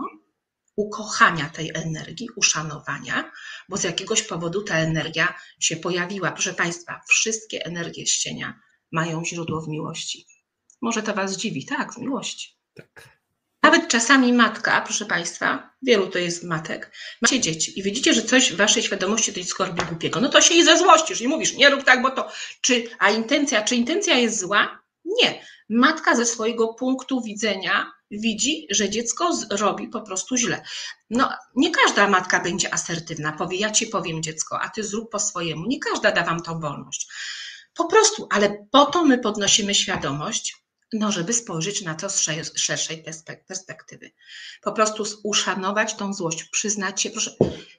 ukochania 0.76 1.49
tej 1.49 1.72
energii, 1.74 2.30
uszanowania, 2.36 3.32
bo 3.70 3.78
z 3.78 3.84
jakiegoś 3.84 4.24
powodu 4.24 4.64
ta 4.64 4.76
energia 4.76 5.34
się 5.59 5.78
pojawiła. 5.78 6.32
Proszę 6.32 6.53
Państwa, 6.53 7.01
wszystkie 7.07 7.66
energie 7.66 8.05
z 8.05 8.18
cienia 8.18 8.59
mają 8.91 9.26
źródło 9.26 9.62
w 9.62 9.68
miłości. 9.68 10.26
Może 10.82 11.03
to 11.03 11.14
Was 11.14 11.38
dziwi, 11.38 11.66
tak, 11.66 11.93
z 11.93 11.97
miłości. 11.97 12.57
Tak. 12.74 13.20
Nawet 13.64 13.88
czasami 13.88 14.34
matka, 14.34 14.82
proszę 14.82 15.05
Państwa, 15.05 15.74
wielu 15.82 16.07
to 16.07 16.20
jest 16.20 16.43
matek, 16.43 16.91
macie 17.22 17.39
dzieci 17.39 17.80
i 17.80 17.84
widzicie, 17.84 18.14
że 18.14 18.22
coś 18.22 18.53
w 18.53 18.57
Waszej 18.57 18.84
świadomości 18.84 19.34
to 19.34 19.39
dziecko 19.39 19.66
robi 19.66 19.86
głupiego, 19.86 20.22
no 20.22 20.30
to 20.30 20.41
się 20.41 20.53
jej 20.53 20.64
zezłościsz 20.64 21.22
i 21.22 21.28
mówisz, 21.28 21.53
nie 21.53 21.70
rób 21.70 21.84
tak, 21.84 22.01
bo 22.01 22.09
to, 22.09 22.32
czy, 22.62 22.84
a 22.99 23.09
intencja, 23.09 23.62
czy 23.62 23.76
intencja 23.76 24.18
jest 24.18 24.39
zła? 24.39 24.80
Nie. 25.05 25.45
Matka 25.70 26.16
ze 26.16 26.26
swojego 26.26 26.74
punktu 26.74 27.22
widzenia 27.22 27.91
widzi, 28.12 28.68
że 28.70 28.89
dziecko 28.89 29.30
robi 29.51 29.88
po 29.88 30.01
prostu 30.01 30.38
źle. 30.38 30.64
No, 31.09 31.34
nie 31.55 31.72
każda 31.72 32.09
matka 32.09 32.39
będzie 32.39 32.74
asertywna, 32.74 33.32
powie, 33.32 33.57
ja 33.57 33.72
Ci 33.72 33.88
powiem 33.88 34.24
dziecko, 34.24 34.62
a 34.62 34.70
Ty 34.70 34.84
zrób 34.84 35.12
po 35.12 35.20
swojemu. 35.20 35.66
Nie 35.68 35.80
każda 35.80 36.12
da 36.12 36.24
Wam 36.24 36.41
tą 36.41 36.59
wolność. 36.59 37.07
Po 37.74 37.86
prostu, 37.86 38.28
ale 38.32 38.66
po 38.72 38.86
to 38.86 39.03
my 39.05 39.18
podnosimy 39.18 39.76
świadomość, 39.76 40.55
no, 40.93 41.11
żeby 41.11 41.33
spojrzeć 41.33 41.81
na 41.81 41.95
to 41.95 42.09
z 42.09 42.21
szerszej 42.55 43.03
perspektywy. 43.47 44.11
Po 44.61 44.71
prostu 44.71 45.03
uszanować 45.23 45.95
tą 45.95 46.13
złość, 46.13 46.43
przyznać 46.43 47.01
się. 47.01 47.09
Proszę, 47.09 47.31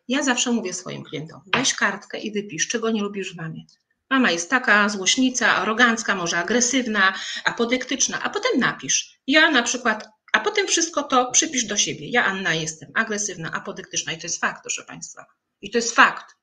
ja 0.08 0.22
zawsze 0.22 0.52
mówię 0.52 0.74
swoim 0.74 1.02
klientom, 1.02 1.40
weź 1.54 1.74
kartkę 1.74 2.18
i 2.18 2.32
wypisz, 2.32 2.68
czego 2.68 2.90
nie 2.90 3.02
lubisz 3.02 3.34
w 3.34 3.36
mamie. 3.36 3.64
Mama 4.10 4.30
jest 4.30 4.50
taka 4.50 4.88
złośnica, 4.88 5.56
arogancka, 5.56 6.14
może 6.14 6.38
agresywna, 6.38 7.14
apodyktyczna, 7.44 8.22
a 8.22 8.30
potem 8.30 8.60
napisz. 8.60 9.20
Ja 9.26 9.50
na 9.50 9.62
przykład, 9.62 10.08
a 10.32 10.40
potem 10.40 10.66
wszystko 10.66 11.02
to 11.02 11.30
przypisz 11.30 11.64
do 11.64 11.76
siebie. 11.76 12.08
Ja, 12.08 12.24
Anna, 12.24 12.54
jestem 12.54 12.90
agresywna, 12.94 13.52
apodyktyczna 13.52 14.12
i 14.12 14.18
to 14.18 14.26
jest 14.26 14.40
fakt, 14.40 14.62
proszę 14.62 14.84
Państwa. 14.84 15.26
I 15.60 15.70
to 15.70 15.78
jest 15.78 15.94
fakt. 15.94 16.36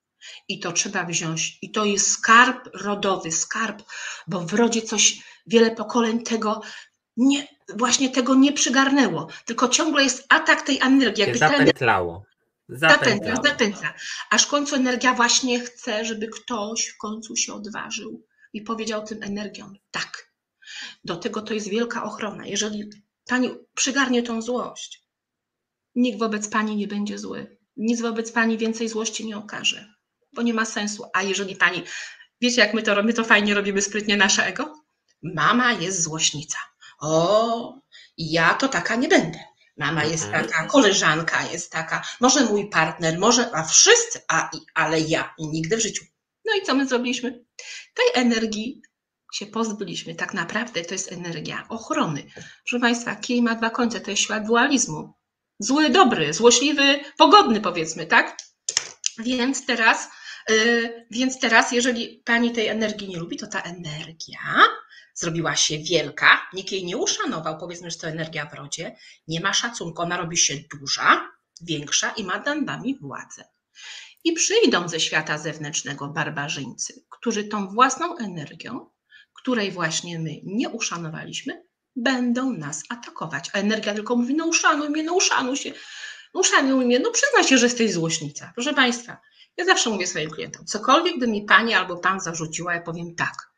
I 0.47 0.59
to 0.59 0.71
trzeba 0.71 1.03
wziąć. 1.03 1.57
I 1.61 1.71
to 1.71 1.85
jest 1.85 2.11
skarb 2.11 2.69
rodowy, 2.73 3.31
skarb, 3.31 3.83
bo 4.27 4.39
w 4.39 4.53
rodzie 4.53 4.81
coś, 4.81 5.23
wiele 5.47 5.71
pokoleń 5.75 6.23
tego 6.23 6.61
nie, 7.17 7.47
właśnie 7.75 8.09
tego 8.09 8.35
nie 8.35 8.53
przygarnęło, 8.53 9.27
tylko 9.45 9.67
ciągle 9.67 10.03
jest 10.03 10.25
atak 10.29 10.61
tej 10.61 10.79
energii. 10.79 11.21
Jakby 11.21 11.37
zapętlało. 11.37 12.25
Zapętla, 12.69 13.35
zapętla. 13.35 13.93
Aż 14.31 14.43
w 14.43 14.47
końcu 14.47 14.75
energia 14.75 15.13
właśnie 15.13 15.59
chce, 15.59 16.05
żeby 16.05 16.27
ktoś 16.27 16.87
w 16.87 16.97
końcu 16.97 17.35
się 17.35 17.53
odważył 17.53 18.25
i 18.53 18.61
powiedział 18.61 19.05
tym 19.05 19.23
energiom 19.23 19.77
tak. 19.91 20.31
Do 21.03 21.15
tego 21.15 21.41
to 21.41 21.53
jest 21.53 21.69
wielka 21.69 22.03
ochrona. 22.03 22.45
Jeżeli 22.45 22.89
pani 23.27 23.49
przygarnie 23.75 24.23
tą 24.23 24.41
złość, 24.41 25.03
nikt 25.95 26.19
wobec 26.19 26.47
pani 26.47 26.75
nie 26.75 26.87
będzie 26.87 27.19
zły. 27.19 27.57
Nic 27.77 28.01
wobec 28.01 28.31
pani 28.31 28.57
więcej 28.57 28.89
złości 28.89 29.25
nie 29.25 29.37
okaże, 29.37 29.93
bo 30.33 30.41
nie 30.41 30.53
ma 30.53 30.65
sensu. 30.65 31.05
A 31.13 31.23
jeżeli 31.23 31.55
pani, 31.55 31.83
wiecie 32.41 32.61
jak 32.61 32.73
my 32.73 32.83
to 32.83 32.95
robimy, 32.95 33.13
to 33.13 33.23
fajnie 33.23 33.53
robimy 33.53 33.81
sprytnie 33.81 34.17
nasze 34.17 34.45
ego? 34.45 34.83
Mama 35.23 35.71
jest 35.71 36.01
złośnica. 36.01 36.57
O, 36.99 37.73
ja 38.17 38.53
to 38.53 38.67
taka 38.67 38.95
nie 38.95 39.07
będę. 39.07 39.39
Mama 39.77 40.03
jest 40.03 40.25
mhm. 40.25 40.47
taka, 40.47 40.65
koleżanka 40.65 41.45
jest 41.51 41.71
taka, 41.71 42.03
może 42.19 42.45
mój 42.45 42.69
partner, 42.69 43.19
może, 43.19 43.49
a 43.55 43.63
wszyscy, 43.63 44.21
a, 44.27 44.49
ale 44.73 44.99
ja 44.99 45.33
nigdy 45.39 45.77
w 45.77 45.81
życiu. 45.81 46.05
No 46.45 46.53
i 46.55 46.65
co 46.65 46.75
my 46.75 46.87
zrobiliśmy? 46.87 47.43
Tej 47.93 48.23
energii 48.23 48.81
się 49.33 49.45
pozbyliśmy. 49.45 50.15
Tak 50.15 50.33
naprawdę 50.33 50.81
to 50.81 50.93
jest 50.93 51.11
energia 51.11 51.65
ochrony. 51.69 52.23
Proszę 52.63 52.79
Państwa, 52.79 53.15
kij 53.15 53.41
ma 53.41 53.55
dwa 53.55 53.69
końce, 53.69 54.01
to 54.01 54.11
jest 54.11 54.23
świat 54.23 54.45
dualizmu. 54.47 55.13
Zły, 55.59 55.89
dobry, 55.89 56.33
złośliwy, 56.33 56.99
pogodny 57.17 57.61
powiedzmy, 57.61 58.05
tak? 58.05 58.37
Więc 59.17 59.65
teraz, 59.65 60.09
więc 61.11 61.39
teraz, 61.39 61.71
jeżeli 61.71 62.21
Pani 62.25 62.51
tej 62.51 62.67
energii 62.67 63.09
nie 63.09 63.17
lubi, 63.17 63.37
to 63.37 63.47
ta 63.47 63.61
energia 63.61 64.39
zrobiła 65.13 65.55
się 65.55 65.77
wielka, 65.77 66.49
nikt 66.53 66.71
jej 66.71 66.85
nie 66.85 66.97
uszanował, 66.97 67.57
powiedzmy, 67.57 67.91
że 67.91 67.97
to 67.97 68.07
energia 68.07 68.45
w 68.45 68.53
rodzie, 68.53 68.95
nie 69.27 69.39
ma 69.39 69.53
szacunku, 69.53 70.01
ona 70.01 70.17
robi 70.17 70.37
się 70.37 70.53
duża, 70.79 71.31
większa 71.61 72.09
i 72.09 72.23
ma 72.23 72.37
nad 72.37 72.61
nami 72.65 72.97
władzę. 73.01 73.43
I 74.23 74.33
przyjdą 74.33 74.87
ze 74.87 74.99
świata 74.99 75.37
zewnętrznego 75.37 76.07
barbarzyńcy, 76.07 77.05
którzy 77.09 77.43
tą 77.43 77.67
własną 77.67 78.17
energią, 78.17 78.89
której 79.33 79.71
właśnie 79.71 80.19
my 80.19 80.31
nie 80.43 80.69
uszanowaliśmy, 80.69 81.63
będą 81.95 82.53
nas 82.53 82.83
atakować. 82.89 83.49
A 83.53 83.57
energia 83.57 83.93
tylko 83.93 84.15
mówi, 84.15 84.35
no 84.35 84.45
uszanuj 84.45 84.89
mnie, 84.89 85.03
no 85.03 85.13
uszanuj 85.13 85.57
się, 85.57 85.73
no 86.33 86.39
uszanuj 86.39 86.85
mnie, 86.85 86.99
no 86.99 87.11
przyznaj 87.11 87.43
się, 87.43 87.57
że 87.57 87.65
jesteś 87.65 87.93
złośnica. 87.93 88.51
Proszę 88.55 88.73
Państwa, 88.73 89.17
ja 89.59 89.65
zawsze 89.65 89.89
mówię 89.89 90.07
swoim 90.07 90.29
klientom, 90.29 90.65
cokolwiek 90.65 91.19
by 91.19 91.27
mi 91.27 91.41
Pani 91.41 91.73
albo 91.73 91.97
Pan 91.97 92.19
zarzuciła, 92.19 92.73
ja 92.73 92.81
powiem 92.81 93.15
tak, 93.15 93.48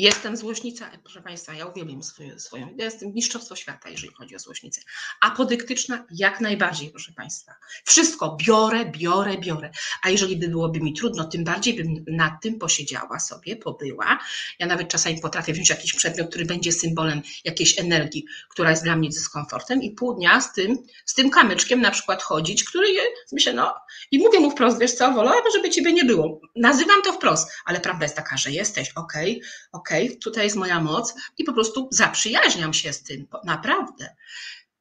Jestem 0.00 0.36
złośnica, 0.36 0.90
proszę 1.02 1.22
Państwa, 1.22 1.54
ja 1.54 1.66
uwielbiam 1.66 2.02
swoją, 2.02 2.38
swoją 2.38 2.74
ja 2.76 2.84
jestem 2.84 3.12
mistrzostwo 3.14 3.56
świata, 3.56 3.88
jeżeli 3.88 4.12
chodzi 4.14 4.36
o 4.36 4.38
złośnicę. 4.38 4.80
Apodyktyczna 5.20 6.06
jak 6.10 6.40
najbardziej, 6.40 6.90
proszę 6.90 7.12
Państwa. 7.12 7.52
Wszystko 7.84 8.36
biorę, 8.46 8.84
biorę, 8.84 9.38
biorę. 9.38 9.70
A 10.02 10.10
jeżeli 10.10 10.36
by 10.36 10.48
byłoby 10.48 10.80
mi 10.80 10.94
trudno, 10.94 11.24
tym 11.24 11.44
bardziej 11.44 11.74
bym 11.74 12.04
nad 12.16 12.32
tym 12.42 12.58
posiedziała 12.58 13.20
sobie, 13.20 13.56
pobyła. 13.56 14.18
Ja 14.58 14.66
nawet 14.66 14.88
czasami 14.88 15.20
potrafię 15.20 15.52
wziąć 15.52 15.70
jakiś 15.70 15.92
przedmiot, 15.92 16.28
który 16.28 16.44
będzie 16.44 16.72
symbolem 16.72 17.22
jakiejś 17.44 17.78
energii, 17.78 18.24
która 18.48 18.70
jest 18.70 18.84
dla 18.84 18.96
mnie 18.96 19.08
dyskomfortem 19.08 19.82
i 19.82 19.90
pół 19.90 20.14
dnia 20.14 20.40
z 20.40 20.52
tym, 20.52 20.78
z 21.04 21.14
tym 21.14 21.30
kamyczkiem 21.30 21.80
na 21.80 21.90
przykład 21.90 22.22
chodzić, 22.22 22.64
który 22.64 22.88
myślę, 23.32 23.52
no 23.52 23.74
i 24.10 24.18
mówię 24.18 24.40
mu 24.40 24.50
wprost, 24.50 24.78
wiesz 24.78 24.92
co, 24.92 25.12
wolałabym, 25.12 25.52
żeby 25.52 25.70
Ciebie 25.70 25.92
nie 25.92 26.04
było. 26.04 26.40
Nazywam 26.56 27.02
to 27.02 27.12
wprost, 27.12 27.50
ale 27.64 27.80
prawda 27.80 28.04
jest 28.04 28.16
taka, 28.16 28.36
że 28.36 28.50
jesteś, 28.50 28.90
okej, 28.96 29.36
okay, 29.36 29.50
okej, 29.72 29.89
ok, 29.90 30.18
tutaj 30.20 30.44
jest 30.44 30.56
moja 30.56 30.80
moc 30.80 31.14
i 31.38 31.44
po 31.44 31.52
prostu 31.52 31.88
zaprzyjaźniam 31.90 32.74
się 32.74 32.92
z 32.92 33.02
tym, 33.02 33.26
naprawdę. 33.44 34.16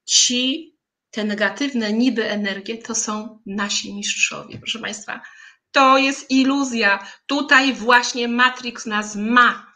Ci, 0.05 0.75
te 1.11 1.23
negatywne 1.23 1.93
niby 1.93 2.29
energie 2.29 2.77
to 2.77 2.95
są 2.95 3.39
nasi 3.45 3.93
mistrzowie, 3.93 4.57
proszę 4.57 4.79
Państwa. 4.79 5.21
To 5.71 5.97
jest 5.97 6.31
iluzja. 6.31 7.07
Tutaj 7.25 7.73
właśnie 7.73 8.27
Matrix 8.27 8.85
nas 8.85 9.15
ma. 9.15 9.73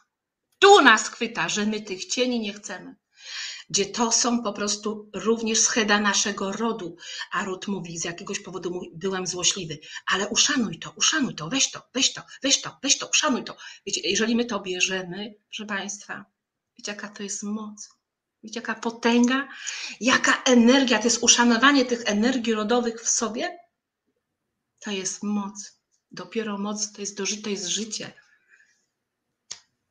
Tu 0.59 0.81
nas 0.81 1.09
chwyta, 1.09 1.49
że 1.49 1.65
my 1.65 1.81
tych 1.81 2.05
cieni 2.05 2.39
nie 2.39 2.53
chcemy 2.53 2.95
gdzie 3.69 3.85
to 3.85 4.11
są 4.11 4.43
po 4.43 4.53
prostu 4.53 5.09
również 5.13 5.59
scheda 5.59 5.99
naszego 5.99 6.51
rodu. 6.51 6.95
A 7.31 7.43
ród 7.43 7.67
mówi, 7.67 7.97
z 7.97 8.03
jakiegoś 8.03 8.39
powodu 8.39 8.81
byłem 8.93 9.27
złośliwy, 9.27 9.79
ale 10.05 10.27
uszanuj 10.27 10.79
to, 10.79 10.93
uszanuj 10.95 11.35
to, 11.35 11.49
weź 11.49 11.71
to, 11.71 11.81
weź 11.93 12.13
to, 12.13 12.21
weź 12.43 12.61
to, 12.61 12.77
weź 12.83 12.97
to, 12.97 13.07
uszanuj 13.07 13.43
to. 13.43 13.57
Wiecie, 13.85 14.01
jeżeli 14.03 14.35
my 14.35 14.45
to 14.45 14.59
bierzemy, 14.59 15.35
proszę 15.47 15.65
Państwa, 15.65 16.25
wiecie 16.77 16.91
jaka 16.91 17.07
to 17.07 17.23
jest 17.23 17.43
moc? 17.43 17.89
Wiecie 18.43 18.59
jaka 18.59 18.75
potęga? 18.75 19.47
Jaka 19.99 20.43
energia, 20.43 20.97
to 20.97 21.03
jest 21.03 21.23
uszanowanie 21.23 21.85
tych 21.85 22.01
energii 22.05 22.53
rodowych 22.53 23.01
w 23.01 23.09
sobie? 23.09 23.57
To 24.79 24.91
jest 24.91 25.23
moc. 25.23 25.79
Dopiero 26.11 26.57
moc 26.57 26.91
to 26.91 27.01
jest, 27.01 27.17
to 27.43 27.49
jest 27.49 27.67
życie. 27.67 28.13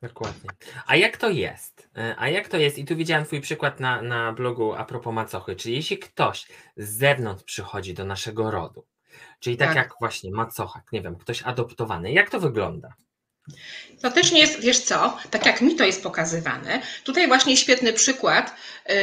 Dokładnie. 0.03 0.49
A 0.87 0.95
jak 0.95 1.17
to 1.17 1.29
jest? 1.29 1.89
E, 1.97 2.15
a 2.17 2.29
jak 2.29 2.47
to 2.47 2.57
jest? 2.57 2.77
I 2.77 2.85
tu 2.85 2.95
widziałem 2.95 3.25
Twój 3.25 3.41
przykład 3.41 3.79
na, 3.79 4.01
na 4.01 4.33
blogu 4.33 4.73
a 4.73 4.85
propos 4.85 5.13
macochy. 5.13 5.55
Czyli 5.55 5.75
jeśli 5.75 5.97
ktoś 5.97 6.47
z 6.77 6.97
zewnątrz 6.97 7.43
przychodzi 7.43 7.93
do 7.93 8.05
naszego 8.05 8.51
rodu, 8.51 8.85
czyli 9.39 9.57
tak, 9.57 9.67
tak. 9.67 9.77
jak 9.77 9.93
właśnie 9.99 10.31
macocha, 10.31 10.81
nie 10.91 11.01
wiem, 11.01 11.15
ktoś 11.15 11.41
adoptowany, 11.41 12.11
jak 12.11 12.29
to 12.29 12.39
wygląda? 12.39 12.93
To 14.01 14.11
też 14.11 14.31
nie 14.31 14.39
jest, 14.39 14.61
wiesz 14.61 14.79
co, 14.79 15.17
tak 15.31 15.45
jak 15.45 15.61
mi 15.61 15.75
to 15.75 15.85
jest 15.85 16.03
pokazywane. 16.03 16.81
Tutaj 17.03 17.27
właśnie 17.27 17.57
świetny 17.57 17.93
przykład 17.93 18.55
yy, 18.89 18.95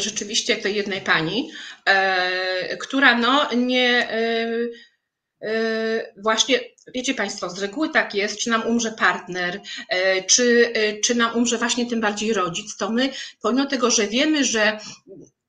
rzeczywiście 0.00 0.56
tej 0.56 0.74
jednej 0.74 1.00
pani, 1.00 1.50
yy, 2.68 2.76
która 2.76 3.18
no 3.18 3.54
nie. 3.54 4.08
Yy, 4.12 4.72
właśnie 6.22 6.60
wiecie 6.94 7.14
Państwo, 7.14 7.50
z 7.50 7.58
reguły 7.58 7.88
tak 7.90 8.14
jest, 8.14 8.38
czy 8.38 8.50
nam 8.50 8.66
umrze 8.66 8.92
partner, 8.92 9.60
e, 9.88 10.22
czy, 10.22 10.72
e, 10.74 11.00
czy 11.00 11.14
nam 11.14 11.36
umrze 11.36 11.58
właśnie 11.58 11.86
tym 11.86 12.00
bardziej 12.00 12.32
rodzic, 12.32 12.76
to 12.76 12.90
my, 12.90 13.12
pomimo 13.42 13.66
tego, 13.66 13.90
że 13.90 14.06
wiemy, 14.06 14.44
że, 14.44 14.78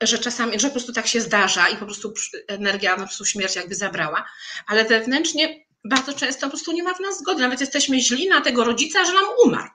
że 0.01 0.17
czasami, 0.17 0.59
że 0.59 0.67
po 0.67 0.73
prostu 0.73 0.93
tak 0.93 1.07
się 1.07 1.21
zdarza 1.21 1.69
i 1.69 1.77
po 1.77 1.85
prostu 1.85 2.13
energia, 2.47 2.91
no 2.91 2.97
po 2.97 3.03
prostu 3.03 3.25
śmierć 3.25 3.55
jakby 3.55 3.75
zabrała, 3.75 4.25
ale 4.67 4.85
wewnętrznie 4.85 5.65
bardzo 5.83 6.13
często 6.13 6.41
po 6.47 6.49
prostu 6.49 6.71
nie 6.71 6.83
ma 6.83 6.93
w 6.93 6.99
nas 6.99 7.19
zgody, 7.19 7.41
nawet 7.41 7.59
jesteśmy 7.59 7.99
źli 7.99 8.27
na 8.27 8.41
tego 8.41 8.63
rodzica, 8.63 9.05
że 9.05 9.13
nam 9.13 9.25
umarł, 9.45 9.69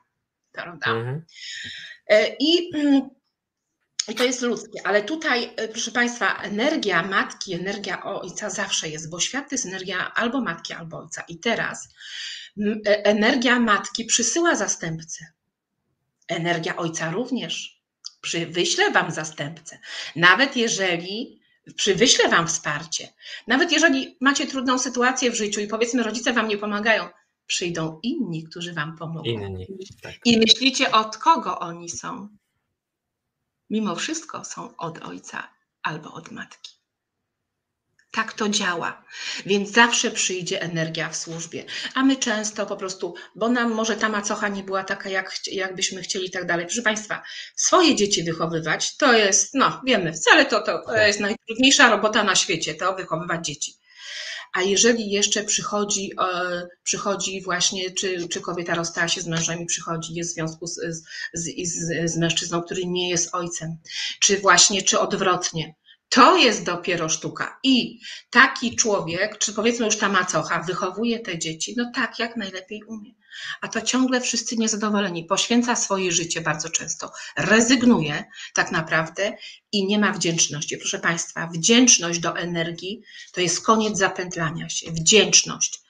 prawda? 0.53 0.91
Mhm. 0.91 1.25
E, 2.09 2.37
I 2.41 2.71
mm, 2.75 3.11
i 4.09 4.15
to 4.15 4.25
jest 4.25 4.43
ludzkie, 4.43 4.87
ale 4.87 5.03
tutaj, 5.03 5.51
e, 5.57 5.69
proszę 5.69 5.91
Państwa, 5.91 6.43
energia 6.43 7.03
matki, 7.03 7.55
energia 7.55 8.05
ojca 8.05 8.51
zawsze 8.51 8.89
jest, 8.89 9.11
bo 9.11 9.21
świat 9.21 9.49
to 9.49 9.55
jest 9.55 9.67
energia 9.67 10.15
albo 10.15 10.41
matki, 10.41 10.73
albo 10.73 10.99
ojca. 10.99 11.25
I 11.29 11.39
teraz 11.39 11.89
e, 12.87 13.05
energia 13.05 13.61
matki 13.61 14.05
przysyła 14.05 14.55
zastępcę. 14.55 15.27
Energia 16.29 16.77
ojca 16.77 17.11
również. 17.11 17.81
Przy, 18.21 18.47
wyślę 18.47 18.91
Wam 18.91 19.11
zastępcę. 19.11 19.79
Nawet 20.17 20.57
jeżeli 20.57 21.41
przy 21.77 21.95
wyślę 21.95 22.29
Wam 22.29 22.49
wsparcie, 22.49 23.09
nawet 23.47 23.73
jeżeli 23.73 24.17
macie 24.21 24.47
trudną 24.47 24.79
sytuację 24.79 25.31
w 25.31 25.35
życiu 25.35 25.61
i 25.61 25.67
powiedzmy 25.67 26.03
rodzice 26.03 26.33
Wam 26.33 26.49
nie 26.49 26.59
pomagają, 26.59 27.09
przyjdą 27.47 28.01
inni, 28.03 28.45
którzy 28.45 28.73
Wam 28.73 28.97
pomogą. 28.97 29.31
Inni, 29.31 29.67
tak. 30.03 30.15
I 30.25 30.39
myślicie, 30.39 30.93
od 30.93 31.17
kogo 31.17 31.59
oni 31.59 31.89
są? 31.89 32.29
Mimo 33.71 33.97
wszystko 33.97 34.45
są 34.45 34.77
od 34.77 34.99
ojca 34.99 35.49
albo 35.83 36.13
od 36.13 36.31
matki. 36.31 36.75
Tak 38.11 38.33
to 38.33 38.49
działa, 38.49 39.05
więc 39.47 39.71
zawsze 39.71 40.11
przyjdzie 40.11 40.63
energia 40.63 41.09
w 41.09 41.17
służbie, 41.17 41.65
a 41.95 42.03
my 42.03 42.17
często 42.17 42.67
po 42.67 42.77
prostu, 42.77 43.15
bo 43.35 43.49
nam 43.49 43.73
może 43.73 43.97
ta 43.97 44.09
macocha 44.09 44.49
nie 44.49 44.63
była 44.63 44.85
taka, 44.85 45.09
jak, 45.09 45.33
jak 45.47 45.75
byśmy 45.75 46.03
chcieli 46.03 46.27
i 46.27 46.31
tak 46.31 46.47
dalej. 46.47 46.67
Proszę 46.67 46.83
Państwa, 46.83 47.23
swoje 47.57 47.95
dzieci 47.95 48.25
wychowywać 48.25 48.97
to 48.97 49.13
jest, 49.13 49.55
no 49.55 49.81
wiemy, 49.87 50.13
wcale 50.13 50.47
to, 50.47 50.63
to 50.63 50.97
jest 50.97 51.21
najtrudniejsza 51.21 51.91
robota 51.91 52.25
na 52.25 52.35
świecie, 52.35 52.75
to 52.75 52.95
wychowywać 52.97 53.47
dzieci. 53.47 53.73
A 54.55 54.63
jeżeli 54.63 55.11
jeszcze 55.11 55.45
przychodzi, 55.45 56.11
e, 56.21 56.67
przychodzi 56.83 57.43
właśnie, 57.43 57.91
czy, 57.91 58.29
czy 58.29 58.41
kobieta 58.41 58.75
rozstała 58.75 59.09
się 59.09 59.21
z 59.21 59.27
mężem 59.27 59.61
i 59.61 59.67
przychodzi, 59.67 60.15
jest 60.15 60.31
w 60.31 60.35
związku 60.35 60.67
z, 60.67 60.81
z, 61.33 61.45
z, 61.65 62.11
z 62.11 62.17
mężczyzną, 62.17 62.63
który 62.63 62.87
nie 62.87 63.11
jest 63.11 63.35
ojcem, 63.35 63.77
czy 64.21 64.39
właśnie, 64.39 64.83
czy 64.83 64.99
odwrotnie, 64.99 65.75
to 66.09 66.37
jest 66.37 66.65
dopiero 66.65 67.09
sztuka. 67.09 67.59
I 67.63 68.01
taki 68.31 68.77
człowiek, 68.77 69.39
czy 69.39 69.53
powiedzmy 69.53 69.87
już 69.87 69.97
ta 69.97 70.09
macocha, 70.09 70.63
wychowuje 70.63 71.19
te 71.19 71.39
dzieci, 71.39 71.75
no 71.77 71.91
tak, 71.95 72.19
jak 72.19 72.37
najlepiej 72.37 72.83
umie. 72.85 73.11
A 73.61 73.69
to 73.69 73.81
ciągle 73.81 74.21
wszyscy 74.21 74.57
niezadowoleni. 74.57 75.25
Poświęca 75.25 75.77
swoje 75.77 76.13
życie 76.13 76.41
bardzo 76.41 76.69
często, 76.69 77.13
rezygnuje 77.37 78.25
tak 78.55 78.73
naprawdę 78.73 79.33
i 79.73 79.87
nie 79.87 79.99
ma 79.99 80.13
wdzięczności. 80.13 80.79
Proszę 80.79 80.99
Państwa, 80.99 81.47
wdzięczność 81.47 82.19
do 82.19 82.37
energii 82.37 83.03
to 83.33 83.41
jest 83.41 83.65
koniec 83.65 83.99
zapętlania 83.99 84.69
się. 84.69 84.91
Wdzięczność. 84.91 85.85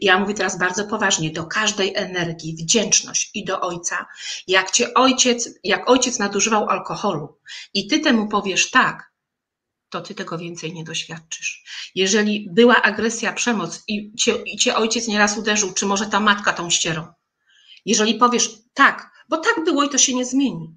Ja 0.00 0.18
mówię 0.18 0.34
teraz 0.34 0.58
bardzo 0.58 0.84
poważnie, 0.84 1.30
do 1.30 1.44
każdej 1.44 1.92
energii 1.96 2.56
wdzięczność 2.56 3.30
i 3.34 3.44
do 3.44 3.60
ojca. 3.60 4.06
Jak 4.46 4.70
cię 4.70 4.94
ojciec, 4.94 5.48
jak 5.64 5.90
ojciec 5.90 6.18
nadużywał 6.18 6.68
alkoholu 6.68 7.38
i 7.74 7.86
ty 7.86 8.00
temu 8.00 8.28
powiesz 8.28 8.70
tak, 8.70 9.09
to 9.90 10.00
ty 10.00 10.14
tego 10.14 10.38
więcej 10.38 10.72
nie 10.72 10.84
doświadczysz. 10.84 11.64
Jeżeli 11.94 12.48
była 12.50 12.82
agresja, 12.82 13.32
przemoc 13.32 13.82
i 13.88 14.14
cię, 14.14 14.34
i 14.46 14.56
cię 14.56 14.76
ojciec 14.76 15.08
nieraz 15.08 15.38
uderzył, 15.38 15.72
czy 15.72 15.86
może 15.86 16.06
ta 16.06 16.20
matka 16.20 16.52
tą 16.52 16.70
ścierą, 16.70 17.06
jeżeli 17.86 18.14
powiesz 18.14 18.50
tak, 18.74 19.10
bo 19.28 19.36
tak 19.36 19.64
było 19.64 19.84
i 19.84 19.88
to 19.88 19.98
się 19.98 20.14
nie 20.14 20.24
zmieni, 20.24 20.76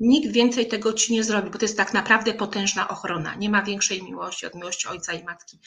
nikt 0.00 0.32
więcej 0.32 0.68
tego 0.68 0.92
ci 0.92 1.12
nie 1.12 1.24
zrobi, 1.24 1.50
bo 1.50 1.58
to 1.58 1.64
jest 1.64 1.76
tak 1.76 1.94
naprawdę 1.94 2.34
potężna 2.34 2.88
ochrona. 2.88 3.34
Nie 3.34 3.50
ma 3.50 3.62
większej 3.62 4.02
miłości 4.02 4.46
od 4.46 4.54
miłości 4.54 4.88
ojca 4.88 5.12
i 5.12 5.24
matki. 5.24 5.58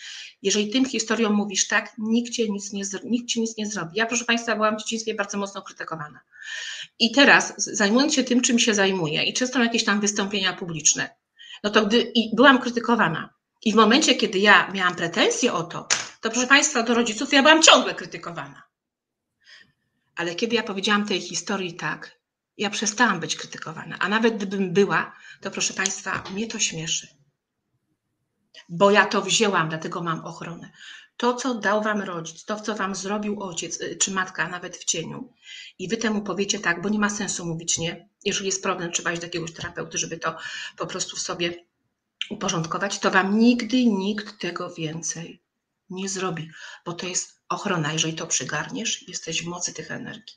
Jeżeli 0.41 0.69
tym 0.69 0.86
historią 0.86 1.30
mówisz 1.30 1.67
tak, 1.67 1.93
nikt, 1.97 2.34
cię 2.34 2.49
nic 2.49 2.74
nie, 2.74 2.84
nikt 3.03 3.28
ci 3.28 3.41
nic 3.41 3.57
nie 3.57 3.67
zrobi. 3.67 3.91
Ja, 3.95 4.05
proszę 4.05 4.26
Państwa, 4.26 4.55
byłam 4.55 4.76
w 4.76 4.80
dzieciństwie 4.80 5.15
bardzo 5.15 5.38
mocno 5.38 5.61
krytykowana. 5.61 6.19
I 6.99 7.11
teraz, 7.11 7.53
zajmując 7.57 8.13
się 8.13 8.24
tym, 8.24 8.41
czym 8.41 8.59
się 8.59 8.74
zajmuję, 8.74 9.24
i 9.24 9.34
często 9.34 9.63
jakieś 9.63 9.84
tam 9.84 10.01
wystąpienia 10.01 10.53
publiczne, 10.53 11.15
no 11.64 11.70
to 11.70 11.86
gdy 11.86 12.01
i 12.01 12.36
byłam 12.36 12.59
krytykowana, 12.59 13.34
i 13.66 13.74
w 13.74 13.76
momencie, 13.76 14.16
kiedy 14.16 14.39
ja 14.39 14.72
miałam 14.72 14.95
pretensje 14.95 15.53
o 15.53 15.64
to, 15.64 15.88
to 16.22 16.30
proszę 16.30 16.47
Państwa, 16.47 16.84
do 16.84 16.93
rodziców 16.93 17.34
ja 17.34 17.41
byłam 17.41 17.62
ciągle 17.62 17.95
krytykowana. 17.95 18.64
Ale 20.16 20.36
kiedy 20.36 20.55
ja 20.55 20.64
powiedziałam 20.64 21.05
tej 21.05 21.22
historii 21.22 21.74
tak, 21.74 22.22
ja 22.57 22.70
przestałam 22.70 23.20
być 23.20 23.36
krytykowana, 23.36 23.97
a 23.99 24.09
nawet 24.09 24.36
gdybym 24.38 24.74
była, 24.74 25.16
to 25.41 25.51
proszę 25.51 25.74
Państwa, 25.74 26.24
mnie 26.32 26.47
to 26.47 26.59
śmieszy. 26.59 27.07
Bo 28.70 28.91
ja 28.91 29.05
to 29.05 29.22
wzięłam, 29.22 29.70
dlatego 29.70 30.03
mam 30.03 30.26
ochronę. 30.26 30.72
To, 31.18 31.34
co 31.34 31.55
dał 31.55 31.84
Wam 31.84 32.01
rodzic, 32.01 32.45
to, 32.45 32.59
co 32.59 32.76
Wam 32.76 32.95
zrobił 32.95 33.43
ojciec 33.43 33.82
y, 33.82 33.95
czy 33.95 34.12
matka, 34.12 34.47
nawet 34.47 34.78
w 34.78 34.86
cieniu, 34.86 35.34
i 35.80 35.88
Wy 35.88 35.97
temu 35.97 36.22
powiecie 36.22 36.59
tak, 36.59 36.82
bo 36.82 36.89
nie 36.89 36.99
ma 36.99 37.09
sensu 37.09 37.45
mówić 37.45 37.78
nie. 37.78 38.09
Jeżeli 38.26 38.45
jest 38.45 38.64
problem, 38.64 38.91
trzeba 38.91 39.12
iść 39.12 39.22
do 39.22 39.28
jakiegoś 39.28 39.51
terapeuty, 39.51 39.97
żeby 39.97 40.18
to 40.18 40.38
po 40.78 40.88
prostu 40.88 41.16
w 41.16 41.20
sobie 41.20 41.66
uporządkować, 42.30 42.99
to 42.99 43.12
Wam 43.12 43.39
nigdy 43.39 43.86
nikt 43.86 44.39
tego 44.39 44.74
więcej 44.74 45.41
nie 45.91 46.09
zrobi, 46.09 46.51
bo 46.86 46.93
to 46.93 47.07
jest 47.07 47.41
ochrona. 47.49 47.93
Jeżeli 47.93 48.14
to 48.14 48.28
przygarniesz, 48.28 49.07
jesteś 49.07 49.43
w 49.43 49.47
mocy 49.47 49.74
tych 49.74 49.91
energii. 49.91 50.36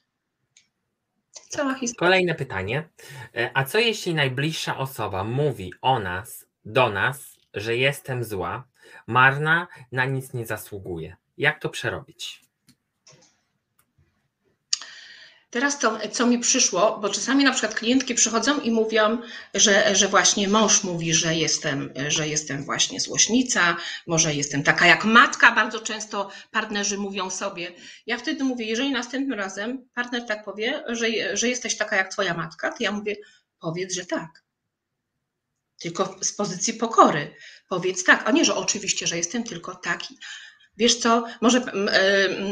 Cała 1.48 1.74
historia. 1.74 2.08
Kolejne 2.08 2.34
pytanie. 2.34 2.88
E, 3.36 3.50
a 3.54 3.64
co 3.64 3.78
jeśli 3.78 4.14
najbliższa 4.14 4.78
osoba 4.78 5.24
mówi 5.24 5.72
o 5.80 5.98
nas, 5.98 6.46
do 6.64 6.88
nas, 6.88 7.33
że 7.54 7.76
jestem 7.76 8.24
zła, 8.24 8.64
marna, 9.06 9.68
na 9.92 10.04
nic 10.04 10.32
nie 10.32 10.46
zasługuje? 10.46 11.16
Jak 11.38 11.60
to 11.60 11.68
przerobić? 11.68 12.44
Teraz 15.54 15.78
to, 15.78 15.98
co 16.12 16.26
mi 16.26 16.38
przyszło, 16.38 16.98
bo 16.98 17.08
czasami 17.08 17.44
na 17.44 17.52
przykład 17.52 17.74
klientki 17.74 18.14
przychodzą 18.14 18.60
i 18.60 18.70
mówią, 18.70 19.18
że, 19.54 19.96
że 19.96 20.08
właśnie 20.08 20.48
mąż 20.48 20.84
mówi, 20.84 21.14
że 21.14 21.34
jestem, 21.34 21.92
że 22.08 22.28
jestem 22.28 22.64
właśnie 22.64 23.00
złośnica, 23.00 23.76
może 24.06 24.34
jestem 24.34 24.62
taka 24.62 24.86
jak 24.86 25.04
matka, 25.04 25.52
bardzo 25.52 25.80
często 25.80 26.30
partnerzy 26.50 26.98
mówią 26.98 27.30
sobie. 27.30 27.72
Ja 28.06 28.18
wtedy 28.18 28.44
mówię, 28.44 28.66
jeżeli 28.66 28.90
następnym 28.90 29.38
razem 29.38 29.88
partner 29.94 30.26
tak 30.26 30.44
powie, 30.44 30.82
że, 30.88 31.36
że 31.36 31.48
jesteś 31.48 31.76
taka 31.76 31.96
jak 31.96 32.12
twoja 32.12 32.34
matka, 32.34 32.70
to 32.70 32.76
ja 32.80 32.92
mówię, 32.92 33.16
powiedz, 33.60 33.94
że 33.94 34.06
tak. 34.06 34.43
Tylko 35.80 36.16
z 36.20 36.32
pozycji 36.32 36.74
pokory. 36.74 37.34
Powiedz 37.68 38.04
tak, 38.04 38.28
a 38.28 38.30
nie, 38.30 38.44
że 38.44 38.54
oczywiście, 38.54 39.06
że 39.06 39.16
jestem 39.16 39.44
tylko 39.44 39.74
taki. 39.74 40.18
Wiesz 40.76 40.96
co, 40.96 41.24
może, 41.40 41.64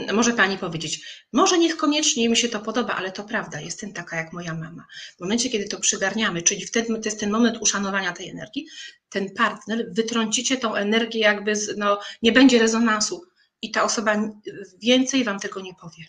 yy, 0.07 0.13
może 0.13 0.33
pani 0.33 0.59
powiedzieć, 0.59 1.25
może 1.33 1.59
niekoniecznie 1.59 2.29
mi 2.29 2.37
się 2.37 2.49
to 2.49 2.61
podoba, 2.61 2.95
ale 2.95 3.13
to 3.13 3.25
prawda, 3.25 3.61
jestem 3.61 3.93
taka 3.93 4.17
jak 4.17 4.33
moja 4.33 4.55
mama. 4.55 4.87
W 5.17 5.21
momencie, 5.21 5.51
kiedy 5.51 5.69
to 5.69 5.81
przygarniamy, 5.81 6.43
czyli 6.43 6.67
wtedy 6.67 6.89
to 6.89 7.05
jest 7.05 7.21
ten 7.21 7.31
moment 7.31 7.59
uszanowania 7.61 8.13
tej 8.13 8.29
energii, 8.29 8.67
ten 9.09 9.35
partner, 9.35 9.87
wytrącicie 9.93 10.57
tą 10.57 10.75
energię 10.75 11.21
jakby, 11.21 11.57
z, 11.57 11.77
no, 11.77 12.01
nie 12.23 12.33
będzie 12.33 12.59
rezonansu 12.59 13.25
i 13.63 13.71
ta 13.71 13.83
osoba 13.83 14.17
więcej 14.83 15.25
wam 15.25 15.41
tego 15.41 15.61
nie 15.61 15.75
powie. 15.75 16.05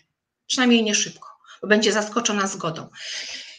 Przynajmniej 0.46 0.82
nie 0.82 0.94
szybko, 0.94 1.28
bo 1.62 1.68
będzie 1.68 1.92
zaskoczona 1.92 2.46
zgodą. 2.46 2.88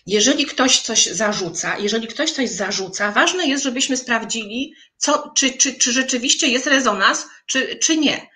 Jeżeli 0.05 0.45
ktoś 0.45 0.81
coś 0.81 1.05
zarzuca, 1.05 1.77
jeżeli 1.77 2.07
ktoś 2.07 2.31
coś 2.31 2.49
zarzuca, 2.49 3.11
ważne 3.11 3.47
jest, 3.47 3.63
żebyśmy 3.63 3.97
sprawdzili, 3.97 4.73
co, 4.97 5.31
czy, 5.35 5.51
czy, 5.51 5.75
czy 5.75 5.91
rzeczywiście 5.91 6.47
jest 6.47 6.67
rezonans, 6.67 7.27
czy, 7.45 7.75
czy 7.75 7.97
nie. 7.97 8.27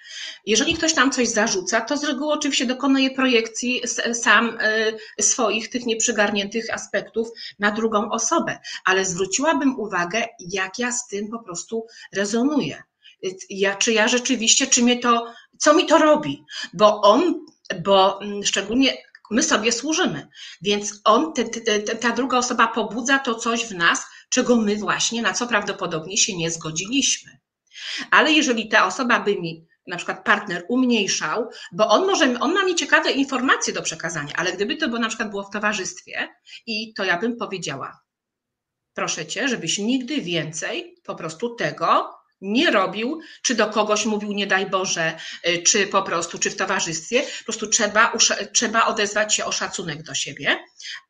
Jeżeli 0.46 0.74
ktoś 0.74 0.94
tam 0.94 1.12
coś 1.12 1.28
zarzuca, 1.28 1.82
to 1.82 1.98
z 1.98 2.04
reguły 2.04 2.34
oczywiście 2.34 2.66
dokonuje 2.66 3.12
projekcji 3.12 3.82
sam 4.14 4.58
y, 5.18 5.24
swoich, 5.24 5.70
tych 5.70 5.86
nieprzygarniętych 5.86 6.74
aspektów 6.74 7.28
na 7.60 7.72
drugą 7.72 8.12
osobę, 8.12 8.60
ale 8.86 9.06
zwróciłabym 9.06 9.80
uwagę, 9.80 10.26
jak 10.40 10.80
ja 10.80 10.92
z 10.92 11.08
tym 11.08 11.30
po 11.30 11.44
prostu 11.44 11.86
rezonuję. 12.14 12.84
Ja, 13.50 13.76
czy 13.76 13.94
ja 13.94 14.08
rzeczywiście, 14.08 14.68
czy 14.68 14.84
mnie 14.84 15.00
to, 15.00 15.34
co 15.58 15.74
mi 15.74 15.86
to 15.86 15.98
robi? 15.98 16.44
Bo 16.74 17.02
on, 17.02 17.46
bo 17.84 18.22
mm, 18.22 18.44
szczególnie 18.44 18.98
my 19.32 19.44
sobie 19.44 19.72
służymy, 19.72 20.28
więc 20.62 21.02
on, 21.04 21.34
te, 21.34 21.44
te, 21.44 21.80
ta 21.80 22.12
druga 22.12 22.38
osoba 22.38 22.68
pobudza 22.68 23.20
to 23.20 23.36
coś 23.36 23.66
w 23.66 23.72
nas, 23.72 24.06
czego 24.30 24.56
my 24.56 24.76
właśnie, 24.76 25.22
na 25.22 25.34
co 25.34 25.48
prawdopodobnie 25.48 26.18
się 26.18 26.38
nie 26.38 26.52
zgodziliśmy. 26.52 27.40
Ale 28.12 28.32
jeżeli 28.32 28.70
ta 28.70 28.86
osoba 28.86 29.20
by 29.20 29.36
mi 29.36 29.68
na 29.88 29.98
przykład 29.98 30.26
partner 30.26 30.66
umniejszał, 30.68 31.50
bo 31.72 31.88
on 31.88 32.06
może, 32.06 32.40
on 32.40 32.54
ma 32.54 32.66
mi 32.66 32.76
ciekawe 32.76 33.12
informacje 33.12 33.74
do 33.74 33.82
przekazania, 33.82 34.34
ale 34.36 34.54
gdyby 34.54 34.76
to 34.76 34.88
było 34.88 35.00
na 35.00 35.08
przykład 35.08 35.30
było 35.30 35.44
w 35.44 35.52
towarzystwie 35.52 36.30
i 36.66 36.94
to 36.94 37.04
ja 37.04 37.18
bym 37.18 37.38
powiedziała, 37.38 38.00
proszę 38.94 39.26
cię, 39.26 39.48
żebyś 39.48 39.78
nigdy 39.78 40.22
więcej 40.22 40.96
po 41.04 41.16
prostu 41.16 41.56
tego 41.56 42.19
nie 42.42 42.72
robił, 42.72 43.20
czy 43.42 43.56
do 43.56 43.68
kogoś 43.68 44.06
mówił, 44.06 44.32
nie 44.34 44.48
daj 44.48 44.70
Boże, 44.70 45.18
y, 45.48 45.64
czy 45.64 45.88
po 45.88 46.02
prostu, 46.02 46.40
czy 46.40 46.50
w 46.50 46.56
towarzystwie, 46.56 47.22
po 47.22 47.44
prostu 47.44 47.68
trzeba, 47.68 48.14
trzeba 48.54 48.86
odezwać 48.86 49.36
się 49.36 49.46
o 49.46 49.52
szacunek 49.52 50.04
do 50.04 50.14
siebie, 50.14 50.58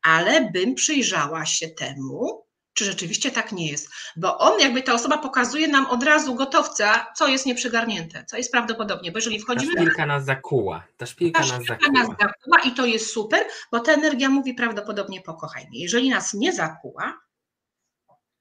ale 0.02 0.50
bym 0.50 0.74
przyjrzała 0.74 1.46
się 1.46 1.68
temu, 1.68 2.44
czy 2.74 2.84
rzeczywiście 2.84 3.30
tak 3.30 3.52
nie 3.52 3.70
jest. 3.70 3.88
Bo 4.16 4.38
on, 4.38 4.60
jakby 4.60 4.82
ta 4.82 4.94
osoba 4.94 5.18
pokazuje 5.18 5.68
nam 5.68 5.86
od 5.86 6.02
razu 6.02 6.34
gotowca, 6.34 7.06
co 7.16 7.28
jest 7.28 7.46
nieprzygarnięte, 7.46 8.24
co 8.24 8.36
jest 8.36 8.52
prawdopodobnie, 8.52 9.12
bo 9.12 9.18
jeżeli 9.18 9.40
wchodzimy... 9.40 9.74
Ta 9.74 9.80
szpilka 9.80 10.06
nas 10.06 10.24
zakuła. 10.24 10.84
Ta 10.96 11.06
szpilka, 11.06 11.40
ta 11.40 11.46
szpilka 11.46 11.64
nas, 11.74 11.82
zakuła. 11.82 12.02
nas 12.02 12.08
zakuła 12.08 12.58
i 12.64 12.74
to 12.74 12.86
jest 12.86 13.12
super, 13.12 13.44
bo 13.72 13.80
ta 13.80 13.92
energia 13.92 14.28
mówi 14.28 14.54
prawdopodobnie 14.54 15.20
pokochaj 15.20 15.66
mnie. 15.68 15.82
Jeżeli 15.82 16.10
nas 16.10 16.34
nie 16.34 16.52
zakuła, 16.52 17.20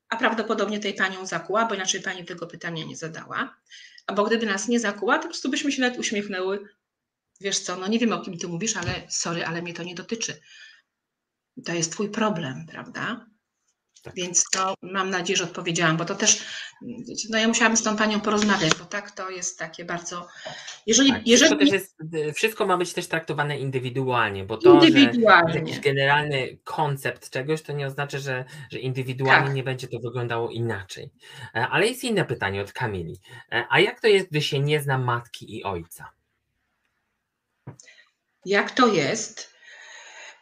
a 0.10 0.18
prawdopodobnie 0.18 0.80
tej 0.80 0.94
panią 0.94 1.26
zakuła, 1.26 1.66
bo 1.66 1.76
inaczej 1.76 2.02
pani 2.02 2.26
tego 2.26 2.48
pytania 2.48 2.86
nie 2.86 2.96
zadała, 2.96 3.56
a 4.08 4.14
bo 4.14 4.24
gdyby 4.24 4.46
nas 4.46 4.68
nie 4.68 4.80
zakuła, 4.80 5.16
to 5.16 5.22
po 5.22 5.28
prostu 5.28 5.50
byśmy 5.50 5.72
się 5.72 5.82
nawet 5.82 6.00
uśmiechnęły. 6.00 6.70
Wiesz 7.42 7.60
co, 7.60 7.76
no 7.76 7.88
nie 7.88 8.00
wiem 8.00 8.14
o 8.14 8.22
kim 8.22 8.38
ty 8.38 8.48
mówisz, 8.48 8.78
ale 8.78 8.94
sorry, 9.10 9.46
ale 9.46 9.62
mnie 9.62 9.74
to 9.74 9.84
nie 9.84 9.96
dotyczy. 9.96 10.42
To 11.66 11.74
jest 11.74 11.92
twój 11.92 12.10
problem, 12.10 12.66
prawda? 12.72 13.30
Tak. 14.04 14.16
Więc 14.16 14.44
to 14.52 14.74
mam 14.82 15.10
nadzieję, 15.10 15.38
że 15.38 15.44
odpowiedziałam, 15.44 15.98
bo 15.98 16.06
to 16.06 16.16
też, 16.16 16.44
no 17.30 17.38
ja 17.38 17.48
musiałam 17.48 17.78
z 17.78 17.84
tą 17.84 17.98
panią 17.98 18.20
porozmawiać, 18.22 18.76
bo 18.76 18.86
tak 18.86 19.12
to 19.12 19.30
jest 19.30 19.60
takie 19.60 19.86
bardzo. 19.86 20.28
Jeżeli, 20.86 21.12
tak, 21.12 21.28
jeżeli... 21.28 21.58
Wszystko, 21.58 21.76
jest, 21.76 22.36
wszystko 22.36 22.66
ma 22.66 22.78
być 22.78 22.94
też 22.94 23.08
traktowane 23.08 23.60
indywidualnie, 23.60 24.44
bo 24.44 24.58
to, 24.58 24.74
indywidualnie. 24.74 25.74
że 25.74 25.82
generalny 25.82 26.58
koncept 26.64 27.30
czegoś, 27.30 27.62
to 27.62 27.74
nie 27.74 27.88
oznacza, 27.88 28.20
że, 28.20 28.46
że 28.72 28.80
indywidualnie 28.80 29.48
tak. 29.48 29.56
nie 29.56 29.64
będzie 29.64 29.88
to 29.88 30.00
wyglądało 30.00 30.50
inaczej. 30.50 31.12
E, 31.56 31.68
ale 31.68 31.88
jest 31.88 32.04
inne 32.04 32.26
pytanie 32.26 32.62
od 32.62 32.74
Kamili. 32.74 33.20
E, 33.52 33.66
a 33.70 33.80
jak 33.80 34.02
to 34.02 34.08
jest, 34.08 34.30
gdy 34.30 34.42
się 34.42 34.60
nie 34.60 34.82
zna 34.82 34.98
matki 34.98 35.58
i 35.58 35.64
ojca? 35.64 36.12
Jak 38.46 38.72
to 38.72 38.88
jest? 38.88 39.59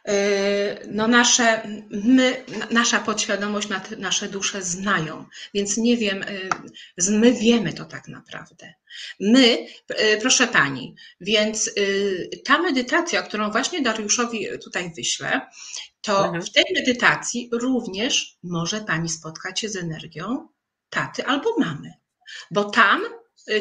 Y, 0.10 0.88
no 0.92 1.08
nasze, 1.08 1.62
my, 1.90 2.44
nasza 2.72 3.00
podświadomość, 3.00 3.68
nasze 3.98 4.30
dusze 4.30 4.62
znają, 4.62 5.26
więc 5.54 5.78
nie 5.78 5.98
wiem, 5.98 6.24
y, 6.24 7.12
my 7.12 7.34
wiemy 7.34 7.74
to 7.74 7.86
tak 7.86 8.08
naprawdę. 8.08 8.74
My, 9.20 9.68
y, 10.02 10.18
proszę 10.22 10.48
Pani, 10.48 10.96
więc 11.22 11.72
ta 12.46 12.58
medytacja, 12.58 13.22
którą 13.22 13.52
właśnie 13.52 13.82
Dariuszowi 13.82 14.48
tutaj 14.64 14.92
wyślę, 14.96 15.42
to 16.02 16.26
mhm. 16.26 16.44
w 16.44 16.52
tej 16.52 16.64
medytacji 16.76 17.50
również 17.52 18.38
może 18.44 18.82
Pani 18.82 19.10
spotkać 19.10 19.60
się 19.60 19.70
z 19.70 19.76
energią 19.76 20.48
taty 20.90 21.26
albo 21.26 21.50
mamy, 21.60 21.94
bo 22.52 22.64
tam 22.64 23.02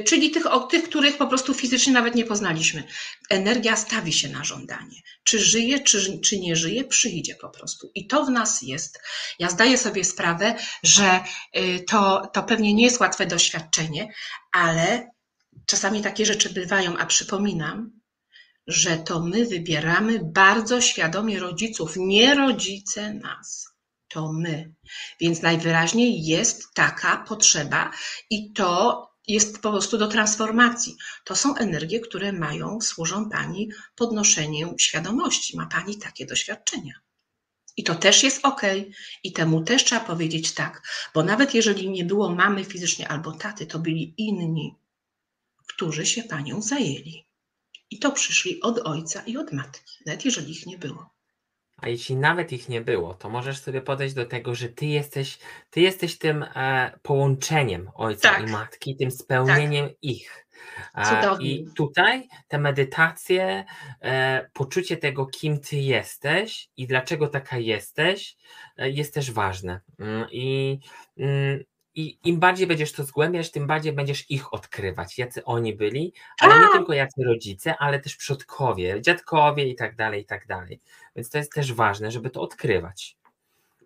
czyli 0.04 0.30
tych, 0.30 0.44
tych, 0.70 0.84
których 0.84 1.16
po 1.16 1.26
prostu 1.26 1.54
fizycznie 1.54 1.92
nawet 1.92 2.14
nie 2.14 2.24
poznaliśmy. 2.24 2.84
Energia 3.30 3.76
stawi 3.76 4.12
się 4.12 4.28
na 4.28 4.44
żądanie. 4.44 5.00
Czy 5.24 5.38
żyje, 5.38 5.80
czy, 5.80 6.20
czy 6.20 6.38
nie 6.38 6.56
żyje, 6.56 6.84
przyjdzie 6.84 7.34
po 7.34 7.48
prostu. 7.48 7.90
I 7.94 8.06
to 8.06 8.24
w 8.24 8.30
nas 8.30 8.62
jest. 8.62 9.00
Ja 9.38 9.50
zdaję 9.50 9.78
sobie 9.78 10.04
sprawę, 10.04 10.54
że 10.82 11.20
y, 11.56 11.84
to, 11.88 12.30
to 12.32 12.42
pewnie 12.42 12.74
nie 12.74 12.84
jest 12.84 13.00
łatwe 13.00 13.26
doświadczenie, 13.26 14.12
ale 14.52 15.10
czasami 15.66 16.02
takie 16.02 16.26
rzeczy 16.26 16.50
bywają, 16.50 16.96
a 16.96 17.06
przypominam, 17.06 17.90
że 18.66 18.96
to 18.96 19.20
my 19.20 19.46
wybieramy 19.46 20.20
bardzo 20.24 20.80
świadomie 20.80 21.38
rodziców, 21.38 21.92
nie 21.96 22.34
rodzice 22.34 23.14
nas. 23.14 23.68
To 24.08 24.32
my. 24.32 24.72
Więc 25.20 25.42
najwyraźniej 25.42 26.24
jest 26.24 26.74
taka 26.74 27.24
potrzeba 27.28 27.90
i 28.30 28.52
to 28.52 29.02
jest 29.26 29.62
po 29.62 29.70
prostu 29.70 29.98
do 29.98 30.08
transformacji. 30.08 30.96
To 31.24 31.36
są 31.36 31.56
energie, 31.56 32.00
które 32.00 32.32
mają, 32.32 32.80
służą 32.80 33.30
Pani 33.30 33.68
podnoszeniu 33.96 34.74
świadomości. 34.78 35.56
Ma 35.56 35.66
Pani 35.66 35.98
takie 35.98 36.26
doświadczenia. 36.26 36.94
I 37.76 37.84
to 37.84 37.94
też 37.94 38.22
jest 38.22 38.44
ok, 38.44 38.62
i 39.24 39.32
temu 39.32 39.64
też 39.64 39.84
trzeba 39.84 40.00
powiedzieć 40.00 40.52
tak, 40.52 40.82
bo 41.14 41.22
nawet 41.22 41.54
jeżeli 41.54 41.90
nie 41.90 42.04
było 42.04 42.34
mamy 42.34 42.64
fizycznie 42.64 43.08
albo 43.08 43.32
taty, 43.32 43.66
to 43.66 43.78
byli 43.78 44.14
inni, 44.16 44.74
którzy 45.66 46.06
się 46.06 46.22
panią 46.22 46.62
zajęli. 46.62 47.26
I 47.90 47.98
to 47.98 48.12
przyszli 48.12 48.60
od 48.60 48.78
ojca 48.78 49.22
i 49.22 49.36
od 49.36 49.52
matki, 49.52 49.92
nawet 50.06 50.24
jeżeli 50.24 50.52
ich 50.52 50.66
nie 50.66 50.78
było. 50.78 51.15
A 51.76 51.88
jeśli 51.88 52.16
nawet 52.16 52.52
ich 52.52 52.68
nie 52.68 52.80
było, 52.80 53.14
to 53.14 53.28
możesz 53.28 53.58
sobie 53.58 53.80
podejść 53.80 54.14
do 54.14 54.26
tego, 54.26 54.54
że 54.54 54.68
ty 54.68 54.86
jesteś, 54.86 55.38
ty 55.70 55.80
jesteś 55.80 56.18
tym 56.18 56.42
e, 56.54 56.98
połączeniem 57.02 57.90
ojca 57.94 58.28
Tak. 58.30 58.48
i 58.48 58.52
matki, 58.52 58.96
tym 58.96 59.10
spełnieniem 59.10 59.88
ich. 60.02 60.46
E. 60.94 61.36
I 61.40 61.66
tutaj 61.76 62.28
te 62.48 62.58
medytacje, 62.58 63.64
e, 64.00 64.50
poczucie 64.52 64.96
tego, 64.96 65.26
kim 65.26 65.60
ty 65.60 65.76
jesteś 65.76 66.68
i 66.76 66.86
dlaczego 66.86 67.28
taka 67.28 67.58
jesteś, 67.58 68.36
e, 68.76 68.90
jest 68.90 69.14
też 69.14 69.32
ważne. 69.32 69.80
Mm, 69.98 70.26
I, 70.30 70.78
mm, 71.18 71.60
I 71.96 72.18
im 72.24 72.40
bardziej 72.40 72.66
będziesz 72.66 72.92
to 72.92 73.04
zgłębiać, 73.04 73.50
tym 73.50 73.66
bardziej 73.66 73.92
będziesz 73.92 74.30
ich 74.30 74.54
odkrywać, 74.54 75.18
jacy 75.18 75.44
oni 75.44 75.74
byli, 75.74 76.12
ale 76.40 76.54
nie 76.54 76.60
Tak. 76.62 76.72
tylko 76.72 76.92
jacy 76.92 77.24
rodzice, 77.24 77.76
ale 77.78 78.00
też 78.00 78.16
przodkowie, 78.16 79.02
dziadkowie 79.02 79.68
i 79.68 79.74
tak 79.74 79.96
dalej, 79.96 80.22
i 80.22 80.24
tak 80.24 80.46
dalej. 80.46 80.80
Więc 81.16 81.30
to 81.30 81.38
jest 81.38 81.52
też 81.52 81.72
ważne, 81.72 82.10
żeby 82.10 82.30
to 82.30 82.40
odkrywać. 82.40 83.16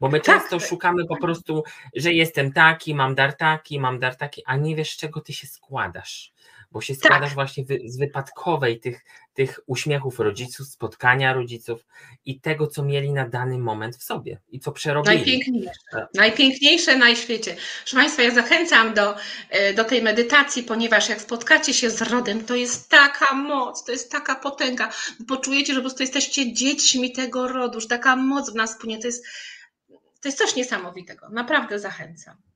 Bo 0.01 0.09
my 0.09 0.21
Tak. 0.21 0.27
często 0.41 0.61
szukamy 0.61 1.07
po 1.07 1.17
prostu, 1.17 1.63
że 1.97 2.13
jestem 2.13 2.53
taki, 2.53 2.95
mam 2.95 3.15
dar 3.15 3.37
taki, 3.37 3.81
mam 3.81 3.99
dar 3.99 4.17
taki, 4.17 4.43
a 4.47 4.57
nie 4.57 4.77
wiesz, 4.77 4.91
z 4.91 4.97
czego 4.97 5.21
ty 5.21 5.33
się 5.33 5.47
składasz. 5.47 6.33
Bo 6.73 6.81
się 6.81 6.95
Tak. 6.95 7.05
składasz 7.05 7.35
właśnie 7.35 7.65
wy, 7.65 7.79
z 7.85 7.99
wypadkowej 7.99 8.81
tych, 8.81 9.05
tych 9.35 9.61
uśmiechów 9.67 10.19
rodziców, 10.19 10.67
spotkania 10.67 11.33
rodziców 11.33 11.85
i 12.25 12.41
tego, 12.41 12.67
co 12.67 12.83
mieli 12.83 13.13
na 13.13 13.29
dany 13.29 13.59
moment 13.59 13.97
w 13.97 14.03
sobie 14.03 14.41
i 14.49 14.61
co 14.61 14.73
przerobili. 14.73 15.17
Najpiękniejsze, 15.17 15.71
Tak. 15.93 16.09
najpiękniejsze 16.15 16.97
na 16.97 17.15
świecie. 17.15 17.57
Proszę 17.81 17.97
Państwa, 17.97 18.23
ja 18.23 18.31
zachęcam 18.31 18.95
do, 18.95 19.15
e, 19.51 19.75
do 19.75 19.85
tej 19.85 20.03
medytacji, 20.03 20.63
ponieważ 20.63 21.09
jak 21.09 21.21
spotkacie 21.21 21.75
się 21.75 21.91
z 21.91 22.03
rodem, 22.03 22.45
to 22.45 22.55
jest 22.55 22.89
taka 22.89 23.35
moc, 23.35 23.85
to 23.85 23.93
jest 23.93 24.13
taka 24.13 24.35
potęga. 24.35 24.91
Poczujecie, 25.29 25.75
że 25.75 25.81
po 25.81 25.85
prostu 25.85 26.03
jesteście 26.03 26.53
dziećmi 26.53 27.13
tego 27.13 27.49
rodu, 27.49 27.81
że 27.81 27.89
taka 27.89 28.17
moc 28.17 28.53
w 28.53 28.55
nas 28.55 28.79
płynie. 28.79 28.99
To 28.99 29.07
jest, 29.07 29.25
to 30.21 30.29
jest 30.29 30.39
coś 30.39 30.57
niesamowitego. 30.57 31.29
Naprawdę 31.29 31.79
zachęcam. 31.79 32.50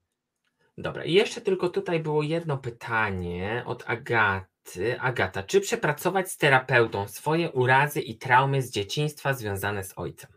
Dobra, 0.78 1.04
i 1.04 1.12
jeszcze 1.12 1.40
tylko 1.40 1.68
tutaj 1.68 2.00
było 2.00 2.22
jedno 2.22 2.58
pytanie 2.58 3.62
od 3.66 3.84
Agaty. 3.86 5.00
Agata, 5.00 5.42
czy 5.42 5.60
przepracować 5.60 6.30
z 6.30 6.36
terapeutą 6.36 7.08
swoje 7.08 7.50
urazy 7.50 8.00
i 8.00 8.18
traumy 8.18 8.62
z 8.62 8.70
dzieciństwa 8.70 9.34
związane 9.34 9.84
z 9.84 9.92
ojcem? 9.96 10.30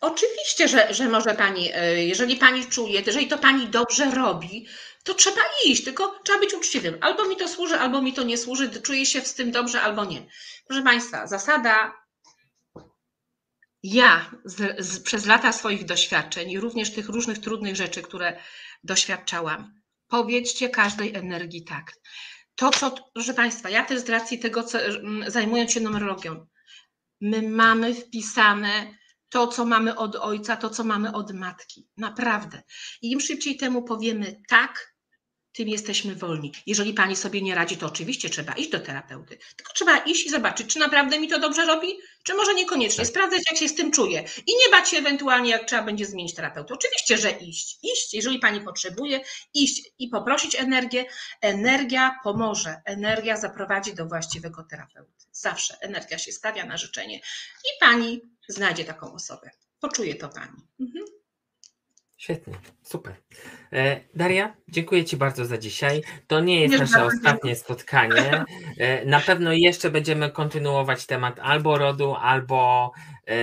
Oczywiście, 0.00 0.68
że, 0.68 0.94
że 0.94 1.08
może 1.08 1.34
Pani, 1.34 1.70
e, 1.74 2.04
jeżeli 2.04 2.36
Pani 2.36 2.66
czuje, 2.66 3.02
jeżeli 3.06 3.28
to 3.28 3.38
Pani 3.38 3.66
dobrze 3.66 4.10
robi, 4.10 4.66
to 5.04 5.14
trzeba 5.14 5.40
iść, 5.64 5.84
tylko 5.84 6.20
trzeba 6.24 6.38
być 6.38 6.54
uczciwym. 6.54 6.98
Albo 7.00 7.28
mi 7.28 7.36
to 7.36 7.48
służy, 7.48 7.74
albo 7.74 8.02
mi 8.02 8.12
to 8.12 8.22
nie 8.22 8.38
służy, 8.38 8.82
czuję 8.82 9.06
się 9.06 9.20
z 9.20 9.34
tym 9.34 9.50
dobrze, 9.50 9.80
albo 9.82 10.04
nie. 10.04 10.26
Proszę 10.66 10.82
Państwa, 10.82 11.26
zasada 11.26 11.92
ja 13.82 14.30
z, 14.44 14.86
z, 14.86 15.00
przez 15.00 15.26
lata 15.26 15.52
swoich 15.52 15.84
doświadczeń 15.84 16.50
i 16.50 16.60
również 16.60 16.92
tych 16.92 17.08
różnych 17.08 17.38
trudnych 17.38 17.76
rzeczy, 17.76 18.02
które 18.02 18.40
doświadczałam, 18.84 19.80
powiedzcie 20.08 20.68
każdej 20.68 21.14
energii 21.14 21.64
tak. 21.64 21.92
To, 22.54 22.70
co, 22.70 22.94
proszę 23.14 23.34
Państwa, 23.34 23.70
ja 23.70 23.84
też 23.84 24.00
z 24.00 24.08
racji 24.08 24.38
tego, 24.38 24.62
co, 24.62 24.80
mm, 24.80 25.30
zajmując 25.30 25.72
się 25.72 25.80
numerologią, 25.80 26.46
my 27.20 27.42
mamy 27.42 27.94
wpisane 27.94 28.98
to, 29.28 29.46
co 29.46 29.64
mamy 29.64 29.96
od 29.96 30.16
ojca, 30.16 30.56
to, 30.56 30.70
co 30.70 30.84
mamy 30.84 31.12
od 31.12 31.32
matki. 31.32 31.88
Naprawdę. 31.96 32.62
I 33.02 33.10
im 33.10 33.20
szybciej 33.20 33.56
temu 33.56 33.82
powiemy 33.82 34.40
tak, 34.48 34.94
tym 35.58 35.68
jesteśmy 35.68 36.14
wolni. 36.14 36.52
Jeżeli 36.66 36.94
pani 36.94 37.16
sobie 37.16 37.42
nie 37.42 37.54
radzi, 37.54 37.76
to 37.76 37.86
oczywiście 37.86 38.30
trzeba 38.30 38.52
iść 38.52 38.70
do 38.70 38.80
terapeuty. 38.80 39.38
Tylko 39.56 39.72
trzeba 39.72 39.98
iść 39.98 40.26
i 40.26 40.30
zobaczyć, 40.30 40.72
czy 40.72 40.78
naprawdę 40.78 41.20
mi 41.20 41.28
to 41.28 41.38
dobrze 41.38 41.66
robi, 41.66 41.98
czy 42.22 42.34
może 42.34 42.54
niekoniecznie. 42.54 42.96
Tak. 42.96 43.06
Sprawdzać, 43.06 43.42
jak 43.50 43.60
się 43.60 43.68
z 43.68 43.74
tym 43.74 43.90
czuję. 43.92 44.24
I 44.46 44.52
nie 44.52 44.70
bać 44.70 44.88
się 44.88 44.96
ewentualnie, 44.96 45.50
jak 45.50 45.64
trzeba 45.64 45.82
będzie 45.82 46.06
zmienić 46.06 46.34
terapeutę. 46.34 46.74
Oczywiście, 46.74 47.18
że 47.18 47.30
iść. 47.30 47.78
Iść, 47.82 48.14
jeżeli 48.14 48.38
pani 48.38 48.60
potrzebuje, 48.60 49.20
iść 49.54 49.82
i 49.98 50.08
poprosić 50.08 50.54
energię. 50.54 51.04
Energia 51.40 52.18
pomoże. 52.24 52.82
Energia 52.84 53.36
zaprowadzi 53.36 53.94
do 53.94 54.06
właściwego 54.06 54.64
terapeuty. 54.70 55.26
Zawsze 55.32 55.76
energia 55.80 56.18
się 56.18 56.32
stawia 56.32 56.66
na 56.66 56.76
życzenie 56.76 57.16
i 57.64 57.80
pani 57.80 58.20
znajdzie 58.48 58.84
taką 58.84 59.12
osobę. 59.12 59.50
Poczuje 59.80 60.14
to 60.14 60.28
pani. 60.28 60.62
Mhm. 60.80 61.17
Świetnie, 62.18 62.54
super. 62.82 63.14
E, 63.72 64.00
Daria, 64.14 64.56
dziękuję 64.68 65.04
Ci 65.04 65.16
bardzo 65.16 65.44
za 65.44 65.58
dzisiaj. 65.58 66.02
To 66.26 66.40
nie 66.40 66.60
jest 66.60 66.72
Nie 66.72 66.78
nasze 66.78 67.04
ostatnie 67.04 67.56
spotkanie. 67.56 68.44
E, 68.78 69.04
na 69.04 69.20
pewno 69.20 69.52
jeszcze 69.52 69.90
będziemy 69.90 70.30
kontynuować 70.30 71.06
temat 71.06 71.38
albo 71.42 71.78
rodu, 71.78 72.14
albo 72.14 72.92
e, 73.26 73.34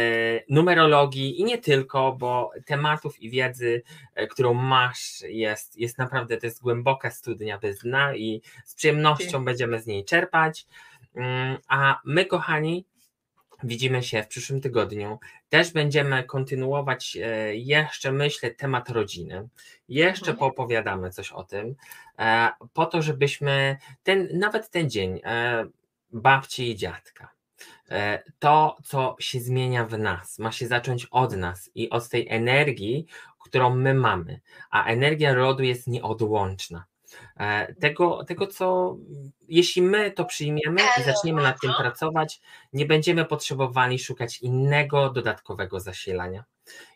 numerologii 0.50 1.42
i 1.42 1.44
nie 1.44 1.58
tylko, 1.58 2.16
bo 2.20 2.52
tematów 2.66 3.22
i 3.22 3.30
wiedzy, 3.30 3.82
którą 4.30 4.54
masz, 4.54 5.22
jest, 5.22 5.78
jest 5.78 5.98
naprawdę, 5.98 6.38
to 6.38 6.46
jest 6.46 6.62
głęboka 6.62 7.12
studnia 7.12 7.58
bez 7.58 7.80
dna 7.80 8.16
i 8.16 8.42
z 8.66 8.76
przyjemnością 8.76 9.46
będziemy 9.46 9.82
z 9.82 9.88
niej 9.88 10.06
czerpać. 10.06 10.68
Mm, 11.16 11.58
A 11.68 12.02
my, 12.06 12.26
kochani, 12.26 12.86
Widzimy 13.66 14.04
się 14.04 14.24
w 14.24 14.28
przyszłym 14.28 14.62
tygodniu. 14.62 15.20
Też 15.50 15.72
będziemy 15.72 16.24
kontynuować 16.24 17.18
e, 17.22 17.56
jeszcze, 17.56 18.12
myślę, 18.12 18.52
temat 18.52 18.90
rodziny. 18.90 19.48
Jeszcze 19.90 20.32
Mhm. 20.32 20.38
poopowiadamy 20.38 21.10
coś 21.12 21.32
o 21.32 21.44
tym, 21.44 21.76
e, 22.20 22.50
po 22.74 22.86
to, 22.86 23.02
żebyśmy 23.02 23.78
ten, 24.04 24.30
nawet 24.34 24.70
ten 24.70 24.90
dzień 24.90 25.22
e, 25.24 25.66
babci 26.12 26.72
i 26.72 26.76
dziadka, 26.76 27.36
to, 28.40 28.78
co 28.84 29.16
się 29.20 29.40
zmienia 29.40 29.86
w 29.86 30.00
nas, 30.00 30.40
ma 30.40 30.52
się 30.52 30.68
zacząć 30.68 31.08
od 31.12 31.38
nas 31.38 31.70
i 31.76 31.90
od 31.90 32.10
tej 32.10 32.30
energii, 32.30 33.06
którą 33.40 33.76
my 33.76 33.94
mamy. 33.94 34.40
A 34.72 34.86
energia 34.86 35.34
rodu 35.34 35.64
jest 35.64 35.88
nieodłączna. 35.88 36.86
E, 37.38 37.74
Tego, 37.76 38.24
tego, 38.24 38.48
co 38.48 38.98
jeśli 39.48 39.82
my 39.82 40.12
to 40.12 40.26
przyjmiemy 40.26 40.82
i 41.00 41.04
zaczniemy 41.04 41.44
nad 41.44 41.62
tym 41.62 41.74
pracować, 41.78 42.42
nie 42.74 42.86
będziemy 42.86 43.26
potrzebowali 43.26 44.00
szukać 44.00 44.42
innego 44.42 45.10
dodatkowego 45.10 45.80
zasilania 45.80 46.44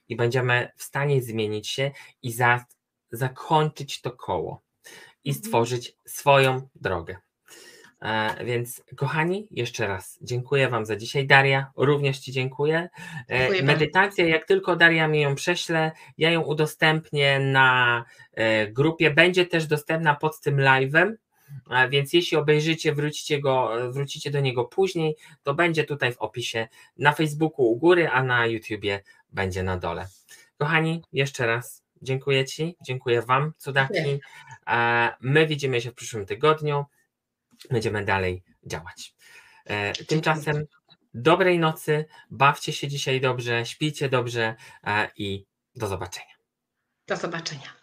i 0.10 0.16
będziemy 0.16 0.72
w 0.78 0.84
stanie 0.84 1.22
zmienić 1.22 1.68
się 1.68 1.92
i 2.22 2.32
za, 2.32 2.66
zakończyć 3.12 4.02
to 4.02 4.12
koło 4.12 4.62
i 5.24 5.30
Mhm. 5.30 5.46
stworzyć 5.46 5.96
swoją 6.08 6.70
drogę. 6.76 7.18
E, 8.02 8.46
więc, 8.46 8.84
kochani, 8.96 9.48
jeszcze 9.52 9.88
raz 9.88 10.20
dziękuję 10.22 10.70
Wam 10.70 10.86
za 10.86 10.96
dzisiaj. 10.96 11.28
Daria, 11.28 11.72
również 11.76 12.20
Ci 12.20 12.32
dziękuję. 12.32 12.90
E, 13.30 13.40
Dziękuję 13.40 13.64
Medytacja, 13.64 14.28
jak 14.28 14.46
tylko 14.46 14.76
Daria 14.76 15.08
mi 15.08 15.22
ją 15.22 15.36
prześle, 15.36 15.92
ja 16.18 16.32
ją 16.32 16.42
udostępnię 16.42 17.40
na 17.40 18.06
e, 18.34 18.68
grupie. 18.68 19.12
Będzie 19.12 19.46
też 19.46 19.68
dostępna 19.68 20.16
pod 20.16 20.42
tym 20.42 20.58
live'em. 20.58 21.14
Więc 21.90 22.14
jeśli 22.14 22.38
obejrzycie, 22.38 22.94
wrócicie, 22.94 23.40
go, 23.40 23.72
wrócicie 23.92 24.32
do 24.32 24.40
niego 24.40 24.66
później, 24.66 25.16
to 25.44 25.54
będzie 25.54 25.84
tutaj 25.84 26.14
w 26.14 26.18
opisie 26.18 26.68
na 26.98 27.12
Facebooku 27.12 27.66
u 27.66 27.76
góry, 27.78 28.10
a 28.10 28.24
na 28.24 28.46
YouTubie 28.46 29.04
będzie 29.32 29.64
na 29.64 29.78
dole. 29.78 30.08
Kochani, 30.58 31.02
jeszcze 31.14 31.48
raz 31.48 31.84
dziękuję 32.02 32.46
Ci, 32.46 32.76
dziękuję 32.82 33.22
Wam, 33.22 33.54
cudaki. 33.58 34.20
My 35.22 35.48
widzimy 35.48 35.82
się 35.82 35.92
w 35.92 35.94
przyszłym 35.94 36.26
tygodniu. 36.26 36.86
Będziemy 37.72 38.06
dalej 38.06 38.44
działać. 38.66 39.16
E, 39.66 39.94
Tymczasem 39.94 40.66
dobrej 41.14 41.60
nocy, 41.60 42.06
bawcie 42.30 42.74
się 42.74 42.88
dzisiaj 42.88 43.22
dobrze, 43.22 43.66
śpijcie 43.66 44.10
dobrze 44.10 44.56
e, 44.84 45.10
i 45.18 45.46
do 45.76 45.88
zobaczenia. 45.88 46.36
Do 47.08 47.16
zobaczenia. 47.16 47.79